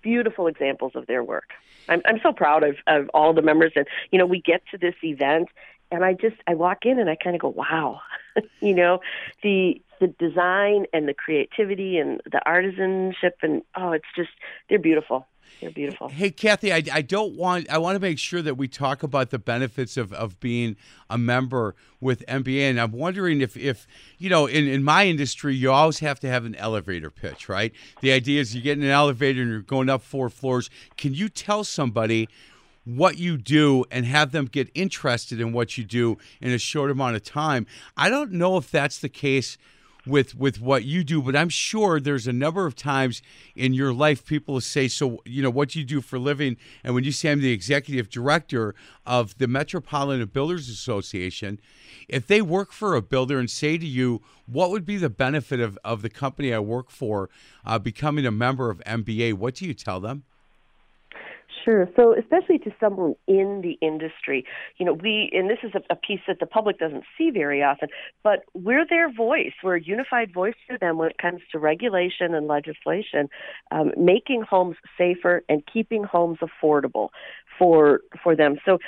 beautiful 0.05 0.47
examples 0.47 0.93
of 0.95 1.07
their 1.07 1.25
work. 1.25 1.51
I'm 1.89 2.03
I'm 2.05 2.21
so 2.23 2.33
proud 2.33 2.63
of 2.63 2.77
of 2.87 3.11
all 3.13 3.33
the 3.33 3.43
members, 3.43 3.73
and 3.75 3.87
you 4.13 4.19
know 4.19 4.27
we 4.27 4.41
get 4.41 4.63
to 4.71 4.79
this 4.79 4.95
event, 5.03 5.49
and 5.91 6.05
I 6.05 6.13
just 6.13 6.37
I 6.47 6.55
walk 6.55 6.85
in 6.85 7.01
and 7.01 7.11
I 7.11 7.17
kind 7.17 7.35
of 7.35 7.43
go, 7.43 7.49
wow, 7.49 8.01
you 8.61 8.75
know, 8.75 9.01
the 9.43 9.81
the 10.01 10.09
design 10.09 10.87
and 10.93 11.09
the 11.09 11.15
creativity 11.15 11.99
and 11.99 12.21
the 12.25 12.41
artisanship 12.47 13.33
and 13.43 13.63
oh, 13.77 13.93
it's 13.93 14.05
just 14.15 14.31
they're 14.69 14.79
beautiful. 14.79 15.27
They're 15.61 15.71
beautiful. 15.71 16.09
Hey, 16.09 16.31
Kathy, 16.31 16.73
I, 16.73 16.83
I 16.93 17.03
don't 17.03 17.37
want, 17.37 17.71
I 17.71 17.79
want 17.79 17.97
to 17.97 18.01
make 18.01 18.19
sure 18.19 18.43
that 18.43 18.57
we 18.57 18.69
talk 18.69 19.03
about 19.03 19.31
the 19.31 19.39
benefits 19.39 19.97
of, 19.97 20.13
of 20.13 20.39
being 20.41 20.77
a 21.09 21.17
member 21.17 21.75
with 22.01 22.25
MBA. 22.27 22.71
And 22.71 22.81
I'm 22.81 22.93
wondering 22.93 23.41
if, 23.41 23.57
if 23.57 23.87
you 24.19 24.29
know, 24.29 24.47
in, 24.47 24.67
in 24.69 24.83
my 24.83 25.07
industry, 25.07 25.55
you 25.55 25.71
always 25.71 26.01
have 26.01 26.21
to 26.21 26.29
have 26.29 26.45
an 26.45 26.55
elevator 26.57 27.11
pitch, 27.11 27.49
right? 27.49 27.73
The 28.01 28.13
idea 28.13 28.41
is 28.41 28.55
you 28.55 28.63
get 28.63 28.77
in 28.79 28.85
an 28.85 28.91
elevator 28.91 29.41
and 29.41 29.51
you're 29.51 29.61
going 29.63 29.89
up 29.89 30.03
four 30.03 30.29
floors. 30.29 30.69
Can 30.97 31.15
you 31.15 31.29
tell 31.29 31.65
somebody 31.65 32.29
what 32.85 33.17
you 33.17 33.39
do 33.39 33.85
and 33.91 34.05
have 34.05 34.33
them 34.33 34.45
get 34.45 34.71
interested 34.75 35.41
in 35.41 35.53
what 35.53 35.79
you 35.79 35.85
do 35.85 36.19
in 36.43 36.53
a 36.53 36.59
short 36.59 36.91
amount 36.91 37.17
of 37.17 37.23
time? 37.23 37.67
I 37.97 38.11
don't 38.11 38.33
know 38.33 38.57
if 38.57 38.71
that's 38.71 38.99
the 38.99 39.09
case 39.09 39.57
with 40.07 40.35
with 40.35 40.61
what 40.61 40.85
you 40.85 41.05
do, 41.05 41.23
but 41.23 41.37
I'm 41.37 41.49
sure 41.49 41.99
there's 41.99 42.27
a 42.27 42.33
number 42.33 42.67
of 42.67 42.75
times 42.75 43.23
in 43.55 43.73
your 43.73 43.93
life 43.93 44.25
people 44.25 44.61
say, 44.61 44.89
"So, 44.89 45.21
you 45.25 45.43
know, 45.43 45.51
what 45.51 45.71
do 45.71 45.79
you 45.79 45.85
do 45.85 46.01
for 46.01 46.19
living?" 46.19 46.57
And 46.83 46.95
when 46.95 47.05
you 47.05 47.13
say 47.13 47.31
I'm 47.31 47.41
the 47.41 47.53
executive 47.53 48.11
director 48.11 48.75
of 49.07 49.39
the 49.39 49.49
Metropolitan 49.49 50.27
Builders 50.27 50.69
Association, 50.69 51.61
if 52.09 52.27
they 52.27 52.43
work 52.43 52.73
for 52.73 52.95
a 52.95 53.03
builder 53.03 53.39
and 53.39 53.51
say 53.51 53.79
to 53.79 53.87
you, 53.87 54.23
"What 54.47 54.71
would 54.71 54.85
be 54.85 54.97
the 54.97 55.11
benefit 55.11 55.61
of 55.61 55.79
of 55.85 56.03
the 56.03 56.11
company 56.11 56.53
I 56.53 56.59
work 56.59 56.91
for 56.91 57.31
uh, 57.65 57.79
becoming 57.79 58.27
a 58.27 58.31
member 58.31 58.71
of 58.71 58.83
MBA?" 58.85 59.33
What 59.35 59.55
do 59.55 59.67
you 59.67 59.75
tell 59.75 60.01
them? 60.01 60.25
Sure. 61.65 61.89
So, 61.97 62.15
especially 62.15 62.59
to 62.59 62.71
someone 62.79 63.15
in 63.27 63.63
the 63.63 63.79
industry, 63.81 64.45
you 64.77 64.85
know, 64.85 64.93
we, 64.93 65.31
and 65.33 65.49
this 65.49 65.59
is 65.63 65.73
a, 65.75 65.81
a, 65.91 65.97
piece 65.97 66.21
that 66.29 66.39
the 66.39 66.47
public 66.47 66.79
doesn't 66.79 67.05
see 67.17 67.31
very 67.31 67.63
often, 67.63 67.89
but 68.23 68.41
we're 68.53 68.85
their 68.87 69.11
voice. 69.11 69.53
We're 69.63 69.77
a 69.77 69.83
unified 69.83 70.35
voice 70.35 70.57
for 70.69 70.77
them 70.77 70.99
when 70.99 71.09
it 71.09 71.17
comes 71.17 71.41
to 71.53 71.59
regulation 71.59 72.35
and 72.35 72.47
legislation, 72.47 73.31
um, 73.71 73.93
making 73.97 74.43
homes 74.43 74.77
safer 74.99 75.43
and 75.49 75.63
keeping 75.73 76.05
homes 76.05 76.39
affordable 76.43 77.09
for 77.59 78.01
for 78.23 78.37
them. 78.37 78.57
So, 78.67 78.79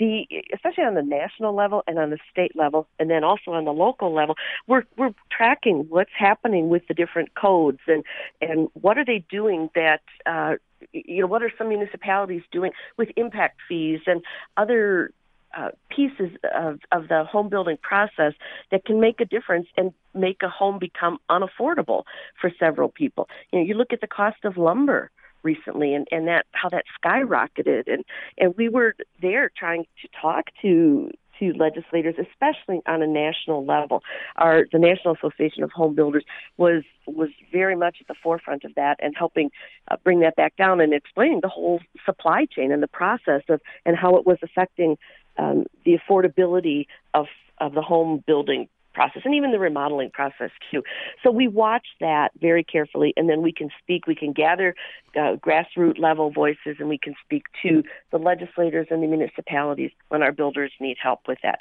the 0.00 0.26
especially 0.52 0.84
on 0.84 0.94
the 0.94 1.02
national 1.02 1.54
level 1.54 1.82
and 1.86 2.00
on 2.00 2.10
the 2.10 2.18
state 2.32 2.56
level, 2.56 2.88
and 2.98 3.10
then 3.10 3.22
also 3.22 3.52
on 3.52 3.64
the 3.64 3.72
local 3.72 4.12
level, 4.12 4.34
we're 4.66 4.84
we're 4.96 5.14
tracking 5.30 5.86
what's 5.88 6.10
happening 6.18 6.68
with 6.68 6.82
the 6.88 6.94
different 6.94 7.34
codes 7.34 7.80
and 7.86 8.04
and 8.40 8.68
what 8.74 8.98
are 8.98 9.04
they 9.04 9.24
doing 9.30 9.70
that. 9.76 10.00
Uh, 10.26 10.54
you 10.92 11.20
know, 11.22 11.26
what 11.26 11.42
are 11.42 11.52
some 11.56 11.68
municipalities 11.68 12.42
doing 12.52 12.72
with 12.96 13.08
impact 13.16 13.60
fees 13.68 14.00
and 14.06 14.22
other 14.56 15.10
uh, 15.56 15.70
pieces 15.88 16.30
of, 16.54 16.80
of 16.90 17.08
the 17.08 17.24
home 17.24 17.48
building 17.48 17.76
process 17.80 18.32
that 18.70 18.84
can 18.84 19.00
make 19.00 19.20
a 19.20 19.24
difference 19.24 19.68
and 19.76 19.92
make 20.12 20.42
a 20.42 20.48
home 20.48 20.78
become 20.78 21.18
unaffordable 21.30 22.04
for 22.40 22.50
several 22.58 22.88
people. 22.88 23.28
You 23.52 23.60
know, 23.60 23.64
you 23.64 23.74
look 23.74 23.92
at 23.92 24.00
the 24.00 24.06
cost 24.06 24.44
of 24.44 24.56
lumber 24.56 25.10
recently 25.42 25.94
and, 25.94 26.08
and 26.10 26.26
that 26.26 26.46
how 26.52 26.68
that 26.70 26.84
skyrocketed 27.00 27.84
and, 27.86 28.04
and 28.38 28.54
we 28.56 28.68
were 28.68 28.96
there 29.20 29.50
trying 29.56 29.84
to 30.02 30.08
talk 30.20 30.46
to 30.62 31.10
to 31.52 31.58
legislators, 31.58 32.14
especially 32.18 32.80
on 32.86 33.02
a 33.02 33.06
national 33.06 33.64
level. 33.64 34.02
Our 34.36 34.66
the 34.72 34.78
National 34.78 35.14
Association 35.14 35.62
of 35.62 35.70
Home 35.72 35.94
Builders 35.94 36.24
was 36.56 36.82
was 37.06 37.30
very 37.52 37.76
much 37.76 37.98
at 38.00 38.08
the 38.08 38.14
forefront 38.22 38.64
of 38.64 38.74
that 38.74 38.96
and 39.00 39.14
helping 39.16 39.50
uh, 39.90 39.96
bring 40.02 40.20
that 40.20 40.36
back 40.36 40.56
down 40.56 40.80
and 40.80 40.92
explaining 40.92 41.40
the 41.42 41.48
whole 41.48 41.80
supply 42.04 42.46
chain 42.46 42.72
and 42.72 42.82
the 42.82 42.88
process 42.88 43.42
of 43.48 43.60
and 43.84 43.96
how 43.96 44.16
it 44.16 44.26
was 44.26 44.38
affecting 44.42 44.96
um, 45.36 45.64
the 45.84 45.98
affordability 45.98 46.86
of 47.12 47.26
of 47.58 47.74
the 47.74 47.82
home 47.82 48.22
building 48.26 48.68
process 48.94 49.22
and 49.24 49.34
even 49.34 49.52
the 49.52 49.58
remodeling 49.58 50.10
process 50.10 50.50
too. 50.70 50.82
So 51.22 51.30
we 51.30 51.48
watch 51.48 51.86
that 52.00 52.30
very 52.40 52.64
carefully, 52.64 53.12
and 53.16 53.28
then 53.28 53.42
we 53.42 53.52
can 53.52 53.70
speak. 53.82 54.06
We 54.06 54.14
can 54.14 54.32
gather 54.32 54.74
uh, 55.16 55.36
grassroots 55.36 55.98
level 55.98 56.30
voices, 56.30 56.76
and 56.78 56.88
we 56.88 56.98
can 56.98 57.14
speak 57.24 57.44
to 57.62 57.82
the 58.10 58.18
legislators 58.18 58.86
and 58.90 59.02
the 59.02 59.06
municipalities 59.06 59.90
when 60.08 60.22
our 60.22 60.32
builders 60.32 60.72
need 60.80 60.96
help 61.02 61.20
with 61.28 61.38
that. 61.42 61.58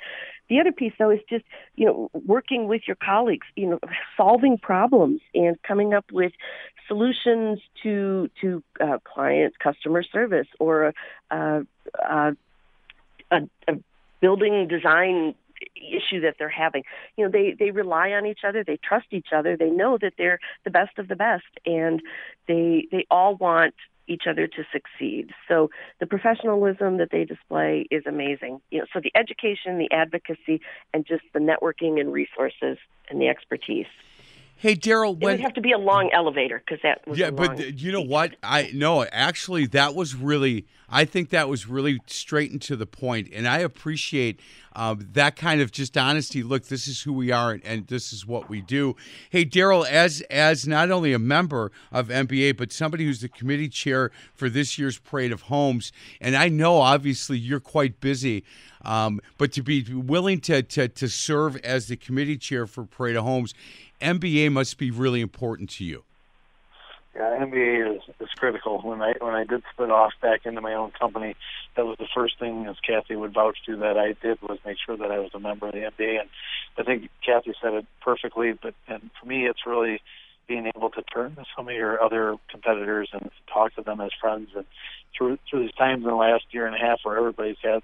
The 0.50 0.60
other 0.60 0.72
piece, 0.72 0.94
though, 0.98 1.12
is 1.12 1.20
just 1.30 1.46
you 1.76 1.86
know 1.86 2.10
working 2.14 2.68
with 2.68 2.84
your 2.88 2.98
colleagues, 2.98 3.48
you 3.56 3.68
know, 3.68 3.80
solving 4.16 4.58
problems 4.58 5.22
and 5.34 5.62
coming 5.64 5.94
up 5.94 6.06
with 6.12 6.32
solutions 6.88 7.60
to 7.82 8.30
to 8.42 8.64
uh, 8.82 8.98
client 9.04 9.54
customer 9.60 10.04
service 10.04 10.48
or 10.60 10.94
a, 11.32 11.66
a, 12.10 12.36
a, 13.32 13.38
a 13.68 13.74
building 14.22 14.68
design 14.68 15.36
issue 15.76 16.22
that 16.22 16.36
they're 16.38 16.50
having. 16.50 16.84
You 17.18 17.26
know, 17.26 17.32
they 17.32 17.56
they 17.58 17.72
rely 17.72 18.12
on 18.12 18.26
each 18.26 18.42
other, 18.48 18.64
they 18.64 18.78
trust 18.78 19.08
each 19.12 19.28
other, 19.36 19.56
they 19.58 19.70
know 19.70 19.98
that 20.02 20.14
they're 20.18 20.40
the 20.64 20.72
best 20.72 20.98
of 20.98 21.08
the 21.08 21.16
best, 21.16 21.46
and 21.66 22.02
they 22.48 22.88
they 22.92 23.06
all 23.10 23.36
want 23.36 23.76
each 24.08 24.24
other 24.30 24.48
to 24.48 24.64
succeed. 24.72 25.32
So 25.48 25.70
the 26.00 26.06
professionalism 26.06 26.98
that 26.98 27.10
they 27.12 27.24
display 27.24 27.86
is 27.90 28.04
amazing. 28.06 28.60
You 28.70 28.80
know, 28.80 28.86
so 28.94 29.00
the 29.00 29.12
education, 29.16 29.78
the 29.78 29.92
advocacy, 29.92 30.62
and 30.94 31.06
just 31.06 31.24
the 31.34 31.40
networking 31.40 32.00
and 32.00 32.12
resources 32.12 32.78
and 33.10 33.22
the 33.22 33.28
expertise. 33.28 33.86
Hey, 34.56 34.76
Daryl, 34.76 35.20
when 35.20 35.34
it 35.34 35.38
would 35.38 35.40
have 35.42 35.54
to 35.56 35.62
be 35.62 35.74
a 35.74 35.78
long 35.78 36.10
elevator 36.14 36.64
because 36.66 36.82
that 36.84 37.06
was 37.06 37.20
yeah. 37.20 37.32
But 37.32 37.82
you 37.82 37.92
know 37.92 38.02
what? 38.02 38.38
I 38.42 38.72
no, 38.74 39.04
actually, 39.04 39.66
that 39.68 39.94
was 39.94 40.16
really. 40.16 40.66
I 40.90 41.06
think 41.06 41.32
that 41.32 41.50
was 41.50 41.68
really 41.68 42.00
straight 42.06 42.52
and 42.52 42.62
to 42.64 42.76
the 42.76 42.86
point, 42.86 43.30
and 43.34 43.48
I 43.48 43.58
appreciate 43.58 44.40
um, 44.76 45.08
that 45.14 45.36
kind 45.36 45.60
of 45.60 45.72
just 45.72 45.98
honesty. 45.98 46.44
Look, 46.44 46.68
this 46.68 46.88
is 46.88 47.02
who 47.02 47.14
we 47.14 47.32
are, 47.32 47.52
and, 47.52 47.66
and 47.66 47.88
this 47.88 48.14
is 48.14 48.26
what 48.26 48.50
we 48.50 48.62
do. 48.62 48.96
Hey, 49.30 49.44
Daryl, 49.44 49.86
as 49.86 50.22
as 50.30 50.68
not 50.68 50.92
only 50.92 51.14
a 51.14 51.20
member 51.20 51.72
of 51.92 52.08
MBA, 52.08 52.56
but 52.56 52.72
somebody 52.72 53.06
who's 53.06 53.22
the 53.22 53.30
committee 53.30 53.70
chair 53.70 54.12
for 54.34 54.50
this 54.50 54.78
year's 54.78 54.98
Parade 54.98 55.32
of 55.32 55.42
Homes, 55.44 55.92
and 56.22 56.36
I 56.36 56.48
know 56.48 56.78
obviously 56.78 57.38
you're 57.38 57.60
quite 57.60 58.00
busy. 58.00 58.44
Um, 58.86 59.22
but 59.38 59.54
to 59.54 59.64
be 59.64 59.84
willing 59.94 60.42
to, 60.42 60.62
to 60.62 60.88
to 60.88 61.08
serve 61.08 61.58
as 61.58 61.88
the 61.88 61.96
committee 61.96 62.38
chair 62.38 62.68
for 62.68 62.86
Parade 62.86 63.16
of 63.16 63.24
Homes 63.24 63.54
MBA 64.04 64.52
must 64.52 64.78
be 64.78 64.92
really 64.92 65.22
important 65.22 65.70
to 65.72 65.84
you. 65.84 66.04
Yeah, 67.16 67.46
MBA 67.46 67.96
is, 67.96 68.02
is 68.20 68.30
critical. 68.38 68.82
When 68.82 69.02
I 69.02 69.14
when 69.20 69.36
I 69.36 69.44
did 69.44 69.62
split 69.72 69.92
off 69.92 70.14
back 70.22 70.46
into 70.46 70.62
my 70.62 70.74
own 70.74 70.92
company, 70.92 71.36
that 71.76 71.86
was 71.86 71.98
the 72.00 72.08
first 72.14 72.40
thing, 72.40 72.66
as 72.66 72.76
Kathy 72.86 73.16
would 73.16 73.34
vouch 73.34 73.58
to, 73.68 73.78
that 73.78 73.98
I 73.98 74.16
did 74.26 74.42
was 74.42 74.58
make 74.66 74.78
sure 74.84 74.98
that 74.98 75.12
I 75.12 75.20
was 75.20 75.30
a 75.36 75.40
member 75.40 75.68
of 75.68 75.74
the 75.74 75.80
MBA. 75.80 76.22
And 76.22 76.30
I 76.78 76.84
think 76.84 77.10
Kathy 77.24 77.54
said 77.62 77.74
it 77.74 77.86
perfectly. 78.02 78.54
But 78.54 78.74
and 78.88 79.12
for 79.20 79.28
me, 79.28 79.46
it's 79.46 79.66
really 79.68 80.02
being 80.48 80.72
able 80.76 80.90
to 80.90 81.04
turn 81.04 81.36
to 81.36 81.46
some 81.56 81.70
of 81.70 81.76
your 81.76 82.02
other 82.04 82.36
competitors 82.50 83.10
and 83.14 83.30
talk 83.52 83.76
to 83.76 83.84
them 83.84 84.02
as 84.02 84.12
friends. 84.20 84.50
And 84.56 84.66
through 85.16 85.38
through 85.48 85.62
these 85.62 85.76
times 85.76 86.04
in 86.04 86.10
the 86.10 86.16
last 86.16 86.46
year 86.50 86.66
and 86.66 86.76
a 86.76 86.80
half, 86.80 87.02
where 87.04 87.16
everybody's 87.16 87.58
had 87.62 87.84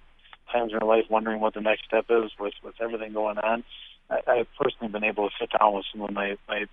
times 0.52 0.72
in 0.72 0.80
their 0.80 0.88
life 0.88 1.06
wondering 1.10 1.40
what 1.40 1.54
the 1.54 1.62
next 1.62 1.86
step 1.86 2.06
is 2.10 2.32
with 2.40 2.54
with 2.64 2.76
everything 2.82 3.14
going 3.14 3.38
on, 3.38 3.64
I, 4.10 4.20
I've 4.28 4.48
personally 4.60 4.92
been 4.92 5.04
able 5.04 5.30
to 5.30 5.36
sit 5.40 5.50
down 5.58 5.76
with 5.76 5.86
some 5.92 6.02
of 6.02 6.12
my 6.12 6.38
my 6.48 6.66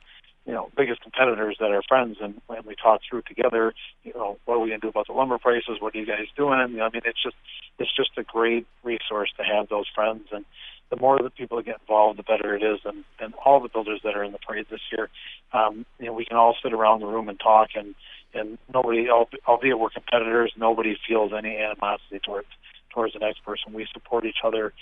you 0.47 0.53
know 0.53 0.71
biggest 0.77 1.03
competitors 1.03 1.57
that 1.61 1.71
are 1.71 1.83
friends, 1.89 2.19
and 2.21 2.41
when 2.47 2.63
we 2.67 2.75
talk 2.75 3.01
through 3.09 3.23
together, 3.23 3.75
you 4.05 4.13
know, 4.15 4.39
what 4.45 4.55
are 4.55 4.61
we 4.61 4.69
going 4.69 4.81
to 4.81 4.87
do 4.87 4.89
about 4.89 5.07
the 5.07 5.13
lumber 5.13 5.39
prices? 5.39 5.79
What 5.81 5.95
are 5.95 5.99
you 5.99 6.07
guys 6.07 6.27
doing? 6.37 6.59
You 6.71 6.79
know, 6.79 6.85
I 6.85 6.91
mean, 6.91 7.03
it's 7.05 7.23
just 7.23 7.37
it's 7.79 7.95
just 7.95 8.11
a 8.17 8.23
great 8.23 8.67
resource 8.83 9.31
to 9.37 9.43
have 9.43 9.69
those 9.69 9.87
friends, 9.95 10.29
and 10.33 10.45
the 10.89 10.97
more 10.97 11.21
that 11.21 11.35
people 11.35 11.61
get 11.63 11.81
involved, 11.81 12.19
the 12.19 12.23
better 12.23 12.55
it 12.55 12.63
is. 12.63 12.81
And 12.85 13.05
and 13.21 13.35
all 13.45 13.61
the 13.61 13.69
builders 13.69 14.01
that 14.05 14.17
are 14.17 14.23
in 14.23 14.33
the 14.33 14.39
parade 14.39 14.67
this 14.71 14.81
year, 14.93 15.09
um, 15.53 15.85
you 15.99 16.07
know, 16.07 16.13
we 16.13 16.25
can 16.25 16.37
all 16.37 16.57
sit 16.63 16.73
around 16.73 17.01
the 17.01 17.07
room 17.07 17.29
and 17.29 17.39
talk, 17.39 17.71
and 17.75 17.95
and 18.35 18.59
nobody, 18.73 19.09
albeit 19.11 19.79
we're 19.79 19.91
competitors, 19.91 20.53
nobody 20.57 20.97
feels 21.09 21.33
any 21.37 21.57
animosity 21.57 22.21
towards 22.25 22.49
towards 22.97 23.13
the 23.13 23.21
next 23.21 23.45
person. 23.45 23.75
We 23.75 23.87
support 23.93 24.25
each 24.25 24.39
other 24.43 24.73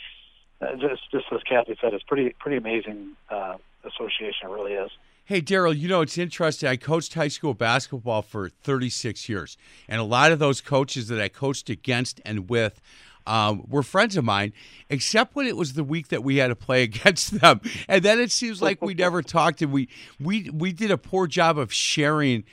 uh, 0.60 0.76
just 0.76 1.02
just 1.10 1.24
as 1.32 1.40
Kathy 1.48 1.76
said, 1.80 1.92
it's 1.94 2.04
pretty 2.04 2.34
pretty 2.38 2.56
amazing 2.56 3.16
uh, 3.28 3.56
association. 3.84 4.48
It 4.48 4.50
really 4.50 4.72
is. 4.72 4.90
Hey, 5.26 5.40
Daryl, 5.40 5.76
you 5.76 5.88
know, 5.88 6.02
it's 6.02 6.18
interesting. 6.18 6.68
I 6.68 6.76
coached 6.76 7.14
high 7.14 7.28
school 7.28 7.54
basketball 7.54 8.20
for 8.20 8.50
36 8.50 9.26
years, 9.28 9.56
and 9.88 10.00
a 10.00 10.04
lot 10.04 10.32
of 10.32 10.38
those 10.38 10.60
coaches 10.60 11.08
that 11.08 11.20
I 11.20 11.28
coached 11.28 11.70
against 11.70 12.20
and 12.26 12.48
with 12.48 12.80
um, 13.26 13.64
were 13.66 13.82
friends 13.82 14.18
of 14.18 14.24
mine, 14.24 14.52
except 14.90 15.34
when 15.34 15.46
it 15.46 15.56
was 15.56 15.72
the 15.72 15.84
week 15.84 16.08
that 16.08 16.22
we 16.22 16.36
had 16.36 16.48
to 16.48 16.54
play 16.54 16.82
against 16.90 17.40
them. 17.40 17.62
And 17.88 18.04
then 18.04 18.20
it 18.20 18.32
seems 18.32 18.60
like 18.60 18.82
we 18.82 18.92
never 18.92 19.22
talked, 19.22 19.62
and 19.62 19.72
we, 19.72 19.88
we, 20.20 20.50
we 20.50 20.72
did 20.72 20.90
a 20.90 20.98
poor 20.98 21.26
job 21.26 21.58
of 21.58 21.72
sharing 21.72 22.44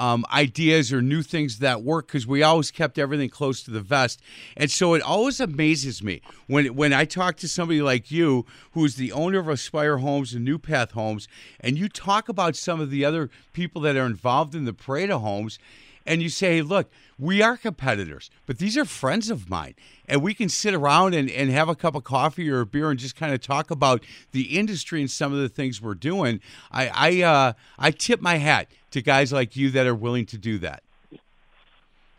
um, 0.00 0.24
ideas 0.32 0.94
or 0.94 1.02
new 1.02 1.22
things 1.22 1.58
that 1.58 1.82
work 1.82 2.06
because 2.06 2.26
we 2.26 2.42
always 2.42 2.70
kept 2.70 2.98
everything 2.98 3.28
close 3.28 3.62
to 3.62 3.70
the 3.70 3.82
vest. 3.82 4.22
And 4.56 4.70
so 4.70 4.94
it 4.94 5.02
always 5.02 5.40
amazes 5.40 6.02
me 6.02 6.22
when 6.46 6.74
when 6.74 6.94
I 6.94 7.04
talk 7.04 7.36
to 7.36 7.48
somebody 7.48 7.82
like 7.82 8.10
you, 8.10 8.46
who 8.72 8.84
is 8.86 8.96
the 8.96 9.12
owner 9.12 9.38
of 9.38 9.48
Aspire 9.48 9.98
Homes 9.98 10.32
and 10.32 10.42
New 10.42 10.58
Path 10.58 10.92
Homes, 10.92 11.28
and 11.60 11.78
you 11.78 11.88
talk 11.88 12.30
about 12.30 12.56
some 12.56 12.80
of 12.80 12.90
the 12.90 13.04
other 13.04 13.28
people 13.52 13.82
that 13.82 13.94
are 13.94 14.06
involved 14.06 14.54
in 14.54 14.64
the 14.64 14.72
Parade 14.72 15.10
Homes 15.10 15.58
and 16.06 16.22
you 16.22 16.30
say, 16.30 16.56
hey, 16.56 16.62
look, 16.62 16.90
we 17.18 17.42
are 17.42 17.58
competitors, 17.58 18.30
but 18.46 18.58
these 18.58 18.76
are 18.78 18.86
friends 18.86 19.28
of 19.28 19.50
mine. 19.50 19.74
And 20.08 20.22
we 20.22 20.32
can 20.32 20.48
sit 20.48 20.72
around 20.72 21.14
and, 21.14 21.30
and 21.30 21.50
have 21.50 21.68
a 21.68 21.74
cup 21.74 21.94
of 21.94 22.04
coffee 22.04 22.48
or 22.50 22.60
a 22.60 22.66
beer 22.66 22.90
and 22.90 22.98
just 22.98 23.16
kind 23.16 23.34
of 23.34 23.40
talk 23.40 23.70
about 23.70 24.02
the 24.32 24.58
industry 24.58 25.02
and 25.02 25.10
some 25.10 25.32
of 25.32 25.38
the 25.38 25.48
things 25.48 25.80
we're 25.80 25.94
doing. 25.94 26.40
I 26.72 26.88
I, 26.88 27.22
uh, 27.22 27.52
I 27.78 27.90
tip 27.90 28.22
my 28.22 28.36
hat 28.36 28.68
to 28.90 29.02
guys 29.02 29.32
like 29.32 29.56
you 29.56 29.70
that 29.70 29.86
are 29.86 29.94
willing 29.94 30.26
to 30.26 30.38
do 30.38 30.58
that. 30.58 30.82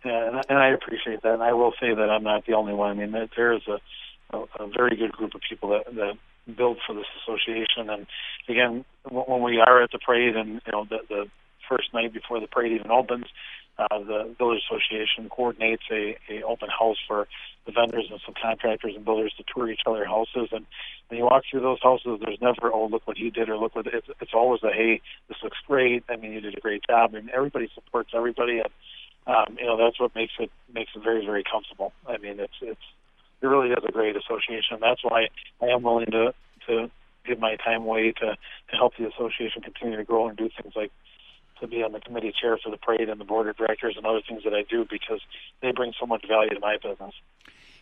Yeah, 0.03 0.41
and 0.49 0.57
I 0.57 0.69
appreciate 0.69 1.22
that. 1.22 1.34
And 1.34 1.43
I 1.43 1.53
will 1.53 1.74
say 1.80 1.93
that 1.93 2.09
I'm 2.09 2.24
not 2.24 2.45
the 2.45 2.53
only 2.53 2.74
one. 2.74 2.89
I 2.89 2.93
mean, 3.05 3.30
there 3.36 3.53
is 3.53 3.61
a, 3.67 3.80
a, 4.36 4.45
a 4.59 4.67
very 4.67 4.95
good 4.95 5.11
group 5.11 5.36
of 5.36 5.41
people 5.47 5.69
that, 5.69 5.93
that 5.95 6.17
build 6.55 6.80
for 6.88 6.95
this 6.95 7.05
association. 7.22 7.89
And 7.89 8.07
again, 8.49 8.84
when 9.09 9.43
we 9.43 9.59
are 9.59 9.84
at 9.84 9.91
the 9.91 9.99
parade 9.99 10.36
and, 10.36 10.61
you 10.65 10.72
know, 10.72 10.86
the, 10.89 10.99
the 11.07 11.26
first 11.69 11.93
night 11.93 12.13
before 12.13 12.39
the 12.39 12.47
parade 12.47 12.72
even 12.72 12.89
opens, 12.89 13.26
uh, 13.78 13.99
the 13.99 14.36
Builders 14.38 14.63
Association 14.69 15.30
coordinates 15.30 15.84
a, 15.91 16.17
a 16.30 16.43
open 16.43 16.69
house 16.69 16.97
for 17.07 17.28
the 17.65 17.72
vendors 17.72 18.09
and 18.11 18.19
subcontractors 18.22 18.95
and 18.95 19.05
builders 19.05 19.34
to 19.38 19.43
tour 19.53 19.69
each 19.69 19.82
other 19.86 20.05
houses. 20.05 20.49
And 20.51 20.65
when 21.07 21.19
you 21.19 21.26
walk 21.26 21.43
through 21.49 21.61
those 21.61 21.82
houses, 21.82 22.19
there's 22.22 22.41
never, 22.41 22.72
oh, 22.74 22.88
look 22.88 23.07
what 23.07 23.17
he 23.17 23.30
did 23.30 23.49
or 23.49 23.57
look 23.57 23.76
what 23.76 23.88
it's, 23.88 24.07
it's 24.19 24.34
always 24.34 24.61
a, 24.63 24.72
hey, 24.72 25.01
this 25.28 25.38
looks 25.43 25.57
great. 25.67 26.03
I 26.09 26.15
mean, 26.15 26.34
you 26.34 26.41
did 26.41 26.57
a 26.57 26.61
great 26.61 26.84
job. 26.88 27.13
And 27.13 27.30
everybody 27.30 27.69
supports 27.74 28.11
everybody. 28.15 28.59
And, 28.59 28.69
um, 29.28 29.57
you 29.59 29.65
know, 29.65 29.78
that's 29.78 29.99
what 29.99 30.15
makes 30.15 30.34
it, 30.39 30.51
makes 30.74 30.91
it 30.95 31.03
very, 31.03 31.26
very 31.26 31.43
comfortable. 31.43 31.93
I 32.07 32.17
mean, 32.17 32.39
it's, 32.39 32.53
it's, 32.61 32.82
it 33.41 33.47
really 33.47 33.69
is 33.69 33.84
a 33.88 33.91
great 33.91 34.15
association. 34.15 34.78
That's 34.82 35.03
why 35.03 35.28
I 35.61 35.65
am 35.67 35.84
willing 35.84 36.07
to, 36.07 36.34
to 36.67 36.91
give 37.26 37.39
my 37.39 37.55
time 37.57 37.84
away 37.84 38.11
to, 38.11 38.38
to 38.69 38.76
help 38.76 38.93
the 38.97 39.07
association 39.07 39.61
continue 39.61 39.97
to 39.97 40.03
grow 40.03 40.28
and 40.28 40.38
do 40.38 40.49
things 40.61 40.74
like 40.76 40.91
to 41.62 41.68
be 41.68 41.84
on 41.84 41.93
the 41.93 41.99
committee 41.99 42.34
chair 42.39 42.57
for 42.57 42.70
the 42.70 42.78
parade 42.78 43.09
and 43.09 43.20
the 43.20 43.26
board 43.26 43.47
of 43.47 43.55
directors 43.55 43.95
and 43.97 44.05
other 44.05 44.22
things 44.28 44.43
that 44.43 44.53
I 44.53 44.64
do 44.70 44.86
because 44.89 45.22
they 45.62 45.72
bring 45.72 45.93
so 45.99 46.05
much 46.05 46.28
value 46.28 46.49
to 46.49 46.59
my 46.59 46.78
business. 46.78 47.14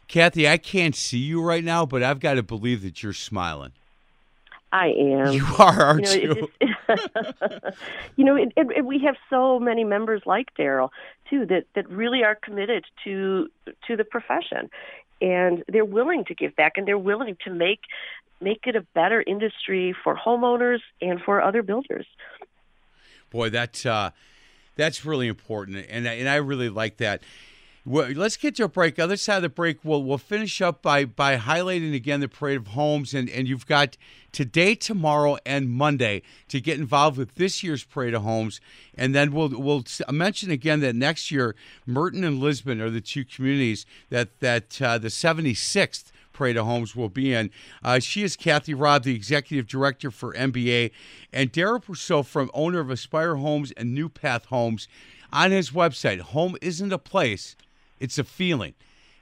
Kathy, 0.07 0.47
I 0.47 0.57
can't 0.57 0.95
see 0.95 1.19
you 1.19 1.41
right 1.41 1.63
now, 1.63 1.85
but 1.85 2.03
I've 2.03 2.19
got 2.19 2.35
to 2.35 2.43
believe 2.43 2.81
that 2.83 3.03
you're 3.03 3.13
smiling. 3.13 3.71
I 4.71 4.87
am. 4.87 5.33
You 5.33 5.45
are, 5.57 5.81
aren't 5.81 6.15
you? 6.21 6.35
Know, 6.35 6.47
it, 6.59 6.71
it, 6.89 7.73
you 8.15 8.25
know, 8.25 8.35
it, 8.35 8.53
it, 8.55 8.85
we 8.85 8.99
have 8.99 9.15
so 9.29 9.59
many 9.59 9.83
members 9.83 10.21
like 10.25 10.53
Daryl 10.55 10.89
too 11.29 11.45
that 11.47 11.65
that 11.75 11.89
really 11.89 12.23
are 12.23 12.35
committed 12.35 12.85
to 13.03 13.49
to 13.87 13.95
the 13.95 14.03
profession, 14.03 14.69
and 15.21 15.63
they're 15.67 15.85
willing 15.85 16.25
to 16.25 16.35
give 16.35 16.55
back, 16.55 16.73
and 16.75 16.87
they're 16.87 16.99
willing 16.99 17.35
to 17.45 17.51
make 17.51 17.81
make 18.41 18.61
it 18.67 18.75
a 18.75 18.81
better 18.93 19.23
industry 19.25 19.95
for 20.03 20.15
homeowners 20.15 20.79
and 21.01 21.19
for 21.21 21.41
other 21.41 21.63
builders 21.63 22.05
boy, 23.29 23.49
that's 23.49 23.85
uh, 23.85 24.11
that's 24.75 25.05
really 25.05 25.27
important, 25.27 25.85
and 25.89 26.07
and 26.07 26.29
I 26.29 26.35
really 26.35 26.69
like 26.69 26.97
that. 26.97 27.21
Well, 27.85 28.11
let's 28.11 28.37
get 28.37 28.55
to 28.57 28.65
a 28.65 28.67
break. 28.67 28.99
Other 28.99 29.17
side 29.17 29.37
of 29.37 29.41
the 29.41 29.49
break, 29.49 29.83
we'll 29.83 30.03
we'll 30.03 30.17
finish 30.17 30.61
up 30.61 30.81
by 30.81 31.05
by 31.05 31.37
highlighting 31.37 31.95
again 31.95 32.19
the 32.19 32.27
parade 32.27 32.57
of 32.57 32.67
homes, 32.67 33.13
and 33.13 33.29
and 33.29 33.47
you've 33.47 33.65
got 33.65 33.97
today, 34.31 34.75
tomorrow, 34.75 35.37
and 35.45 35.69
Monday 35.69 36.21
to 36.49 36.61
get 36.61 36.77
involved 36.77 37.17
with 37.17 37.35
this 37.35 37.63
year's 37.63 37.83
parade 37.83 38.13
of 38.13 38.23
homes, 38.23 38.61
and 38.95 39.15
then 39.15 39.31
we'll 39.31 39.49
we'll 39.49 39.83
mention 40.11 40.51
again 40.51 40.81
that 40.81 40.95
next 40.95 41.31
year 41.31 41.55
Merton 41.85 42.23
and 42.23 42.39
Lisbon 42.39 42.81
are 42.81 42.89
the 42.89 43.01
two 43.01 43.25
communities 43.25 43.85
that 44.09 44.39
that 44.39 44.81
uh, 44.81 44.97
the 44.97 45.07
76th 45.07 46.11
Parade 46.39 46.55
of 46.55 46.65
Homes 46.65 46.95
will 46.95 47.09
be 47.09 47.33
in. 47.33 47.51
Uh, 47.83 47.99
she 47.99 48.23
is 48.23 48.37
Kathy 48.37 48.73
Robb, 48.73 49.03
the 49.03 49.13
executive 49.13 49.67
director 49.67 50.09
for 50.09 50.33
MBA, 50.35 50.91
and 51.33 51.51
Daryl 51.51 51.83
Purcell 51.83 52.23
from 52.23 52.49
owner 52.53 52.79
of 52.79 52.89
Aspire 52.89 53.35
Homes 53.35 53.73
and 53.73 53.93
New 53.93 54.07
Path 54.07 54.45
Homes. 54.45 54.87
On 55.33 55.51
his 55.51 55.71
website, 55.71 56.21
home 56.21 56.55
isn't 56.61 56.93
a 56.93 56.97
place, 56.97 57.57
it's 57.99 58.17
a 58.17 58.23
feeling. 58.23 58.73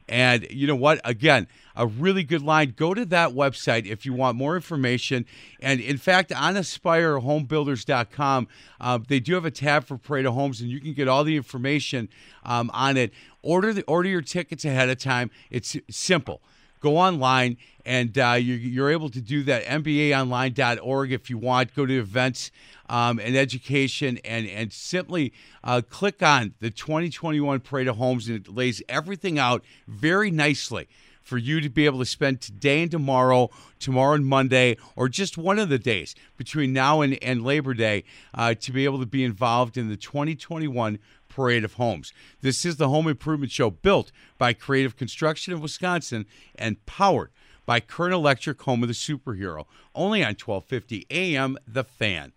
And 0.07 0.45
you 0.51 0.67
know 0.67 0.75
what? 0.75 1.01
Again, 1.03 1.47
a 1.75 1.87
really 1.87 2.21
good 2.21 2.43
line. 2.43 2.75
Go 2.77 2.93
to 2.93 3.03
that 3.05 3.31
website 3.31 3.87
if 3.87 4.05
you 4.05 4.13
want 4.13 4.37
more 4.37 4.55
information. 4.55 5.25
And 5.59 5.79
in 5.79 5.97
fact, 5.97 6.31
on 6.31 6.53
AspireHomebuilders.com, 6.53 8.47
uh, 8.79 8.99
they 9.07 9.19
do 9.19 9.33
have 9.33 9.45
a 9.45 9.51
tab 9.51 9.85
for 9.85 9.97
Parade 9.97 10.27
of 10.27 10.35
Homes, 10.35 10.61
and 10.61 10.69
you 10.69 10.79
can 10.79 10.93
get 10.93 11.07
all 11.07 11.23
the 11.23 11.35
information 11.35 12.09
um, 12.43 12.69
on 12.75 12.95
it. 12.95 13.11
Order 13.41 13.73
the 13.73 13.83
order 13.85 14.07
your 14.07 14.21
tickets 14.21 14.63
ahead 14.65 14.87
of 14.89 14.99
time. 14.99 15.31
It's 15.49 15.75
simple 15.89 16.41
go 16.79 16.97
online 16.97 17.57
and 17.85 18.17
uh, 18.17 18.33
you, 18.33 18.83
are 18.83 18.91
able 18.91 19.09
to 19.09 19.21
do 19.21 19.43
that. 19.43 19.65
Mbaonline.org 19.65 21.11
if 21.11 21.29
you 21.29 21.37
want. 21.37 21.73
Go 21.73 21.85
to 21.85 21.97
events 21.97 22.51
um, 22.89 23.19
and 23.19 23.35
education 23.35 24.19
and, 24.25 24.47
and 24.47 24.71
simply 24.73 25.33
uh, 25.63 25.81
click 25.89 26.21
on 26.21 26.53
the 26.59 26.69
2021 26.69 27.59
parade 27.61 27.87
of 27.87 27.97
homes 27.97 28.27
and 28.27 28.45
it 28.45 28.53
lays 28.53 28.81
everything 28.89 29.39
out 29.39 29.63
very 29.87 30.31
nicely 30.31 30.87
for 31.27 31.37
you 31.37 31.59
to 31.59 31.69
be 31.69 31.85
able 31.85 31.99
to 31.99 32.05
spend 32.05 32.39
today 32.39 32.81
and 32.81 32.89
tomorrow, 32.89 33.49
tomorrow 33.79 34.15
and 34.15 34.25
Monday, 34.25 34.77
or 34.95 35.09
just 35.09 35.37
one 35.37 35.59
of 35.59 35.67
the 35.67 35.77
days 35.77 36.15
between 36.37 36.71
now 36.71 37.01
and, 37.01 37.21
and 37.21 37.43
Labor 37.43 37.73
Day 37.73 38.05
uh, 38.33 38.53
to 38.53 38.71
be 38.71 38.85
able 38.85 38.99
to 38.99 39.05
be 39.05 39.25
involved 39.25 39.75
in 39.75 39.89
the 39.89 39.97
2021 39.97 40.97
Parade 41.37 41.63
of 41.63 41.73
Homes. 41.73 42.13
This 42.41 42.65
is 42.65 42.77
the 42.77 42.89
home 42.89 43.07
improvement 43.07 43.51
show 43.51 43.69
built 43.69 44.11
by 44.39 44.53
Creative 44.53 44.95
Construction 44.95 45.53
of 45.53 45.61
Wisconsin 45.61 46.25
and 46.55 46.83
powered 46.87 47.29
by 47.63 47.79
Current 47.79 48.15
Electric 48.15 48.59
Home 48.63 48.81
of 48.81 48.89
the 48.89 48.95
Superhero. 48.95 49.65
Only 49.93 50.23
on 50.23 50.33
1250 50.33 51.05
AM 51.11 51.59
The 51.67 51.83
Fan. 51.83 52.33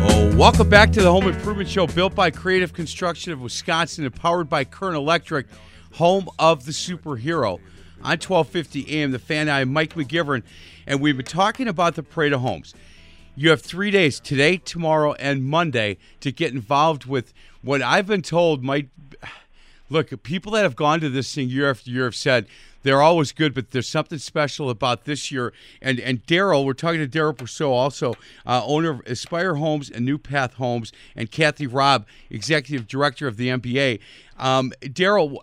oh, 0.00 0.34
welcome 0.34 0.70
back 0.70 0.92
to 0.92 1.02
the 1.02 1.12
Home 1.12 1.26
Improvement 1.26 1.68
Show 1.68 1.86
built 1.88 2.14
by 2.14 2.30
Creative 2.30 2.72
Construction 2.72 3.34
of 3.34 3.42
Wisconsin 3.42 4.06
and 4.06 4.14
powered 4.14 4.48
by 4.48 4.64
Current 4.64 4.96
Electric, 4.96 5.46
home 5.92 6.30
of 6.38 6.64
the 6.64 6.72
superhero 6.72 7.60
on 8.02 8.18
1250 8.18 9.00
AM. 9.00 9.10
The 9.10 9.18
fan, 9.18 9.48
I 9.48 9.60
am 9.60 9.72
Mike 9.72 9.94
McGivern, 9.94 10.42
and 10.86 11.00
we've 11.00 11.16
been 11.16 11.26
talking 11.26 11.68
about 11.68 11.94
the 11.94 12.02
Parade 12.02 12.32
of 12.32 12.40
Homes. 12.40 12.74
You 13.34 13.50
have 13.50 13.62
three 13.62 13.90
days 13.90 14.20
today, 14.20 14.56
tomorrow, 14.56 15.14
and 15.14 15.44
Monday 15.44 15.98
to 16.20 16.32
get 16.32 16.52
involved 16.52 17.06
with 17.06 17.32
what 17.62 17.82
I've 17.82 18.06
been 18.06 18.22
told 18.22 18.64
might 18.64 18.88
look. 19.90 20.22
People 20.22 20.52
that 20.52 20.62
have 20.62 20.76
gone 20.76 21.00
to 21.00 21.08
this 21.08 21.34
thing 21.34 21.48
year 21.48 21.70
after 21.70 21.90
year 21.90 22.04
have 22.04 22.16
said 22.16 22.46
they're 22.82 23.02
always 23.02 23.32
good, 23.32 23.54
but 23.54 23.70
there's 23.70 23.88
something 23.88 24.18
special 24.18 24.70
about 24.70 25.04
this 25.04 25.30
year. 25.30 25.52
And 25.82 26.00
and 26.00 26.24
Daryl, 26.26 26.64
we're 26.64 26.72
talking 26.72 27.00
to 27.00 27.08
Daryl 27.08 27.36
Purcell, 27.36 27.72
also 27.72 28.14
uh, 28.46 28.62
owner 28.64 28.90
of 28.90 29.02
Aspire 29.06 29.56
Homes 29.56 29.90
and 29.90 30.04
New 30.04 30.18
Path 30.18 30.54
Homes, 30.54 30.92
and 31.16 31.30
Kathy 31.30 31.66
Robb, 31.66 32.06
executive 32.30 32.86
director 32.86 33.26
of 33.26 33.36
the 33.36 33.48
MBA. 33.48 34.00
Um, 34.38 34.72
Daryl, 34.82 35.38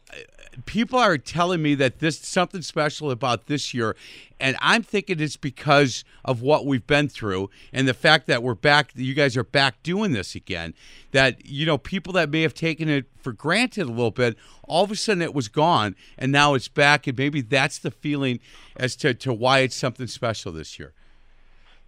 people 0.66 0.97
are 0.97 1.18
telling 1.18 1.62
me 1.62 1.76
that 1.76 1.99
this 1.99 2.18
something 2.20 2.62
special 2.62 3.12
about 3.12 3.47
this 3.47 3.74
year 3.74 3.95
and 4.39 4.56
i'm 4.62 4.82
thinking 4.82 5.20
it's 5.20 5.38
because 5.38 6.03
of 6.24 6.41
what 6.41 6.66
we've 6.66 6.88
been 6.88 7.10
through 7.10 7.49
and 7.74 7.88
the 7.88 7.93
fact 7.93 8.28
that 8.28 8.41
we're 8.41 8.56
back 8.56 8.91
you 8.95 9.14
guys 9.14 9.36
are 9.36 9.43
back 9.43 9.82
doing 9.84 10.14
this 10.14 10.36
again 10.36 10.74
that 11.12 11.45
you 11.45 11.66
know 11.66 11.78
people 11.78 12.14
that 12.14 12.30
may 12.30 12.41
have 12.41 12.53
taken 12.53 12.88
it 12.88 13.06
for 13.18 13.34
granted 13.34 13.84
a 13.84 13.91
little 13.91 14.12
bit 14.12 14.38
all 14.68 14.84
of 14.84 14.91
a 14.91 14.95
sudden 14.95 15.22
it 15.22 15.34
was 15.34 15.47
gone 15.47 15.95
and 16.18 16.32
now 16.32 16.53
it's 16.53 16.68
back 16.68 17.08
and 17.08 17.18
maybe 17.18 17.41
that's 17.41 17.78
the 17.80 17.91
feeling 17.91 18.39
as 18.78 18.95
to, 18.95 19.14
to 19.14 19.34
why 19.34 19.60
it's 19.60 19.76
something 19.76 20.08
special 20.08 20.51
this 20.51 20.80
year. 20.80 20.93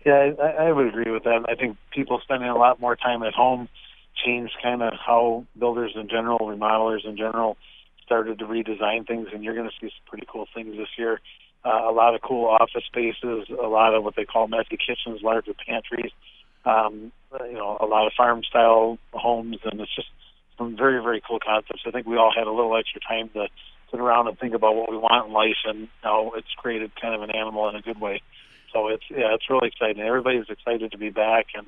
Yeah 0.06 0.32
I, 0.42 0.68
I 0.68 0.72
would 0.72 0.88
agree 0.88 1.12
with 1.12 1.24
that. 1.24 1.46
I 1.50 1.56
think 1.56 1.78
people 1.92 2.20
spending 2.24 2.50
a 2.50 2.58
lot 2.58 2.80
more 2.80 2.96
time 2.96 3.24
at 3.24 3.34
home 3.34 3.68
changed 4.26 4.54
kind 4.64 4.82
of 4.82 4.94
how 4.94 5.46
builders 5.58 5.92
in 5.96 6.10
general 6.10 6.40
remodelers 6.40 7.06
in 7.06 7.18
general 7.18 7.58
started 8.08 8.40
to 8.40 8.46
redesign 8.46 9.06
things, 9.06 9.28
and 9.34 9.44
you're 9.44 9.54
going 9.54 9.70
to 9.70 9.76
see 9.80 9.92
some 9.92 10.08
pretty 10.08 10.26
cool 10.32 10.48
things 10.56 10.76
this 10.78 10.88
year. 10.98 11.20
Uh, 11.64 11.90
a 11.90 11.92
lot 11.92 12.16
of 12.16 12.22
cool 12.22 12.46
office 12.46 12.86
spaces, 12.88 13.48
a 13.50 13.68
lot 13.68 13.94
of 13.94 14.04
what 14.04 14.16
they 14.16 14.26
call 14.26 14.48
messy 14.48 14.78
kitchens, 14.78 15.22
larger 15.22 15.54
pantries, 15.54 16.12
um, 16.66 17.12
you 17.46 17.54
know, 17.54 17.78
a 17.80 17.86
lot 17.86 18.08
of 18.08 18.14
farm 18.14 18.42
style 18.44 18.98
homes, 19.12 19.58
and 19.70 19.80
it's 19.82 19.94
just 19.94 20.08
some 20.58 20.76
very 20.76 21.04
very 21.04 21.22
cool 21.28 21.40
concepts. 21.40 21.84
I 21.86 21.92
think 21.92 22.08
we 22.08 22.18
all 22.18 22.34
had 22.36 22.48
a 22.48 22.52
little 22.52 22.76
extra 22.78 23.02
time 23.02 23.30
to 23.34 23.48
sit 23.92 24.00
around 24.00 24.28
and 24.28 24.40
think 24.40 24.54
about 24.54 24.76
what 24.76 24.90
we 24.90 24.98
want 24.98 25.28
in 25.28 25.34
life, 25.34 25.60
and 25.66 25.88
now 26.04 26.32
it's 26.36 26.52
created 26.58 26.92
kind 27.00 27.14
of 27.14 27.22
an 27.22 27.32
animal 27.32 27.68
in 27.70 27.76
a 27.76 27.82
good 27.82 28.00
way. 28.00 28.22
So 28.74 28.88
it's 28.88 29.04
yeah, 29.10 29.34
it's 29.34 29.50
really 29.50 29.68
exciting. 29.68 30.02
Everybody's 30.02 30.50
excited 30.50 30.92
to 30.92 30.98
be 30.98 31.10
back, 31.10 31.48
and 31.56 31.68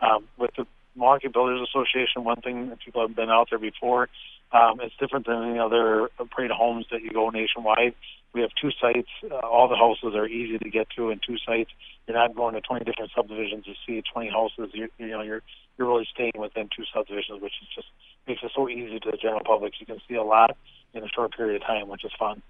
um, 0.00 0.24
with 0.36 0.50
the 0.56 0.66
Milwaukee 0.98 1.28
Builders 1.28 1.66
Association, 1.68 2.24
one 2.24 2.40
thing 2.40 2.68
that 2.70 2.80
people 2.84 3.06
have 3.06 3.16
been 3.16 3.30
out 3.30 3.48
there 3.50 3.58
before 3.58 4.08
um, 4.52 4.80
it's 4.80 4.94
different 4.98 5.26
than 5.26 5.42
any 5.42 5.58
other 5.58 6.08
parade 6.30 6.50
homes 6.50 6.86
that 6.90 7.02
you 7.02 7.10
go 7.10 7.28
nationwide. 7.30 7.94
We 8.32 8.40
have 8.40 8.50
two 8.60 8.70
sites. 8.80 9.08
Uh, 9.24 9.34
all 9.34 9.68
the 9.68 9.76
houses 9.76 10.14
are 10.14 10.26
easy 10.26 10.58
to 10.58 10.70
get 10.70 10.88
to 10.96 11.10
in 11.10 11.20
two 11.26 11.36
sites. 11.46 11.70
You're 12.06 12.16
not 12.16 12.34
going 12.34 12.54
to 12.54 12.60
20 12.60 12.84
different 12.84 13.10
subdivisions 13.14 13.64
to 13.66 13.74
see 13.86 14.02
20 14.12 14.30
houses. 14.30 14.70
You, 14.72 14.88
you 14.98 15.08
know, 15.08 15.22
you're 15.22 15.42
you're 15.76 15.88
really 15.88 16.08
staying 16.12 16.32
within 16.36 16.68
two 16.74 16.84
subdivisions, 16.94 17.40
which 17.42 17.52
is 17.62 17.68
just 17.74 17.88
makes 18.26 18.42
it 18.42 18.50
so 18.54 18.68
easy 18.68 18.98
to 18.98 19.10
the 19.10 19.16
general 19.16 19.42
public. 19.44 19.74
You 19.80 19.86
can 19.86 20.00
see 20.08 20.14
a 20.14 20.22
lot 20.22 20.56
in 20.94 21.04
a 21.04 21.08
short 21.08 21.36
period 21.36 21.60
of 21.60 21.66
time, 21.66 21.88
which 21.88 22.04
is 22.04 22.10
fun. 22.18 22.42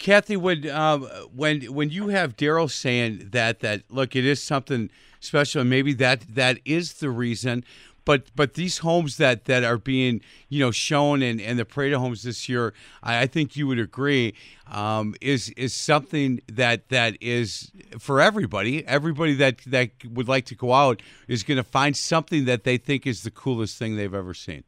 Kathy, 0.00 0.36
when 0.36 0.68
um, 0.68 1.02
when 1.32 1.62
when 1.72 1.90
you 1.90 2.08
have 2.08 2.36
Daryl 2.36 2.68
saying 2.68 3.28
that 3.30 3.60
that 3.60 3.82
look, 3.88 4.16
it 4.16 4.24
is 4.24 4.42
something 4.42 4.90
special, 5.20 5.60
and 5.60 5.70
maybe 5.70 5.92
that 5.94 6.34
that 6.34 6.58
is 6.64 6.94
the 6.94 7.10
reason 7.10 7.64
but 8.04 8.24
but 8.34 8.54
these 8.54 8.78
homes 8.78 9.18
that 9.18 9.44
that 9.44 9.64
are 9.64 9.78
being 9.78 10.20
you 10.48 10.58
know 10.58 10.70
shown 10.70 11.22
in, 11.22 11.38
in 11.38 11.56
the 11.56 11.64
Parade 11.64 11.92
of 11.92 12.00
homes 12.00 12.22
this 12.22 12.48
year, 12.48 12.74
I, 13.02 13.22
I 13.22 13.26
think 13.26 13.56
you 13.56 13.66
would 13.66 13.78
agree 13.78 14.34
um, 14.70 15.14
is 15.20 15.50
is 15.50 15.74
something 15.74 16.40
that 16.48 16.88
that 16.88 17.16
is 17.20 17.70
for 17.98 18.20
everybody. 18.20 18.86
Everybody 18.86 19.34
that 19.34 19.58
that 19.66 19.90
would 20.04 20.28
like 20.28 20.46
to 20.46 20.54
go 20.54 20.72
out 20.72 21.02
is 21.28 21.42
going 21.42 21.58
to 21.58 21.62
find 21.62 21.96
something 21.96 22.46
that 22.46 22.64
they 22.64 22.78
think 22.78 23.06
is 23.06 23.22
the 23.22 23.30
coolest 23.30 23.78
thing 23.78 23.96
they've 23.96 24.14
ever 24.14 24.34
seen. 24.34 24.64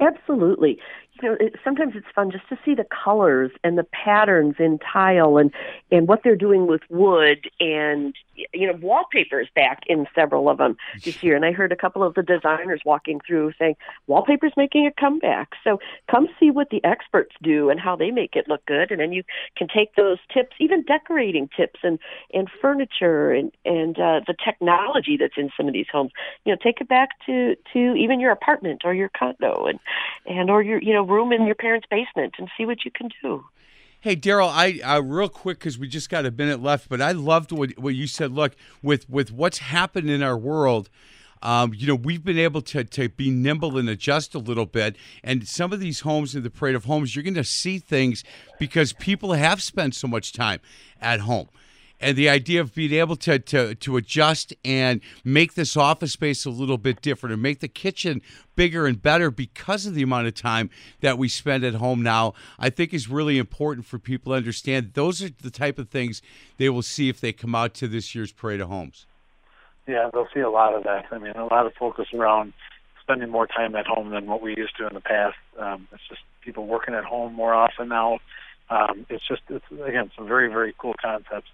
Absolutely. 0.00 0.78
You 1.22 1.28
know, 1.28 1.36
it, 1.38 1.54
sometimes 1.64 1.94
it's 1.96 2.06
fun 2.14 2.30
just 2.30 2.48
to 2.48 2.58
see 2.64 2.74
the 2.74 2.86
colors 3.04 3.50
and 3.64 3.78
the 3.78 3.84
patterns 3.84 4.56
in 4.58 4.78
tile 4.78 5.38
and 5.38 5.52
and 5.90 6.08
what 6.08 6.22
they're 6.22 6.36
doing 6.36 6.66
with 6.66 6.82
wood 6.88 7.48
and 7.60 8.14
you 8.52 8.66
know 8.66 8.74
wallpapers 8.74 9.48
back 9.54 9.82
in 9.86 10.06
several 10.14 10.48
of 10.48 10.58
them 10.58 10.76
this 11.04 11.22
year. 11.22 11.36
And 11.36 11.44
I 11.44 11.52
heard 11.52 11.72
a 11.72 11.76
couple 11.76 12.02
of 12.02 12.14
the 12.14 12.22
designers 12.22 12.80
walking 12.84 13.20
through 13.26 13.52
saying 13.58 13.76
wallpaper's 14.06 14.52
making 14.56 14.86
a 14.86 15.00
comeback. 15.00 15.52
So 15.64 15.78
come 16.10 16.28
see 16.38 16.50
what 16.50 16.70
the 16.70 16.82
experts 16.84 17.34
do 17.42 17.70
and 17.70 17.80
how 17.80 17.96
they 17.96 18.10
make 18.10 18.36
it 18.36 18.48
look 18.48 18.64
good, 18.66 18.90
and 18.90 19.00
then 19.00 19.12
you 19.12 19.22
can 19.56 19.68
take 19.68 19.94
those 19.94 20.18
tips, 20.32 20.56
even 20.60 20.82
decorating 20.82 21.48
tips 21.56 21.80
and 21.82 21.98
and 22.32 22.48
furniture 22.60 23.32
and 23.32 23.52
and 23.64 23.98
uh, 23.98 24.20
the 24.26 24.34
technology 24.44 25.16
that's 25.16 25.36
in 25.36 25.50
some 25.56 25.66
of 25.66 25.72
these 25.72 25.86
homes. 25.90 26.12
You 26.44 26.52
know, 26.52 26.58
take 26.62 26.80
it 26.80 26.88
back 26.88 27.10
to 27.26 27.56
to 27.72 27.94
even 27.94 28.20
your 28.20 28.32
apartment 28.32 28.82
or 28.84 28.94
your 28.94 29.10
condo 29.16 29.66
and 29.66 29.78
and 30.26 30.50
or 30.50 30.62
your 30.62 30.80
you 30.82 30.92
know 30.92 31.05
room 31.06 31.32
in 31.32 31.46
your 31.46 31.54
parents' 31.54 31.86
basement 31.90 32.34
and 32.38 32.48
see 32.56 32.66
what 32.66 32.84
you 32.84 32.90
can 32.90 33.10
do. 33.22 33.44
Hey, 34.00 34.14
Daryl, 34.14 34.48
I 34.48 34.98
real 34.98 35.28
quick 35.28 35.58
because 35.58 35.78
we 35.78 35.88
just 35.88 36.10
got 36.10 36.26
a 36.26 36.30
minute 36.30 36.62
left, 36.62 36.88
but 36.88 37.00
I 37.00 37.12
loved 37.12 37.50
what 37.50 37.78
what 37.78 37.94
you 37.94 38.06
said. 38.06 38.32
Look, 38.32 38.54
with 38.82 39.08
with 39.08 39.32
what's 39.32 39.58
happened 39.58 40.10
in 40.10 40.22
our 40.22 40.36
world. 40.36 40.90
Um, 41.42 41.74
you 41.74 41.86
know, 41.86 41.94
we've 41.94 42.24
been 42.24 42.38
able 42.38 42.62
to, 42.62 42.82
to 42.82 43.10
be 43.10 43.30
nimble 43.30 43.76
and 43.76 43.90
adjust 43.90 44.34
a 44.34 44.38
little 44.38 44.64
bit. 44.64 44.96
And 45.22 45.46
some 45.46 45.70
of 45.70 45.80
these 45.80 46.00
homes 46.00 46.34
in 46.34 46.42
the 46.42 46.50
Parade 46.50 46.74
of 46.74 46.86
Homes, 46.86 47.14
you're 47.14 47.22
going 47.22 47.34
to 47.34 47.44
see 47.44 47.78
things 47.78 48.24
because 48.58 48.94
people 48.94 49.34
have 49.34 49.62
spent 49.62 49.94
so 49.94 50.08
much 50.08 50.32
time 50.32 50.60
at 50.98 51.20
home 51.20 51.48
and 52.00 52.16
the 52.16 52.28
idea 52.28 52.60
of 52.60 52.74
being 52.74 52.92
able 52.92 53.16
to, 53.16 53.38
to 53.38 53.74
to 53.74 53.96
adjust 53.96 54.54
and 54.64 55.00
make 55.24 55.54
this 55.54 55.76
office 55.76 56.12
space 56.12 56.44
a 56.44 56.50
little 56.50 56.78
bit 56.78 57.00
different 57.00 57.32
and 57.32 57.42
make 57.42 57.60
the 57.60 57.68
kitchen 57.68 58.20
bigger 58.54 58.86
and 58.86 59.02
better 59.02 59.30
because 59.30 59.86
of 59.86 59.94
the 59.94 60.02
amount 60.02 60.26
of 60.26 60.34
time 60.34 60.70
that 61.00 61.18
we 61.18 61.28
spend 61.28 61.64
at 61.64 61.74
home 61.74 62.02
now 62.02 62.32
i 62.58 62.70
think 62.70 62.92
is 62.92 63.08
really 63.08 63.38
important 63.38 63.86
for 63.86 63.98
people 63.98 64.32
to 64.32 64.36
understand. 64.36 64.92
Those 64.94 65.22
are 65.22 65.30
the 65.42 65.50
type 65.50 65.78
of 65.78 65.88
things 65.88 66.22
they 66.56 66.68
will 66.68 66.82
see 66.82 67.08
if 67.08 67.20
they 67.20 67.32
come 67.32 67.54
out 67.54 67.74
to 67.74 67.88
this 67.88 68.14
year's 68.14 68.32
parade 68.32 68.60
of 68.60 68.68
homes. 68.68 69.06
Yeah 69.86 70.10
they'll 70.12 70.28
see 70.34 70.40
a 70.40 70.50
lot 70.50 70.74
of 70.74 70.84
that. 70.84 71.06
I 71.10 71.18
mean 71.18 71.32
a 71.32 71.46
lot 71.46 71.66
of 71.66 71.74
focus 71.74 72.08
around 72.14 72.52
spending 73.02 73.30
more 73.30 73.46
time 73.46 73.76
at 73.76 73.86
home 73.86 74.10
than 74.10 74.26
what 74.26 74.42
we 74.42 74.56
used 74.56 74.76
to 74.76 74.86
in 74.86 74.94
the 74.94 75.00
past. 75.00 75.36
Um, 75.58 75.86
it's 75.92 76.02
just 76.08 76.22
people 76.40 76.66
working 76.66 76.94
at 76.94 77.04
home 77.04 77.34
more 77.34 77.54
often 77.54 77.88
now. 77.88 78.18
Um, 78.68 79.06
it's 79.08 79.26
just 79.28 79.42
it's 79.48 79.64
again 79.70 80.10
some 80.16 80.26
very 80.26 80.48
very 80.48 80.74
cool 80.76 80.94
concepts 81.00 81.48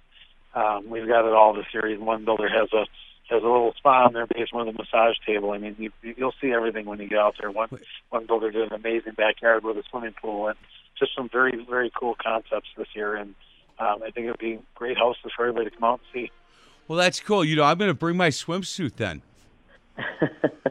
um, 0.55 0.89
we've 0.89 1.07
got 1.07 1.27
it 1.27 1.33
all 1.33 1.55
this 1.55 1.67
year. 1.73 1.99
One 1.99 2.25
builder 2.25 2.49
has 2.49 2.73
a 2.73 2.87
has 3.31 3.43
a 3.43 3.47
little 3.47 3.73
spa 3.77 4.09
in 4.09 4.13
their 4.13 4.27
basement 4.27 4.67
with 4.67 4.75
a 4.75 4.79
massage 4.79 5.17
table. 5.25 5.53
I 5.53 5.59
mean, 5.59 5.77
you, 5.79 5.91
you'll 6.03 6.35
see 6.41 6.53
everything 6.53 6.85
when 6.85 7.01
you 7.01 7.09
get 7.09 7.19
out 7.19 7.37
there. 7.41 7.51
One 7.51 7.69
one 8.11 8.27
builder 8.27 8.51
did 8.51 8.71
an 8.71 8.75
amazing 8.75 9.15
backyard 9.17 9.65
with 9.65 9.77
a 9.77 9.83
swimming 9.91 10.15
pool 10.21 10.49
and 10.49 10.59
just 10.99 11.15
some 11.15 11.29
very 11.29 11.65
very 11.69 11.91
cool 11.99 12.17
concepts 12.23 12.69
this 12.77 12.89
year. 12.95 13.17
And 13.17 13.35
um, 13.79 14.03
I 14.03 14.11
think 14.11 14.27
it'll 14.27 14.37
be 14.37 14.59
great 14.75 14.99
houses 14.99 15.33
for 15.35 15.47
everybody 15.47 15.71
to 15.71 15.77
come 15.77 15.85
out 15.85 16.01
and 16.01 16.23
see. 16.27 16.31
Well, 16.89 16.99
that's 16.99 17.21
cool. 17.21 17.45
You 17.45 17.57
know, 17.57 17.65
I'm 17.65 17.79
going 17.79 17.91
to 17.91 17.95
bring 17.95 18.17
my 18.17 18.29
swimsuit 18.29 18.97
then. 18.97 19.23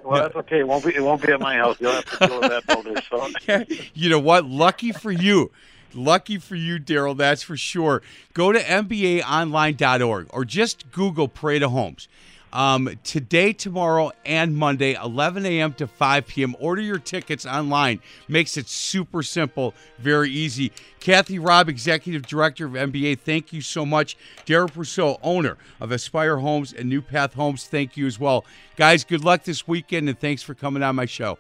well, 0.04 0.24
that's 0.24 0.36
okay. 0.36 0.60
It 0.60 0.68
won't 0.68 0.86
be. 0.86 0.96
It 0.96 1.02
won't 1.02 1.22
be 1.22 1.32
at 1.32 1.40
my 1.40 1.56
house. 1.56 1.78
You'll 1.80 1.92
have 1.92 2.06
to 2.06 2.28
deal 2.28 2.40
with 2.40 2.50
that 2.50 2.68
builder. 2.68 3.02
So. 3.10 3.76
you 3.94 4.10
know 4.10 4.20
what? 4.20 4.46
Lucky 4.46 4.92
for 4.92 5.12
you. 5.12 5.52
Lucky 5.94 6.38
for 6.38 6.56
you, 6.56 6.80
Daryl, 6.80 7.16
that's 7.16 7.44
for 7.44 7.58
sure. 7.58 8.02
Go 8.34 8.52
to 8.52 8.60
MBAOnline.org 8.60 10.28
or 10.30 10.46
just 10.46 10.92
Google 10.92 11.28
Parade 11.28 11.64
of 11.64 11.72
Homes. 11.72 12.08
Um, 12.54 12.90
today, 13.04 13.54
tomorrow, 13.54 14.12
and 14.26 14.56
Monday, 14.58 14.94
11 15.02 15.46
a.m. 15.46 15.74
to 15.76 15.88
5 15.88 16.28
p.m. 16.28 16.56
Order 16.60 16.82
your 16.82 17.00
tickets 17.00 17.46
online. 17.46 18.02
Makes 18.28 18.58
it 18.58 18.68
super 18.68 19.24
simple, 19.24 19.74
very 20.00 20.30
easy. 20.30 20.72
Kathy 21.00 21.40
Robb, 21.40 21.70
Executive 21.70 22.28
Director 22.28 22.66
of 22.66 22.74
MBA, 22.74 23.20
thank 23.20 23.54
you 23.54 23.62
so 23.62 23.86
much. 23.86 24.18
Daryl 24.46 24.70
Brousseau, 24.70 25.18
owner 25.24 25.58
of 25.80 25.92
Aspire 25.92 26.38
Homes 26.38 26.74
and 26.74 26.90
New 26.90 27.02
Path 27.02 27.34
Homes, 27.34 27.66
thank 27.68 27.96
you 27.96 28.06
as 28.06 28.20
well. 28.20 28.44
Guys, 28.76 29.06
good 29.06 29.24
luck 29.24 29.44
this 29.44 29.66
weekend, 29.68 30.10
and 30.10 30.20
thanks 30.20 30.44
for 30.44 30.54
coming 30.54 30.84
on 30.84 30.96
my 30.96 31.06
show. 31.06 31.38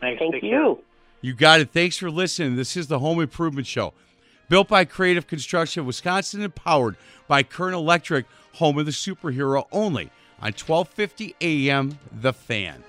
Thanks. 0.00 0.20
Thank 0.20 0.42
you. 0.42 0.78
You 1.20 1.34
got 1.34 1.60
it. 1.60 1.72
Thanks 1.72 1.96
for 1.96 2.10
listening. 2.10 2.54
This 2.54 2.76
is 2.76 2.86
the 2.86 3.00
Home 3.00 3.20
Improvement 3.20 3.66
Show. 3.66 3.92
Built 4.48 4.68
by 4.68 4.84
Creative 4.84 5.26
Construction, 5.26 5.84
Wisconsin, 5.84 6.42
and 6.42 6.54
powered 6.54 6.96
by 7.26 7.42
Current 7.42 7.74
Electric, 7.74 8.26
home 8.54 8.78
of 8.78 8.86
the 8.86 8.92
superhero 8.92 9.66
only 9.72 10.10
on 10.40 10.52
1250 10.52 11.34
AM 11.40 11.98
The 12.12 12.32
Fan. 12.32 12.84